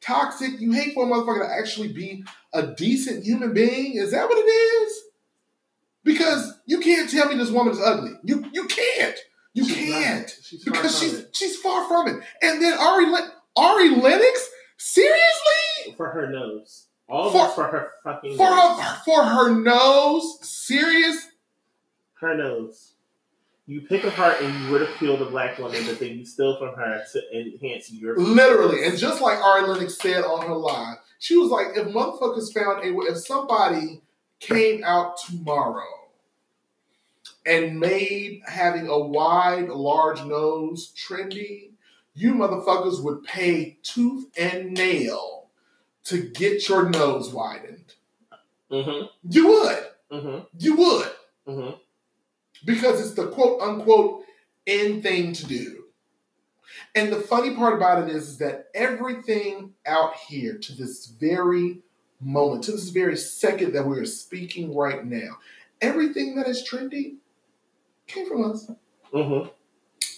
toxic. 0.00 0.60
You 0.60 0.70
hate 0.70 0.94
for 0.94 1.04
a 1.04 1.10
motherfucker 1.10 1.48
to 1.48 1.52
actually 1.58 1.92
be 1.92 2.22
a 2.52 2.68
decent 2.68 3.24
human 3.24 3.52
being. 3.52 3.96
Is 3.96 4.12
that 4.12 4.28
what 4.28 4.38
it 4.38 4.48
is? 4.48 5.02
Because 6.04 6.52
you 6.66 6.78
can't 6.78 7.10
tell 7.10 7.28
me 7.28 7.34
this 7.34 7.50
woman 7.50 7.72
is 7.72 7.80
ugly. 7.80 8.12
You 8.22 8.44
you 8.52 8.66
can't. 8.66 9.16
You 9.54 9.64
She's 9.64 9.74
can't. 9.76 10.38
She's 10.40 10.64
because 10.64 10.98
she's 11.00 11.14
it. 11.14 11.36
she's 11.36 11.56
far 11.56 11.88
from 11.88 12.06
it. 12.08 12.22
And 12.42 12.62
then 12.62 12.78
Ari 12.78 13.06
Ari 13.56 13.90
Lennox, 13.90 14.50
seriously, 14.76 15.63
for 15.96 16.10
her 16.10 16.28
nose. 16.30 16.86
All 17.08 17.30
For- 17.30 17.48
for 17.54 17.64
her 17.64 17.90
fucking 18.02 18.36
for 18.36 18.48
nose. 18.48 18.80
her 18.80 18.96
for 19.04 19.24
her 19.24 19.50
nose, 19.54 20.38
serious. 20.42 21.28
her 22.20 22.34
nose. 22.36 22.92
You 23.66 23.80
pick 23.82 24.04
a 24.04 24.08
apart 24.08 24.42
and 24.42 24.54
you 24.68 24.78
ridicule 24.78 25.16
the 25.16 25.24
black 25.26 25.58
woman, 25.58 25.82
but 25.86 25.98
then 25.98 26.18
you 26.18 26.26
steal 26.26 26.58
from 26.58 26.74
her 26.74 27.02
to 27.12 27.38
enhance 27.38 27.90
your 27.90 28.16
Literally, 28.18 28.84
and 28.84 28.96
just 28.98 29.22
like 29.22 29.38
Ari 29.38 29.68
Lennox 29.68 29.96
said 29.98 30.22
on 30.22 30.46
her 30.46 30.54
live, 30.54 30.98
she 31.18 31.36
was 31.36 31.50
like, 31.50 31.68
"If 31.74 31.86
motherfuckers 31.88 32.52
found 32.52 32.84
a, 32.84 32.94
if 33.10 33.18
somebody 33.18 34.02
came 34.40 34.84
out 34.84 35.16
tomorrow 35.18 36.10
and 37.46 37.78
made 37.80 38.42
having 38.46 38.88
a 38.88 38.98
wide, 38.98 39.68
large 39.68 40.22
nose 40.24 40.92
trendy, 40.94 41.70
you 42.14 42.34
motherfuckers 42.34 43.02
would 43.02 43.22
pay 43.24 43.78
tooth 43.82 44.26
and 44.38 44.72
nail 44.72 45.43
to 46.04 46.22
get 46.22 46.68
your 46.68 46.88
nose 46.88 47.32
widened. 47.32 47.94
Mm-hmm. 48.70 49.06
You 49.30 49.46
would, 49.48 49.78
Mm-hmm. 50.12 50.38
you 50.58 50.76
would, 50.76 51.10
Mm-hmm. 51.48 51.76
because 52.64 53.00
it's 53.00 53.14
the 53.14 53.26
quote 53.28 53.60
unquote 53.60 54.24
in 54.66 55.02
thing 55.02 55.32
to 55.34 55.46
do. 55.46 55.84
And 56.94 57.12
the 57.12 57.20
funny 57.20 57.54
part 57.54 57.74
about 57.74 58.08
it 58.08 58.14
is, 58.14 58.28
is 58.30 58.38
that 58.38 58.68
everything 58.74 59.74
out 59.86 60.14
here 60.16 60.56
to 60.58 60.72
this 60.72 61.06
very 61.06 61.80
moment, 62.20 62.64
to 62.64 62.72
this 62.72 62.88
very 62.88 63.16
second 63.16 63.72
that 63.74 63.86
we 63.86 63.98
are 63.98 64.06
speaking 64.06 64.74
right 64.74 65.04
now, 65.04 65.38
everything 65.80 66.36
that 66.36 66.46
is 66.48 66.66
trendy 66.68 67.16
came 68.06 68.26
from 68.28 68.50
us. 68.50 68.70
Mm-hmm. 69.12 69.48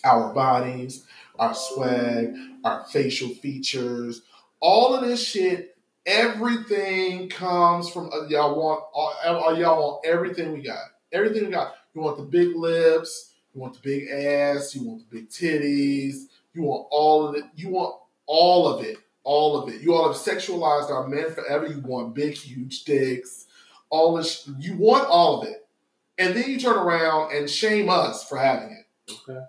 Our 0.05 0.33
bodies, 0.33 1.05
our 1.39 1.55
swag, 1.55 2.35
our 2.65 2.85
facial 2.85 3.31
features, 3.31 4.23
all 4.61 4.95
of 4.95 5.05
this 5.05 5.27
shit, 5.27 5.76
everything 6.07 7.29
comes 7.29 7.91
from 7.91 8.11
uh, 8.13 8.27
y'all 8.29 8.59
want 8.59 8.83
all, 8.95 9.15
all 9.25 9.59
y'all 9.59 9.81
want 9.81 10.07
everything 10.07 10.53
we 10.53 10.63
got. 10.63 10.79
Everything 11.13 11.47
we 11.47 11.51
got. 11.51 11.75
You 11.95 12.01
want 12.01 12.17
the 12.17 12.25
big 12.25 12.55
lips, 12.55 13.35
you 13.55 13.61
want 13.61 13.75
the 13.75 13.81
big 13.81 14.09
ass, 14.11 14.75
you 14.75 14.85
want 14.85 15.09
the 15.11 15.17
big 15.17 15.29
titties, 15.29 16.27
you 16.57 16.63
want 16.63 16.87
all 16.91 17.29
of 17.29 17.35
it. 17.35 17.45
You 17.55 17.69
want 17.69 17.97
all 18.27 18.67
of 18.67 18.85
it. 18.85 18.97
All 19.25 19.63
of 19.63 19.73
it. 19.73 19.83
You 19.83 19.95
all 19.95 20.13
have 20.13 20.17
sexualized 20.17 20.91
our 20.91 21.07
men 21.07 21.33
forever. 21.33 21.67
You 21.67 21.81
want 21.81 22.15
big, 22.15 22.35
huge 22.35 22.85
dicks. 22.85 23.47
All 23.91 24.17
this. 24.17 24.49
You 24.59 24.77
want 24.77 25.07
all 25.07 25.43
of 25.43 25.49
it. 25.49 25.69
And 26.17 26.35
then 26.35 26.49
you 26.49 26.59
turn 26.59 26.77
around 26.77 27.37
and 27.37 27.51
shame 27.51 27.91
us 27.91 28.27
for 28.27 28.39
having 28.39 28.71
it. 28.71 29.13
Okay. 29.29 29.41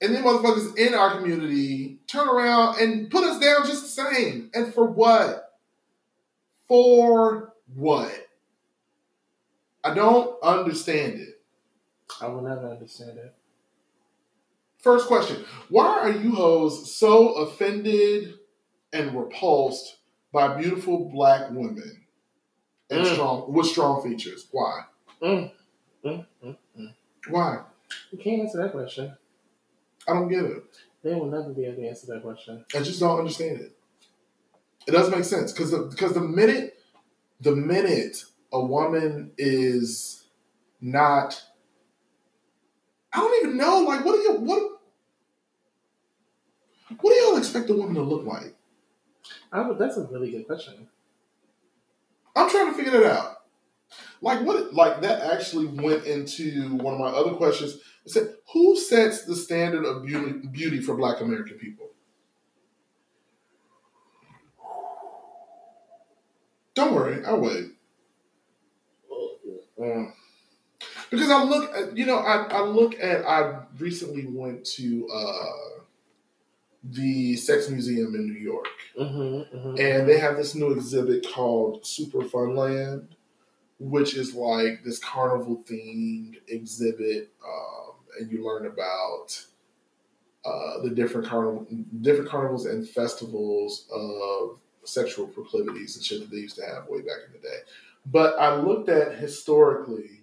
And 0.00 0.14
then 0.14 0.22
motherfuckers 0.24 0.76
in 0.76 0.94
our 0.94 1.16
community 1.16 1.98
turn 2.06 2.28
around 2.28 2.80
and 2.80 3.10
put 3.10 3.24
us 3.24 3.40
down 3.40 3.66
just 3.66 3.82
the 3.82 3.88
same. 4.14 4.50
And 4.52 4.72
for 4.74 4.84
what? 4.84 5.58
For 6.68 7.54
what? 7.74 8.12
I 9.82 9.94
don't 9.94 10.36
understand 10.42 11.20
it. 11.20 11.40
I 12.20 12.26
will 12.26 12.42
never 12.42 12.68
understand 12.68 13.18
it. 13.18 13.34
First 14.78 15.06
question 15.06 15.44
Why 15.68 15.86
are 15.86 16.10
you 16.10 16.34
hoes 16.34 16.94
so 16.94 17.32
offended 17.34 18.34
and 18.92 19.18
repulsed 19.18 19.96
by 20.32 20.56
beautiful 20.60 21.08
black 21.08 21.50
women 21.50 22.06
and 22.90 23.04
Mm. 23.04 23.12
strong 23.12 23.52
with 23.52 23.66
strong 23.66 24.02
features? 24.02 24.46
Why? 24.50 24.82
Mm. 25.22 25.50
Mm, 26.04 26.26
mm, 26.44 26.56
mm. 26.78 26.94
Why? 27.28 27.64
You 28.12 28.18
can't 28.18 28.42
answer 28.42 28.58
that 28.62 28.72
question. 28.72 29.16
I 30.08 30.14
don't 30.14 30.28
get 30.28 30.44
it. 30.44 30.62
They 31.02 31.14
will 31.14 31.26
never 31.26 31.52
be 31.52 31.64
able 31.66 31.76
to 31.76 31.88
answer 31.88 32.06
that 32.08 32.22
question. 32.22 32.64
I 32.74 32.80
just 32.80 33.00
don't 33.00 33.18
understand 33.18 33.60
it. 33.60 33.76
It 34.86 34.92
doesn't 34.92 35.14
make 35.14 35.24
sense 35.24 35.52
because 35.52 35.70
the, 35.72 35.78
because 35.78 36.14
the 36.14 36.20
minute 36.20 36.76
the 37.40 37.54
minute 37.54 38.24
a 38.52 38.64
woman 38.64 39.32
is 39.36 40.24
not, 40.80 41.42
I 43.12 43.18
don't 43.18 43.44
even 43.44 43.56
know. 43.56 43.80
Like, 43.80 44.04
what 44.04 44.12
do 44.12 44.18
you 44.20 44.32
what? 44.34 44.62
What 47.00 47.12
do 47.12 47.20
y'all 47.20 47.36
expect 47.36 47.68
a 47.70 47.74
woman 47.74 47.94
to 47.96 48.02
look 48.02 48.24
like? 48.24 48.54
I 49.52 49.70
that's 49.78 49.96
a 49.96 50.06
really 50.06 50.30
good 50.30 50.46
question. 50.46 50.88
I'm 52.34 52.48
trying 52.50 52.68
to 52.68 52.74
figure 52.74 52.92
that 52.92 53.12
out. 53.12 53.35
Like 54.20 54.42
what? 54.42 54.74
Like 54.74 55.02
that 55.02 55.22
actually 55.32 55.66
went 55.66 56.04
into 56.04 56.74
one 56.76 56.94
of 56.94 57.00
my 57.00 57.08
other 57.08 57.34
questions. 57.34 57.78
It 58.04 58.12
said, 58.12 58.34
"Who 58.52 58.76
sets 58.76 59.24
the 59.24 59.36
standard 59.36 59.84
of 59.84 60.04
beauty 60.04 60.46
beauty 60.48 60.80
for 60.80 60.96
Black 60.96 61.20
American 61.20 61.58
people?" 61.58 61.90
Don't 66.74 66.94
worry, 66.94 67.24
I'll 67.24 67.40
wait. 67.40 67.70
Mm. 69.80 70.12
Because 71.10 71.30
I 71.30 71.42
look, 71.44 71.74
at, 71.74 71.96
you 71.96 72.04
know, 72.04 72.18
I, 72.18 72.44
I 72.44 72.60
look 72.62 72.94
at. 73.00 73.24
I 73.26 73.60
recently 73.78 74.26
went 74.26 74.64
to 74.76 75.08
uh, 75.08 75.80
the 76.84 77.36
Sex 77.36 77.68
Museum 77.70 78.14
in 78.14 78.26
New 78.26 78.40
York, 78.40 78.66
Mm-hmm, 78.98 79.56
mm-hmm. 79.56 79.80
and 79.80 80.08
they 80.08 80.18
have 80.18 80.36
this 80.36 80.54
new 80.54 80.72
exhibit 80.72 81.26
called 81.32 81.86
Super 81.86 82.20
Funland, 82.20 83.08
which 83.78 84.16
is 84.16 84.34
like 84.34 84.82
this 84.84 84.98
carnival 84.98 85.62
themed 85.68 86.36
exhibit, 86.48 87.30
um, 87.44 87.94
and 88.18 88.30
you 88.30 88.44
learn 88.46 88.66
about 88.66 89.44
uh, 90.44 90.82
the 90.82 90.90
different 90.90 91.26
carnival, 91.26 91.66
different 92.00 92.30
carnivals 92.30 92.66
and 92.66 92.88
festivals 92.88 93.86
of 93.92 94.58
sexual 94.84 95.26
proclivities 95.26 95.96
and 95.96 96.04
shit 96.04 96.20
that 96.20 96.30
they 96.30 96.38
used 96.38 96.56
to 96.56 96.64
have 96.64 96.86
way 96.88 97.00
back 97.00 97.18
in 97.26 97.32
the 97.32 97.38
day. 97.40 97.58
But 98.06 98.38
I 98.38 98.54
looked 98.56 98.88
at 98.88 99.16
historically 99.18 100.22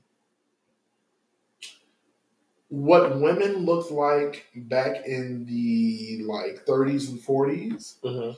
what 2.70 3.20
women 3.20 3.66
looked 3.66 3.92
like 3.92 4.48
back 4.56 5.06
in 5.06 5.46
the 5.46 6.24
like 6.26 6.66
30s 6.66 7.10
and 7.10 7.20
40s 7.20 7.96
Mm-hmm. 8.04 8.32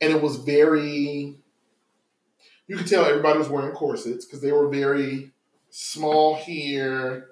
and 0.00 0.12
it 0.12 0.22
was 0.22 0.36
very 0.36 1.34
you 2.70 2.76
could 2.76 2.86
tell 2.86 3.04
everybody 3.04 3.36
was 3.36 3.48
wearing 3.48 3.74
corsets 3.74 4.24
because 4.24 4.40
they 4.40 4.52
were 4.52 4.68
very 4.68 5.32
small 5.70 6.36
here 6.36 7.30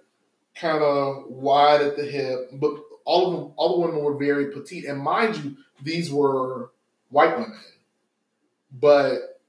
kind 0.57 0.83
of 0.83 1.27
wide 1.29 1.81
at 1.81 1.97
the 1.97 2.05
hip 2.05 2.51
but 2.55 2.75
all 3.05 3.27
of 3.27 3.33
them 3.33 3.53
all 3.57 3.81
the 3.81 3.87
women 3.87 4.05
were 4.05 4.19
very 4.19 4.51
petite. 4.51 4.85
And 4.85 5.01
mind 5.01 5.37
you 5.37 5.57
these 5.81 6.13
were 6.13 6.73
white 7.09 7.39
women. 7.39 7.59
But 8.71 9.41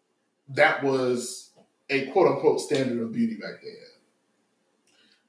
that 0.50 0.82
was 0.82 1.50
a 1.90 2.06
quote 2.12 2.28
unquote 2.28 2.62
standard 2.62 3.02
of 3.02 3.12
beauty 3.12 3.36
back 3.36 3.62
then. 3.62 3.74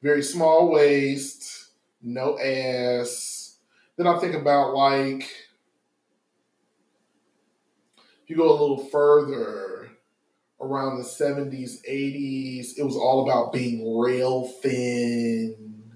Very 0.02 0.22
small 0.22 0.70
waist 0.70 1.70
no 2.02 2.38
ass. 2.38 3.56
Then 3.96 4.06
i 4.06 4.18
think 4.18 4.34
about 4.34 4.74
like 4.74 5.28
you 8.26 8.36
go 8.36 8.48
a 8.48 8.52
little 8.52 8.84
further 8.86 9.89
around 10.61 10.98
the 10.98 11.04
70s 11.04 11.78
80s 11.88 12.78
it 12.78 12.82
was 12.82 12.96
all 12.96 13.22
about 13.28 13.52
being 13.52 13.98
rail 13.98 14.46
thin. 14.46 15.94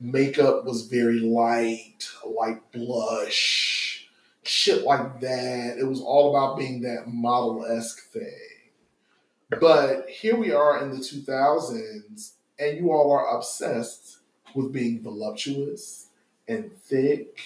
Makeup 0.00 0.64
was 0.64 0.86
very 0.86 1.20
light 1.20 2.08
like 2.24 2.70
blush 2.72 4.08
shit 4.48 4.84
like 4.84 5.20
that. 5.20 5.76
It 5.78 5.86
was 5.86 6.00
all 6.00 6.30
about 6.30 6.58
being 6.58 6.82
that 6.82 7.06
model-esque 7.06 8.10
thing. 8.10 8.32
But 9.60 10.08
here 10.08 10.36
we 10.36 10.52
are 10.52 10.82
in 10.82 10.90
the 10.90 10.96
2000s 10.96 12.32
and 12.58 12.78
you 12.78 12.92
all 12.92 13.12
are 13.12 13.36
obsessed 13.36 14.18
with 14.54 14.72
being 14.72 15.02
voluptuous 15.02 16.08
and 16.46 16.72
thick 16.72 17.40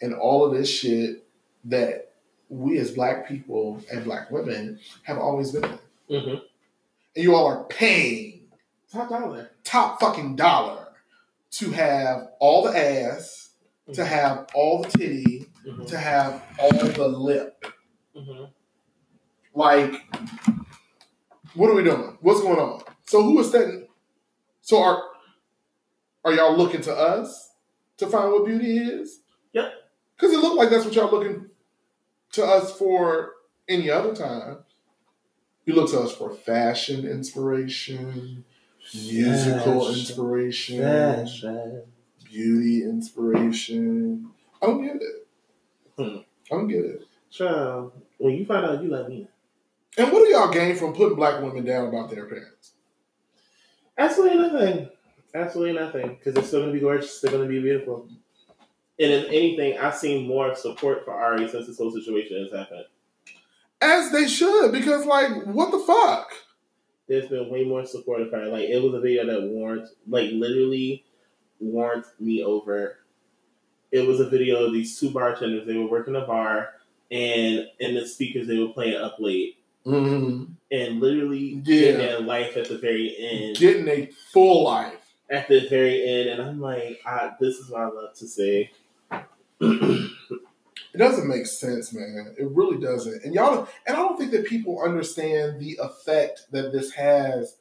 and 0.00 0.14
all 0.14 0.44
of 0.44 0.52
this 0.52 0.68
shit 0.68 1.24
that 1.64 2.11
we 2.52 2.78
as 2.78 2.90
black 2.90 3.26
people 3.26 3.82
and 3.90 4.04
black 4.04 4.30
women 4.30 4.78
have 5.04 5.18
always 5.18 5.52
been 5.52 5.64
in. 5.64 5.78
Mm-hmm. 6.10 6.28
And 7.16 7.24
you 7.24 7.34
all 7.34 7.46
are 7.46 7.64
paying 7.64 8.40
Top 8.92 9.08
dollar. 9.08 9.50
top 9.64 10.00
fucking 10.00 10.36
dollar 10.36 10.88
to 11.52 11.70
have 11.70 12.28
all 12.40 12.62
the 12.64 12.76
ass, 12.78 13.50
to 13.94 14.04
have 14.04 14.46
all 14.54 14.82
the 14.82 14.88
titty, 14.90 15.46
Mm-hmm. 15.66 15.84
to 15.84 15.96
have 15.96 16.42
all 16.58 16.72
the 16.72 17.06
lip. 17.06 17.64
Mm-hmm. 18.16 18.46
Like, 19.54 19.94
what 21.54 21.70
are 21.70 21.74
we 21.74 21.84
doing? 21.84 22.18
What's 22.20 22.40
going 22.40 22.58
on? 22.58 22.82
So 23.06 23.22
who 23.22 23.38
is 23.38 23.52
setting? 23.52 23.86
So 24.60 24.82
are 24.82 25.02
are 26.24 26.32
y'all 26.32 26.56
looking 26.56 26.80
to 26.82 26.92
us 26.92 27.52
to 27.98 28.08
find 28.08 28.32
what 28.32 28.44
beauty 28.44 28.76
is? 28.76 29.20
Yep. 29.52 29.72
Because 30.16 30.32
it 30.32 30.40
looked 30.40 30.56
like 30.56 30.70
that's 30.70 30.84
what 30.84 30.94
y'all 30.96 31.10
looking 31.12 31.46
to 32.32 32.44
us 32.44 32.76
for 32.76 33.32
any 33.68 33.90
other 33.90 34.14
time. 34.14 34.58
You 35.64 35.74
look 35.74 35.90
to 35.92 36.00
us 36.00 36.12
for 36.12 36.30
fashion 36.30 37.06
inspiration, 37.06 38.44
musical 38.94 39.80
Fashion. 39.86 40.00
inspiration, 40.00 40.78
Fashion. 40.82 41.82
beauty 42.24 42.82
inspiration. 42.82 44.30
I 44.60 44.66
don't 44.66 44.82
get 44.84 44.96
it. 44.96 45.26
Hmm. 45.96 46.16
I 46.50 46.56
don't 46.56 46.68
get 46.68 46.84
it. 46.84 47.02
Child, 47.30 47.92
when 48.18 48.34
you 48.34 48.44
find 48.44 48.64
out, 48.66 48.82
you 48.82 48.90
let 48.90 49.08
me 49.08 49.20
know. 49.20 49.28
And 49.98 50.10
what 50.12 50.20
do 50.24 50.30
y'all 50.30 50.50
gain 50.52 50.74
from 50.74 50.94
putting 50.94 51.16
black 51.16 51.40
women 51.42 51.64
down 51.64 51.86
about 51.88 52.10
their 52.10 52.24
appearance? 52.24 52.72
Absolutely 53.96 54.38
nothing. 54.48 54.88
Absolutely 55.34 55.74
nothing. 55.78 56.08
Because 56.08 56.34
they're 56.34 56.42
still 56.44 56.60
going 56.60 56.72
to 56.72 56.78
be 56.78 56.80
gorgeous. 56.80 57.20
They're 57.20 57.30
going 57.30 57.44
to 57.44 57.48
be 57.48 57.60
beautiful. 57.60 58.08
And 58.98 59.10
if 59.12 59.26
anything, 59.28 59.78
I've 59.78 59.96
seen 59.96 60.28
more 60.28 60.54
support 60.54 61.04
for 61.04 61.12
Ari 61.12 61.48
since 61.48 61.66
this 61.66 61.78
whole 61.78 61.90
situation 61.90 62.42
has 62.42 62.52
happened. 62.52 62.84
As 63.80 64.12
they 64.12 64.28
should, 64.28 64.70
because 64.70 65.06
like, 65.06 65.44
what 65.46 65.70
the 65.72 65.78
fuck? 65.80 66.30
There's 67.08 67.28
been 67.28 67.50
way 67.50 67.64
more 67.64 67.84
support 67.84 68.30
for 68.30 68.38
her. 68.38 68.46
Like, 68.46 68.68
it 68.68 68.80
was 68.82 68.94
a 68.94 69.00
video 69.00 69.26
that 69.26 69.42
warrant, 69.48 69.88
like, 70.08 70.30
literally 70.32 71.04
warrant 71.58 72.06
me 72.20 72.42
over. 72.44 72.98
It 73.90 74.06
was 74.06 74.20
a 74.20 74.28
video 74.30 74.64
of 74.64 74.72
these 74.72 74.98
two 74.98 75.10
bartenders. 75.10 75.66
They 75.66 75.76
were 75.76 75.88
working 75.90 76.14
a 76.16 76.20
bar, 76.26 76.70
and 77.10 77.66
in 77.80 77.94
the 77.94 78.06
speakers, 78.06 78.46
they 78.46 78.58
were 78.58 78.68
playing 78.72 78.96
Up 79.02 79.16
Late. 79.18 79.58
Mm-hmm. 79.84 80.52
And 80.70 81.00
literally 81.00 81.60
Yeah. 81.64 81.80
getting 81.80 81.98
their 81.98 82.20
life 82.20 82.56
at 82.56 82.68
the 82.68 82.78
very 82.78 83.16
end. 83.18 83.56
Getting 83.56 83.88
a 83.88 84.06
full 84.32 84.64
life. 84.64 84.94
at 85.28 85.48
the 85.48 85.66
very 85.68 86.06
end, 86.06 86.28
and 86.28 86.42
I'm 86.42 86.60
like, 86.60 87.00
I, 87.04 87.32
this 87.40 87.56
is 87.56 87.68
what 87.70 87.80
I 87.80 87.86
love 87.86 88.14
to 88.16 88.26
see. 88.28 88.70
It 89.62 90.98
doesn't 90.98 91.28
make 91.28 91.46
sense, 91.46 91.94
man. 91.94 92.34
It 92.38 92.48
really 92.50 92.78
doesn't. 92.78 93.24
And 93.24 93.34
y'all, 93.34 93.66
and 93.86 93.96
I 93.96 94.00
don't 94.00 94.18
think 94.18 94.30
that 94.32 94.44
people 94.44 94.82
understand 94.82 95.58
the 95.58 95.78
effect 95.80 96.46
that 96.50 96.72
this 96.72 96.92
has 96.92 97.56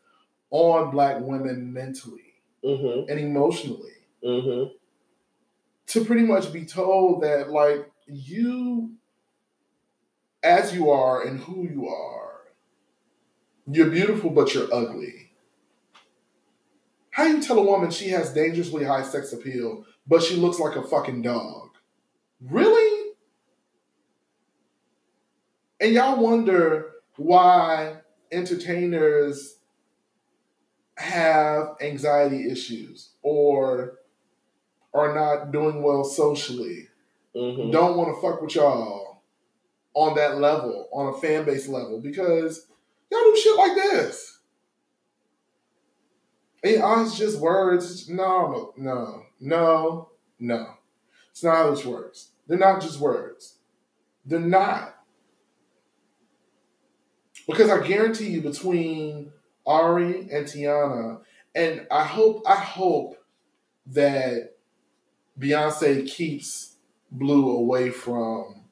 on 0.50 0.92
Black 0.92 1.22
women 1.22 1.72
mentally 1.72 2.34
mm-hmm. 2.64 3.10
and 3.10 3.20
emotionally. 3.20 3.94
Mm-hmm. 4.24 4.74
To 5.88 6.06
pretty 6.06 6.24
much 6.24 6.52
be 6.52 6.66
told 6.66 7.24
that, 7.24 7.50
like, 7.52 7.90
you, 8.06 8.92
as 10.44 10.74
you 10.74 10.90
are 10.90 11.26
and 11.26 11.40
who 11.40 11.68
you 11.68 11.88
are, 11.88 12.42
you're 13.68 13.90
beautiful, 13.90 14.30
but 14.30 14.54
you're 14.54 14.74
ugly. 14.74 15.32
How 17.12 17.24
you 17.24 17.42
tell 17.42 17.60
a 17.60 17.64
woman 17.64 17.92
she 17.92 18.10
has 18.10 18.34
dangerously 18.34 18.84
high 18.84 19.04
sex 19.04 19.34
appeal, 19.34 19.86
but 20.08 20.24
she 20.24 20.36
looks 20.36 20.60
like 20.60 20.76
a 20.76 20.84
fucking 20.84 21.22
dog? 21.22 21.71
Really? 22.42 23.12
And 25.80 25.94
y'all 25.94 26.22
wonder 26.22 26.92
why 27.18 27.98
entertainers 28.32 29.58
have 30.98 31.76
anxiety 31.82 32.50
issues 32.52 33.10
or 33.24 34.00
are 34.94 35.14
not 35.16 35.52
doing 35.52 35.82
well 35.84 36.04
socially, 36.04 36.88
Mm-hmm. 37.34 37.72
don't 37.72 37.96
want 37.96 38.14
to 38.14 38.22
fuck 38.22 38.42
with 38.42 38.56
y'all 38.56 39.24
on 39.94 40.16
that 40.16 40.40
level, 40.40 40.90
on 40.92 41.14
a 41.14 41.18
fan 41.18 41.46
base 41.46 41.66
level, 41.70 42.02
because 42.02 42.68
y'all 43.10 43.22
do 43.22 43.38
shit 43.42 43.56
like 43.56 43.74
this. 43.74 44.40
And 46.62 46.82
oh, 46.84 47.06
it's 47.06 47.18
just 47.18 47.40
words. 47.40 48.10
No, 48.10 48.74
no, 48.76 49.24
no, 49.40 50.10
no. 50.42 50.74
It's 51.30 51.42
not 51.42 51.56
how 51.56 51.72
this 51.72 51.86
works. 51.86 52.31
They're 52.48 52.58
not 52.58 52.82
just 52.82 53.00
words. 53.00 53.58
They're 54.26 54.40
not. 54.40 54.96
Because 57.48 57.70
I 57.70 57.86
guarantee 57.86 58.30
you, 58.30 58.42
between 58.42 59.32
Ari 59.66 60.30
and 60.32 60.46
Teyana, 60.46 61.22
and 61.56 61.88
I 61.92 62.04
hope, 62.04 62.44
I 62.48 62.56
hope 62.56 63.18
that 63.88 64.56
Beyonce 65.40 66.08
keeps 66.08 66.76
Blue 67.12 67.52
away 67.58 67.90
from 67.90 68.64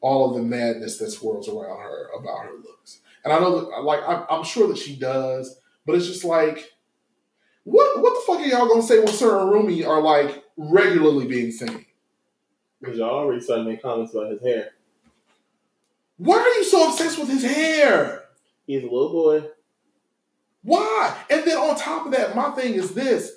all 0.00 0.30
of 0.30 0.36
the 0.36 0.42
madness 0.42 0.98
that 0.98 1.10
swirls 1.10 1.48
around 1.48 1.80
her 1.80 2.08
about 2.18 2.44
her 2.44 2.52
looks. 2.54 3.00
And 3.24 3.32
I 3.32 3.38
know 3.38 3.60
that, 3.60 3.82
like, 3.82 4.00
I'm, 4.06 4.24
I'm 4.28 4.44
sure 4.44 4.68
that 4.68 4.78
she 4.78 4.96
does, 4.96 5.60
but 5.86 5.94
it's 5.94 6.06
just 6.06 6.24
like, 6.24 6.72
what, 7.62 8.02
what 8.02 8.14
the 8.14 8.20
fuck 8.26 8.40
are 8.40 8.46
y'all 8.46 8.68
gonna 8.68 8.82
say 8.82 8.98
when 8.98 9.08
Sir 9.08 9.40
and 9.40 9.50
Rumi 9.50 9.84
are 9.84 10.02
like 10.02 10.44
regularly 10.56 11.26
being 11.26 11.50
seen? 11.50 11.86
Because 12.80 12.98
y'all 12.98 13.10
already 13.10 13.40
started 13.40 13.64
making 13.64 13.82
comments 13.82 14.14
about 14.14 14.30
his 14.30 14.42
hair. 14.42 14.70
Why 16.16 16.38
are 16.38 16.48
you 16.48 16.64
so 16.64 16.90
obsessed 16.90 17.18
with 17.18 17.28
his 17.28 17.42
hair? 17.42 18.24
He's 18.66 18.82
a 18.82 18.86
little 18.86 19.10
boy. 19.10 19.48
Why? 20.62 21.16
And 21.28 21.44
then 21.44 21.56
on 21.56 21.76
top 21.76 22.06
of 22.06 22.12
that, 22.12 22.34
my 22.34 22.50
thing 22.50 22.74
is 22.74 22.94
this. 22.94 23.32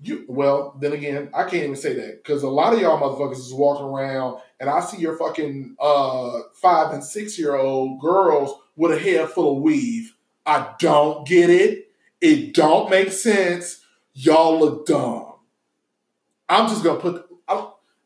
You 0.00 0.24
well, 0.28 0.76
then 0.80 0.92
again, 0.92 1.30
I 1.32 1.42
can't 1.44 1.62
even 1.62 1.76
say 1.76 1.94
that 1.94 2.22
because 2.22 2.42
a 2.42 2.48
lot 2.48 2.72
of 2.72 2.80
y'all 2.80 3.00
motherfuckers 3.00 3.38
is 3.38 3.52
walking 3.52 3.86
around 3.86 4.40
and 4.58 4.68
I 4.68 4.80
see 4.80 4.98
your 4.98 5.16
fucking 5.16 5.76
uh 5.78 6.40
five 6.54 6.92
and 6.92 7.04
six 7.04 7.38
year 7.38 7.54
old 7.54 8.00
girls 8.00 8.52
with 8.74 8.92
a 8.92 8.98
hair 8.98 9.28
full 9.28 9.56
of 9.56 9.62
weave. 9.62 10.14
I 10.44 10.74
don't 10.80 11.26
get 11.26 11.50
it. 11.50 11.88
It 12.20 12.52
don't 12.54 12.90
make 12.90 13.12
sense. 13.12 13.84
Y'all 14.12 14.58
look 14.58 14.86
dumb. 14.86 15.34
I'm 16.48 16.68
just 16.68 16.82
gonna 16.82 17.00
put. 17.00 17.26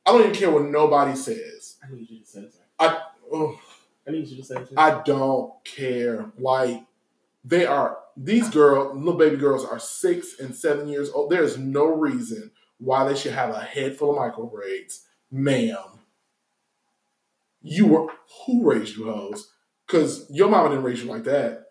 I 0.07 0.13
don't, 0.13 0.21
even 0.21 0.35
care 0.35 0.51
what 0.51 0.65
nobody 0.65 1.17
says. 1.17 1.77
I 1.83 1.93
need 1.93 2.09
you 2.09 2.21
to 2.21 2.27
censor. 2.27 2.61
Ugh. 2.79 2.97
Oh, 3.33 3.61
I 4.07 4.13
need 4.13 4.29
you 4.29 4.37
to 4.37 4.45
censor. 4.45 4.75
I 4.77 5.03
don't 5.03 5.53
care. 5.65 6.31
Like 6.39 6.85
they 7.45 7.67
are 7.67 7.99
these 8.17 8.49
girls, 8.49 8.97
little 8.97 9.19
baby 9.19 9.37
girls 9.37 9.65
are 9.65 9.79
six 9.79 10.39
and 10.39 10.55
seven 10.55 10.89
years 10.89 11.11
old. 11.11 11.31
There's 11.31 11.59
no 11.59 11.87
reason 11.87 12.53
why 12.79 13.07
they 13.07 13.17
should 13.17 13.33
have 13.33 13.51
a 13.51 13.61
head 13.61 13.97
full 13.97 14.11
of 14.11 14.17
micro 14.17 14.47
braids, 14.47 15.07
ma'am. 15.31 16.01
You 17.63 17.87
were 17.87 18.07
who 18.47 18.71
raised 18.71 18.97
you 18.97 19.11
hoes? 19.11 19.51
Cause 19.89 20.27
your 20.31 20.49
mama 20.49 20.71
didn't 20.71 20.85
raise 20.85 21.03
you 21.03 21.11
like 21.11 21.25
that. 21.25 21.67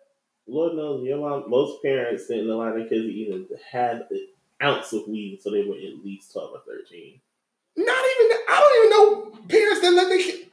Lord 0.46 0.74
knows, 0.74 1.04
your 1.04 1.18
mom, 1.18 1.50
most 1.50 1.82
parents 1.82 2.28
didn't 2.28 2.48
allow 2.48 2.72
their 2.72 2.88
kids 2.88 3.04
to 3.04 3.12
even 3.12 3.46
have 3.72 4.02
an 4.10 4.28
ounce 4.62 4.92
of 4.92 5.08
weed 5.08 5.38
until 5.38 5.52
they 5.52 5.68
were 5.68 5.76
at 5.76 6.04
least 6.04 6.32
12 6.32 6.50
or 6.54 6.60
13. 6.66 7.20
Not 7.76 8.04
even. 8.12 8.38
I 8.48 8.60
don't 8.60 8.76
even 8.78 8.90
know 8.90 9.46
parents 9.48 9.80
that 9.82 9.92
let 9.92 10.08
their 10.08 10.18
kid. 10.18 10.50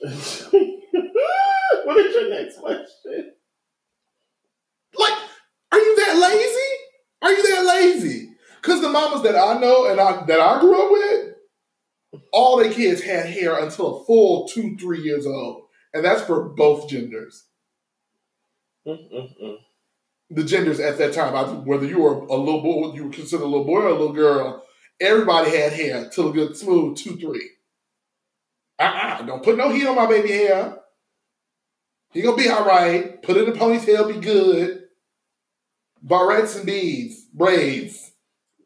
what 1.84 1.98
is 2.06 2.14
your 2.14 2.30
next 2.30 2.58
question? 2.58 3.32
Like, 4.98 5.14
are 5.72 5.78
you 5.78 5.96
that 5.96 6.16
lazy? 6.16 6.74
Are 7.22 7.32
you 7.32 7.42
that 7.54 7.66
lazy? 7.66 8.30
Cause 8.62 8.80
the 8.80 8.88
mamas 8.88 9.22
that 9.22 9.36
I 9.36 9.58
know 9.58 9.86
and 9.86 10.00
I 10.00 10.24
that 10.26 10.40
I 10.40 10.60
grew 10.60 10.82
up 10.84 10.92
with, 10.92 11.34
all 12.32 12.56
their 12.58 12.72
kids 12.72 13.02
had 13.02 13.26
hair 13.26 13.58
until 13.62 14.02
a 14.02 14.04
full 14.04 14.48
two, 14.48 14.76
three 14.78 15.00
years 15.02 15.26
old. 15.26 15.64
And 15.94 16.04
that's 16.04 16.22
for 16.22 16.48
both 16.50 16.88
genders. 16.88 17.44
Mm-mm-mm. 18.86 19.58
The 20.30 20.44
genders 20.44 20.80
at 20.80 20.98
that 20.98 21.14
time, 21.14 21.34
I- 21.34 21.44
whether 21.64 21.86
you 21.86 22.00
were 22.00 22.14
a 22.26 22.36
little 22.36 22.62
boy, 22.62 22.94
you 22.94 23.04
were 23.06 23.12
considered 23.12 23.44
a 23.44 23.48
little 23.48 23.64
boy 23.66 23.80
or 23.82 23.88
a 23.88 23.92
little 23.92 24.12
girl, 24.12 24.64
everybody 25.00 25.50
had 25.56 25.72
hair 25.72 26.08
till 26.08 26.30
a 26.30 26.32
good 26.32 26.56
smooth 26.56 26.96
two, 26.96 27.16
three. 27.16 27.50
Uh-uh, 28.78 29.22
don't 29.22 29.42
put 29.42 29.56
no 29.56 29.70
heat 29.70 29.86
on 29.86 29.96
my 29.96 30.06
baby 30.06 30.28
hair. 30.28 30.78
He 32.12 32.22
gonna 32.22 32.36
be 32.36 32.48
all 32.48 32.64
right. 32.64 33.22
Put 33.22 33.36
it 33.36 33.48
in 33.48 33.54
a 33.54 33.58
ponytail, 33.58 34.12
be 34.12 34.20
good. 34.20 34.84
Barrettes 36.04 36.56
and 36.56 36.66
beads, 36.66 37.24
braids. 37.34 38.12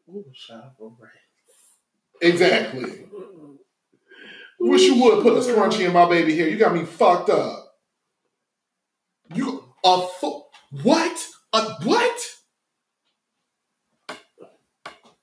Ooh, 0.09 0.25
shop 0.33 0.75
over. 0.79 1.11
Exactly. 2.21 3.05
Wish 4.59 4.83
you 4.83 5.03
would 5.03 5.23
put 5.23 5.33
a 5.33 5.41
scrunchie 5.41 5.85
in 5.85 5.93
my 5.93 6.07
baby 6.07 6.37
hair. 6.37 6.47
You 6.47 6.57
got 6.57 6.73
me 6.73 6.85
fucked 6.85 7.29
up. 7.29 7.75
You 9.33 9.63
a 9.83 10.07
fu- 10.19 10.43
what? 10.83 11.27
A 11.51 11.61
what? 11.83 12.21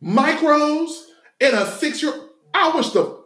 Micros 0.02 1.04
in 1.38 1.54
a 1.54 1.66
six 1.66 2.02
year. 2.02 2.14
I 2.54 2.74
wish 2.74 2.90
the. 2.90 3.20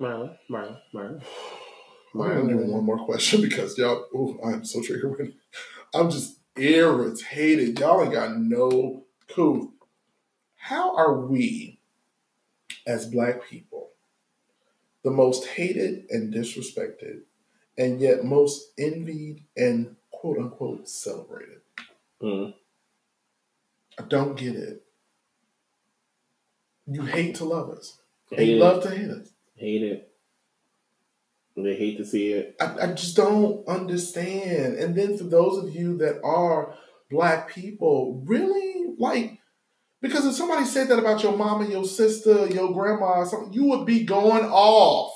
Marlon, 0.00 0.36
Marlon, 0.50 0.78
Marlon. 0.94 1.22
I 2.20 2.34
don't 2.34 2.50
even 2.50 2.68
one 2.68 2.84
more 2.84 3.04
question 3.04 3.40
because 3.48 3.76
y'all. 3.78 4.06
Oh, 4.14 4.38
I'm 4.44 4.64
so 4.64 4.82
triggered. 4.82 5.34
I'm 5.94 6.10
just 6.10 6.38
irritated. 6.56 7.78
Y'all 7.78 8.02
ain't 8.02 8.12
got 8.12 8.36
no 8.36 9.04
clue. 9.28 9.72
How 10.56 10.96
are 10.96 11.20
we, 11.20 11.80
as 12.86 13.06
Black 13.06 13.44
people, 13.44 13.90
the 15.02 15.10
most 15.10 15.46
hated 15.46 16.04
and 16.10 16.32
disrespected, 16.32 17.20
and 17.78 18.00
yet 18.00 18.24
most 18.24 18.72
envied 18.78 19.44
and 19.56 19.96
quote 20.10 20.38
unquote 20.38 20.88
celebrated? 20.88 21.60
Mm. 22.22 22.54
I 23.98 24.02
don't 24.02 24.36
get 24.36 24.54
it. 24.54 24.84
You 26.90 27.02
hate 27.02 27.36
to 27.36 27.44
love 27.44 27.70
us. 27.70 27.98
Hate 28.30 28.56
it. 28.56 28.58
love 28.58 28.82
to 28.82 28.90
hate 28.90 29.10
us. 29.10 29.28
Hate 29.54 29.82
it. 29.82 30.12
They 31.56 31.76
hate 31.76 31.98
to 31.98 32.04
see 32.04 32.32
it. 32.32 32.56
I, 32.60 32.76
I 32.82 32.86
just 32.92 33.16
don't 33.16 33.66
understand. 33.68 34.74
And 34.76 34.96
then 34.96 35.16
for 35.16 35.24
those 35.24 35.62
of 35.62 35.74
you 35.74 35.98
that 35.98 36.20
are 36.24 36.74
black 37.10 37.48
people, 37.48 38.22
really 38.24 38.94
like 38.98 39.38
because 40.00 40.24
if 40.26 40.34
somebody 40.34 40.64
said 40.64 40.88
that 40.88 40.98
about 40.98 41.22
your 41.22 41.36
mama, 41.36 41.68
your 41.68 41.84
sister, 41.84 42.46
your 42.46 42.72
grandma, 42.72 43.24
something, 43.24 43.52
you 43.52 43.66
would 43.66 43.84
be 43.84 44.04
going 44.04 44.44
off. 44.46 45.12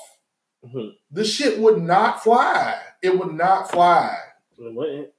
Mhm. 0.65 0.91
The 1.11 1.25
shit 1.25 1.59
would 1.59 1.81
not 1.81 2.23
fly. 2.23 2.79
It 3.01 3.17
would 3.17 3.33
not 3.33 3.71
fly. 3.71 4.17
It 4.57 4.73
wouldn't. 4.73 5.09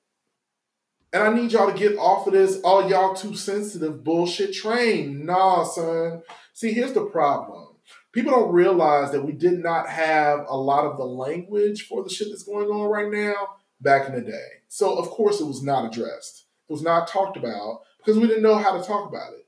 And 1.12 1.22
I 1.22 1.32
need 1.32 1.52
y'all 1.52 1.72
to 1.72 1.78
get 1.78 1.96
off 1.98 2.26
of 2.26 2.32
this, 2.34 2.60
all 2.60 2.88
y'all 2.88 3.14
too 3.14 3.34
sensitive 3.34 4.04
bullshit 4.04 4.52
train. 4.52 5.24
Nah, 5.24 5.64
son. 5.64 6.22
See, 6.56 6.72
here's 6.72 6.94
the 6.94 7.04
problem. 7.04 7.66
People 8.12 8.32
don't 8.32 8.50
realize 8.50 9.12
that 9.12 9.22
we 9.22 9.32
did 9.32 9.58
not 9.58 9.90
have 9.90 10.46
a 10.48 10.56
lot 10.56 10.86
of 10.86 10.96
the 10.96 11.04
language 11.04 11.82
for 11.86 12.02
the 12.02 12.08
shit 12.08 12.28
that's 12.30 12.44
going 12.44 12.68
on 12.68 12.88
right 12.90 13.12
now 13.12 13.34
back 13.82 14.08
in 14.08 14.14
the 14.14 14.22
day. 14.22 14.48
So, 14.66 14.98
of 14.98 15.10
course, 15.10 15.38
it 15.38 15.44
was 15.44 15.62
not 15.62 15.84
addressed. 15.84 16.46
It 16.66 16.72
was 16.72 16.80
not 16.80 17.08
talked 17.08 17.36
about 17.36 17.80
because 17.98 18.18
we 18.18 18.26
didn't 18.26 18.42
know 18.42 18.56
how 18.56 18.74
to 18.74 18.82
talk 18.82 19.06
about 19.06 19.34
it. 19.34 19.46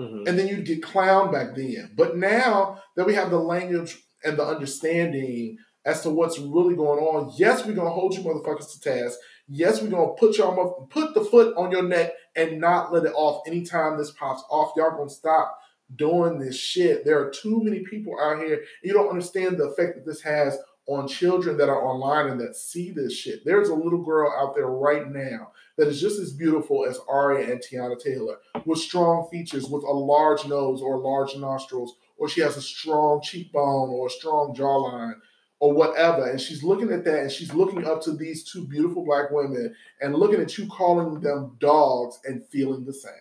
hmm 0.00 0.22
And 0.28 0.38
then 0.38 0.46
you'd 0.46 0.66
get 0.66 0.82
clowned 0.82 1.32
back 1.32 1.56
then. 1.56 1.94
But 1.96 2.16
now 2.16 2.80
that 2.94 3.06
we 3.08 3.14
have 3.14 3.30
the 3.30 3.40
language 3.40 3.98
and 4.22 4.36
the 4.38 4.46
understanding 4.46 5.58
as 5.84 6.02
to 6.02 6.10
what's 6.10 6.38
really 6.38 6.76
going 6.76 7.00
on, 7.00 7.32
yes, 7.36 7.66
we're 7.66 7.74
gonna 7.74 7.90
hold 7.90 8.14
you 8.14 8.22
motherfuckers 8.22 8.72
to 8.72 8.80
task. 8.80 9.18
Yes, 9.48 9.82
we're 9.82 9.90
gonna 9.90 10.12
put 10.12 10.38
y'all 10.38 10.54
mo- 10.54 10.86
put 10.90 11.12
the 11.14 11.24
foot 11.24 11.56
on 11.56 11.72
your 11.72 11.82
neck 11.82 12.12
and 12.36 12.60
not 12.60 12.92
let 12.92 13.04
it 13.04 13.14
off 13.16 13.42
anytime 13.48 13.98
this 13.98 14.12
pops 14.12 14.44
off. 14.48 14.74
Y'all 14.76 14.96
gonna 14.96 15.10
stop 15.10 15.58
doing 15.96 16.38
this 16.38 16.56
shit. 16.56 17.04
There 17.04 17.20
are 17.20 17.30
too 17.30 17.62
many 17.62 17.80
people 17.80 18.18
out 18.20 18.38
here. 18.38 18.62
You 18.82 18.92
don't 18.92 19.08
understand 19.08 19.58
the 19.58 19.64
effect 19.64 19.96
that 19.96 20.06
this 20.06 20.22
has 20.22 20.58
on 20.86 21.06
children 21.06 21.56
that 21.56 21.68
are 21.68 21.84
online 21.86 22.30
and 22.30 22.40
that 22.40 22.56
see 22.56 22.90
this 22.90 23.14
shit. 23.14 23.44
There's 23.44 23.68
a 23.68 23.74
little 23.74 24.02
girl 24.02 24.32
out 24.36 24.54
there 24.54 24.66
right 24.66 25.08
now 25.08 25.52
that 25.76 25.88
is 25.88 26.00
just 26.00 26.18
as 26.18 26.32
beautiful 26.32 26.84
as 26.84 26.98
Aria 27.08 27.52
and 27.52 27.60
Teyana 27.60 27.98
Taylor, 28.02 28.38
with 28.64 28.78
strong 28.78 29.28
features, 29.30 29.68
with 29.68 29.84
a 29.84 29.92
large 29.92 30.46
nose 30.46 30.82
or 30.82 30.98
large 30.98 31.36
nostrils, 31.36 31.94
or 32.16 32.28
she 32.28 32.40
has 32.40 32.56
a 32.56 32.62
strong 32.62 33.20
cheekbone 33.22 33.90
or 33.90 34.08
a 34.08 34.10
strong 34.10 34.54
jawline 34.54 35.14
or 35.60 35.72
whatever. 35.72 36.28
And 36.28 36.40
she's 36.40 36.64
looking 36.64 36.90
at 36.92 37.04
that 37.04 37.20
and 37.20 37.30
she's 37.30 37.54
looking 37.54 37.86
up 37.86 38.02
to 38.02 38.12
these 38.12 38.50
two 38.50 38.66
beautiful 38.66 39.04
black 39.04 39.30
women 39.30 39.74
and 40.00 40.14
looking 40.14 40.40
at 40.40 40.58
you 40.58 40.66
calling 40.66 41.20
them 41.20 41.56
dogs 41.60 42.18
and 42.24 42.44
feeling 42.48 42.84
the 42.84 42.92
same. 42.92 43.12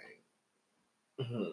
Mhm. 1.22 1.52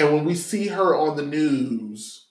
And 0.00 0.14
when 0.14 0.24
we 0.24 0.34
see 0.34 0.68
her 0.68 0.96
on 0.96 1.18
the 1.18 1.26
news 1.26 2.28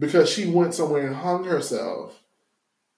because 0.00 0.28
she 0.28 0.50
went 0.50 0.74
somewhere 0.74 1.06
and 1.06 1.14
hung 1.14 1.44
herself 1.44 2.24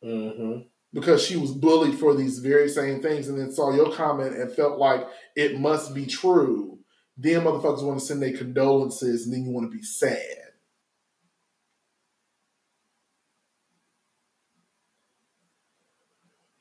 Mhm. 0.03 0.71
because 0.95 1.23
she 1.23 1.37
was 1.37 1.53
bullied 1.53 1.99
for 1.99 2.15
these 2.15 2.39
very 2.39 2.67
same 2.71 3.03
things 3.03 3.29
and 3.29 3.39
then 3.39 3.53
saw 3.53 3.75
your 3.75 3.93
comment 3.93 4.35
and 4.37 4.51
felt 4.51 4.79
like 4.79 5.07
it 5.37 5.61
must 5.61 5.93
be 5.95 6.07
true, 6.07 6.79
then 7.19 7.43
motherfuckers 7.43 7.83
want 7.85 8.01
to 8.01 8.07
send 8.07 8.23
their 8.23 8.35
condolences 8.35 9.27
and 9.27 9.35
then 9.35 9.45
you 9.45 9.51
want 9.51 9.71
to 9.71 9.77
be 9.77 9.83
sad. 9.83 10.55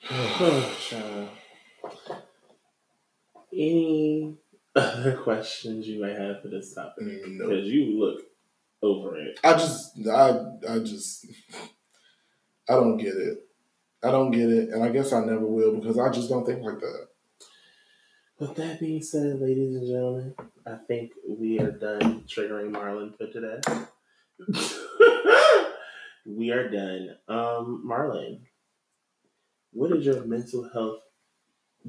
Any 3.54 4.38
other 4.76 5.18
questions 5.18 5.88
you 5.88 6.02
might 6.02 6.18
have 6.18 6.42
for 6.42 6.48
this 6.48 6.74
topic? 6.74 7.04
Mm. 7.04 7.38
Because 7.40 7.68
you 7.68 8.00
look 8.00 8.22
over 8.82 9.18
it. 9.18 9.40
I 9.44 9.54
just, 9.54 9.98
I, 10.08 10.40
I 10.70 10.80
just, 10.80 11.26
I 12.70 12.74
don't 12.74 12.98
get 12.98 13.16
it. 13.16 13.40
I 14.04 14.10
don't 14.10 14.32
get 14.32 14.50
it, 14.50 14.70
and 14.70 14.84
I 14.84 14.90
guess 14.90 15.14
I 15.14 15.20
never 15.20 15.46
will 15.46 15.76
because 15.76 16.00
I 16.00 16.10
just 16.10 16.30
don't 16.30 16.46
think 16.46 16.64
like 16.64 16.80
that. 16.80 17.08
With 18.40 18.56
that 18.56 18.80
being 18.80 19.04
said, 19.04 19.40
ladies 19.40 19.76
and 19.76 19.88
gentlemen, 19.88 20.34
I 20.66 20.78
think 20.88 21.12
we 21.30 21.60
are 21.60 21.72
done 21.72 22.24
triggering 22.28 22.72
Marlon 22.72 23.16
for 23.16 23.28
today. 23.28 23.62
we 26.26 26.50
are 26.50 26.68
done. 26.68 27.10
Um, 27.28 27.88
Marlon, 27.88 28.40
what 29.72 29.92
is 29.96 30.04
your 30.04 30.26
mental 30.26 30.68
health 30.74 31.02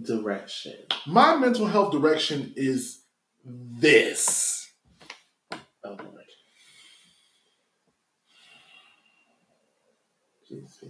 direction? 0.01 0.74
My 1.07 1.36
mental 1.36 1.66
health 1.66 1.93
direction 1.93 2.53
is 2.57 3.03
this. 3.45 4.70
Oh 5.84 5.97
Lord. 5.99 6.24
Jesus. 10.49 10.84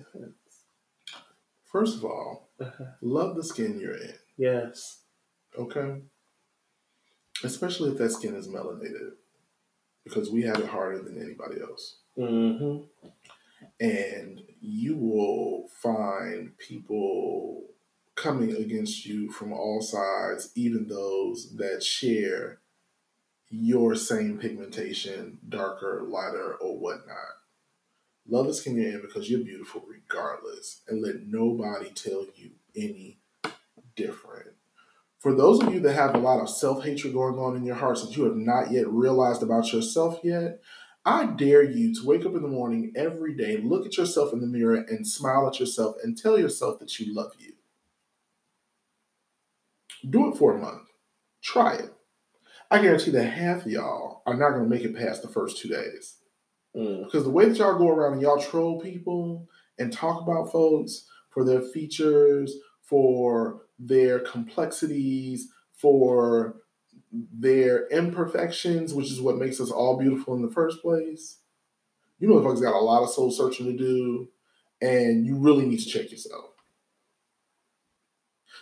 First 1.70 1.96
of 1.98 2.04
all, 2.04 2.50
Uh-huh. 2.60 2.84
love 3.00 3.34
the 3.36 3.42
skin 3.44 3.78
you're 3.80 3.96
in. 3.96 4.14
Yes. 4.36 5.00
Okay. 5.58 6.02
Especially 7.42 7.90
if 7.90 7.98
that 7.98 8.10
skin 8.10 8.34
is 8.34 8.46
melanated, 8.48 9.12
because 10.04 10.30
we 10.30 10.42
have 10.42 10.58
it 10.58 10.68
harder 10.68 11.02
than 11.02 11.20
anybody 11.20 11.60
else. 11.60 11.96
Mm-hmm. 12.16 12.84
And 13.80 14.42
you 14.60 14.96
will 14.96 15.68
find 15.82 16.56
people 16.58 17.64
coming 18.14 18.54
against 18.54 19.06
you 19.06 19.30
from 19.30 19.52
all 19.52 19.80
sides, 19.80 20.50
even 20.54 20.88
those 20.88 21.56
that 21.56 21.82
share 21.82 22.60
your 23.48 23.94
same 23.94 24.38
pigmentation, 24.38 25.38
darker, 25.48 26.02
lighter, 26.06 26.54
or 26.54 26.78
whatnot. 26.78 27.16
Love 28.28 28.54
skin 28.54 28.76
you're 28.76 28.92
in 28.92 29.00
because 29.00 29.28
you're 29.28 29.44
beautiful 29.44 29.84
regardless, 29.86 30.82
and 30.88 31.02
let 31.02 31.26
nobody 31.26 31.90
tell 31.90 32.26
you 32.34 32.52
any 32.76 33.18
different. 33.96 34.48
For 35.18 35.34
those 35.34 35.62
of 35.62 35.72
you 35.72 35.80
that 35.80 35.94
have 35.94 36.14
a 36.14 36.18
lot 36.18 36.40
of 36.40 36.48
self 36.48 36.84
hatred 36.84 37.12
going 37.12 37.38
on 37.38 37.56
in 37.56 37.64
your 37.64 37.76
hearts 37.76 38.04
that 38.04 38.16
you 38.16 38.24
have 38.24 38.36
not 38.36 38.72
yet 38.72 38.88
realized 38.88 39.42
about 39.42 39.72
yourself 39.72 40.20
yet, 40.22 40.60
I 41.04 41.26
dare 41.26 41.62
you 41.62 41.94
to 41.94 42.06
wake 42.06 42.24
up 42.24 42.34
in 42.34 42.42
the 42.42 42.48
morning 42.48 42.92
every 42.94 43.34
day, 43.34 43.58
look 43.58 43.86
at 43.86 43.96
yourself 43.96 44.32
in 44.32 44.40
the 44.40 44.46
mirror, 44.46 44.84
and 44.88 45.06
smile 45.06 45.48
at 45.48 45.58
yourself 45.58 45.96
and 46.02 46.16
tell 46.16 46.38
yourself 46.38 46.78
that 46.78 46.98
you 46.98 47.14
love 47.14 47.32
you. 47.38 47.52
Do 50.08 50.32
it 50.32 50.36
for 50.36 50.56
a 50.56 50.58
month. 50.58 50.88
Try 51.42 51.74
it. 51.74 51.92
I 52.70 52.80
guarantee 52.80 53.10
that 53.12 53.24
half 53.24 53.66
of 53.66 53.72
y'all 53.72 54.22
are 54.26 54.34
not 54.34 54.50
going 54.50 54.64
to 54.64 54.68
make 54.68 54.82
it 54.82 54.96
past 54.96 55.22
the 55.22 55.28
first 55.28 55.58
two 55.58 55.68
days. 55.68 56.16
Mm. 56.76 57.04
Because 57.04 57.24
the 57.24 57.30
way 57.30 57.46
that 57.46 57.58
y'all 57.58 57.78
go 57.78 57.88
around 57.88 58.14
and 58.14 58.22
y'all 58.22 58.40
troll 58.40 58.80
people 58.80 59.48
and 59.78 59.92
talk 59.92 60.22
about 60.22 60.50
folks 60.50 61.06
for 61.30 61.44
their 61.44 61.60
features, 61.60 62.54
for 62.82 63.62
their 63.78 64.20
complexities, 64.20 65.48
for 65.74 66.56
their 67.12 67.88
imperfections, 67.88 68.94
which 68.94 69.10
is 69.10 69.20
what 69.20 69.36
makes 69.36 69.60
us 69.60 69.70
all 69.70 69.98
beautiful 69.98 70.34
in 70.34 70.42
the 70.42 70.50
first 70.50 70.80
place. 70.80 71.38
You 72.18 72.28
motherfuckers 72.28 72.62
got 72.62 72.74
a 72.74 72.80
lot 72.80 73.02
of 73.02 73.10
soul 73.10 73.30
searching 73.30 73.66
to 73.66 73.76
do, 73.76 74.28
and 74.80 75.26
you 75.26 75.36
really 75.36 75.66
need 75.66 75.80
to 75.80 75.86
check 75.86 76.10
yourself. 76.10 76.51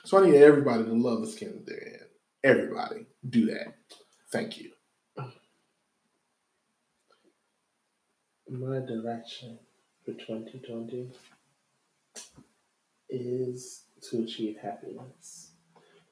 So 0.05 0.19
I 0.19 0.27
need 0.27 0.37
everybody 0.37 0.85
to 0.85 0.93
love 0.93 1.21
the 1.21 1.27
skin 1.27 1.53
that 1.53 1.67
they're 1.67 1.79
in. 1.79 2.01
Everybody, 2.43 3.07
do 3.29 3.47
that. 3.47 3.75
Thank 4.33 4.59
you. 4.59 4.71
My 8.49 8.81
direction 8.81 9.59
for 10.05 10.13
2020 10.13 11.13
is 13.11 13.85
to 14.11 14.23
achieve 14.23 14.57
happiness. 14.61 15.51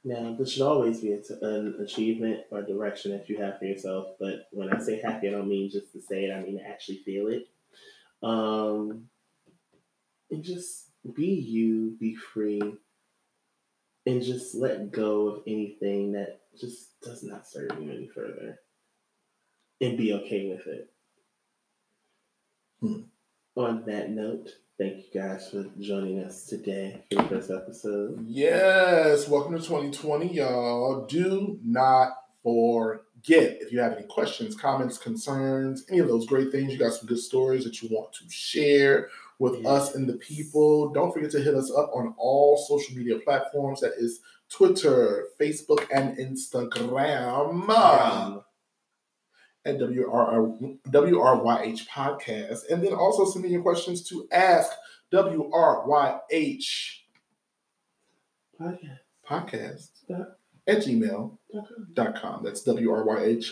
Now, 0.04 0.36
this 0.38 0.52
should 0.52 0.62
always 0.62 1.00
be 1.00 1.12
an 1.12 1.76
achievement 1.82 2.44
or 2.50 2.62
direction 2.62 3.10
that 3.12 3.28
you 3.28 3.38
have 3.38 3.58
for 3.58 3.64
yourself, 3.64 4.16
but 4.20 4.48
when 4.52 4.72
I 4.72 4.78
say 4.78 5.00
happy, 5.00 5.28
I 5.28 5.32
don't 5.32 5.48
mean 5.48 5.70
just 5.70 5.92
to 5.92 6.00
say 6.00 6.26
it, 6.26 6.32
I 6.32 6.40
mean 6.40 6.58
to 6.58 6.66
actually 6.66 6.98
feel 6.98 7.28
it. 7.28 7.48
Um, 8.22 9.08
and 10.30 10.44
just 10.44 10.90
be 11.14 11.26
you, 11.26 11.96
be 11.98 12.14
free, 12.14 12.60
and 14.08 14.22
just 14.22 14.54
let 14.54 14.90
go 14.90 15.28
of 15.28 15.42
anything 15.46 16.12
that 16.12 16.40
just 16.58 16.98
does 17.02 17.22
not 17.22 17.46
serve 17.46 17.70
you 17.78 17.90
any 17.92 18.08
further. 18.08 18.58
And 19.82 19.98
be 19.98 20.14
okay 20.14 20.48
with 20.48 20.66
it. 20.66 20.90
Hmm. 22.80 23.02
On 23.54 23.84
that 23.84 24.10
note, 24.10 24.48
thank 24.78 24.96
you 24.96 25.20
guys 25.20 25.50
for 25.50 25.66
joining 25.78 26.20
us 26.20 26.46
today 26.46 27.04
for 27.10 27.22
the 27.22 27.28
first 27.28 27.50
episode. 27.50 28.24
Yes, 28.26 29.28
welcome 29.28 29.52
to 29.52 29.58
2020, 29.58 30.32
y'all. 30.32 31.04
Do 31.04 31.58
not 31.62 32.12
forget 32.42 33.58
if 33.60 33.72
you 33.72 33.80
have 33.80 33.92
any 33.92 34.06
questions, 34.06 34.56
comments, 34.56 34.96
concerns, 34.96 35.84
any 35.90 35.98
of 35.98 36.08
those 36.08 36.26
great 36.26 36.50
things, 36.50 36.72
you 36.72 36.78
got 36.78 36.94
some 36.94 37.06
good 37.06 37.18
stories 37.18 37.64
that 37.64 37.82
you 37.82 37.90
want 37.90 38.14
to 38.14 38.24
share 38.30 39.10
with 39.38 39.64
us 39.64 39.94
and 39.94 40.08
the 40.08 40.14
people. 40.14 40.92
Don't 40.92 41.12
forget 41.12 41.30
to 41.32 41.40
hit 41.40 41.54
us 41.54 41.70
up 41.70 41.90
on 41.94 42.14
all 42.16 42.56
social 42.56 42.96
media 42.96 43.18
platforms. 43.18 43.80
That 43.80 43.92
is 43.98 44.20
Twitter, 44.50 45.28
Facebook, 45.40 45.86
and 45.92 46.16
Instagram 46.16 47.68
Um, 47.68 48.44
at 49.64 49.78
WRR, 49.78 50.78
WRYH 50.88 51.86
Podcast. 51.88 52.60
And 52.70 52.82
then 52.82 52.94
also 52.94 53.24
send 53.24 53.44
me 53.44 53.50
your 53.50 53.62
questions 53.62 54.02
to 54.08 54.26
ask 54.32 54.70
WRYH 55.12 57.00
podcast. 58.60 58.98
Podcast 59.28 59.88
at 60.68 60.78
gmail 60.84 61.36
dot 61.94 62.20
com. 62.20 62.44
That's 62.44 62.62
WRYH, 62.64 63.50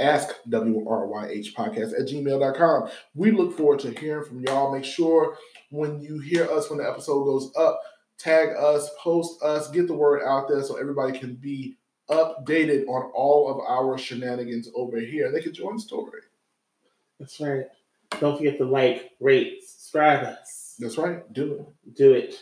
ask 0.00 0.34
WRYH 0.48 1.54
podcast 1.54 1.92
at 1.92 2.08
gmail.com. 2.08 2.90
We 3.14 3.30
look 3.30 3.56
forward 3.56 3.80
to 3.80 3.90
hearing 4.00 4.24
from 4.24 4.40
y'all. 4.40 4.72
Make 4.72 4.84
sure 4.84 5.36
when 5.70 6.00
you 6.00 6.18
hear 6.18 6.50
us, 6.50 6.70
when 6.70 6.78
the 6.78 6.88
episode 6.88 7.24
goes 7.24 7.52
up, 7.56 7.80
tag 8.18 8.56
us, 8.56 8.90
post 8.98 9.42
us, 9.42 9.70
get 9.70 9.86
the 9.86 9.94
word 9.94 10.22
out 10.24 10.48
there 10.48 10.62
so 10.62 10.76
everybody 10.76 11.16
can 11.16 11.34
be 11.34 11.76
updated 12.10 12.86
on 12.88 13.10
all 13.14 13.50
of 13.50 13.60
our 13.68 13.98
shenanigans 13.98 14.70
over 14.74 14.98
here. 14.98 15.30
They 15.30 15.42
can 15.42 15.52
join 15.52 15.76
the 15.76 15.82
story. 15.82 16.20
That's 17.20 17.38
right. 17.40 17.66
Don't 18.20 18.38
forget 18.38 18.58
to 18.58 18.64
like, 18.64 19.10
rate, 19.20 19.62
subscribe 19.66 20.24
us. 20.24 20.76
That's 20.78 20.96
right. 20.96 21.30
Do 21.32 21.54
it. 21.54 21.96
Do 21.96 22.12
it 22.14 22.36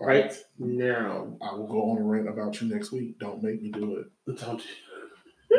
right 0.00 0.32
now. 0.58 1.36
I 1.42 1.54
will 1.54 1.66
go 1.66 1.90
on 1.90 1.98
a 1.98 2.02
rant 2.02 2.28
about 2.28 2.60
you 2.60 2.68
next 2.74 2.92
week. 2.92 3.18
Don't 3.18 3.42
make 3.42 3.62
me 3.62 3.70
do 3.70 3.96
it. 3.98 4.36
Don't 4.40 4.62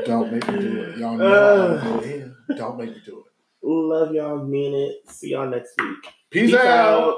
Don't 0.06 0.32
make 0.32 0.48
me 0.48 0.60
do 0.60 0.82
it. 0.84 0.98
Y'all 0.98 1.18
know 1.18 1.26
Uh. 1.34 1.82
gonna 1.84 2.00
go 2.02 2.04
in. 2.08 2.36
Don't 2.58 2.78
make 2.78 2.90
me 2.90 3.02
do 3.06 3.20
it. 3.20 3.26
love 3.68 4.14
y'all, 4.14 4.44
mean 4.44 4.74
it. 4.74 5.10
See 5.10 5.32
y'all 5.32 5.48
next 5.50 5.74
week. 5.80 5.98
Peace, 6.30 6.54
out. 6.56 7.18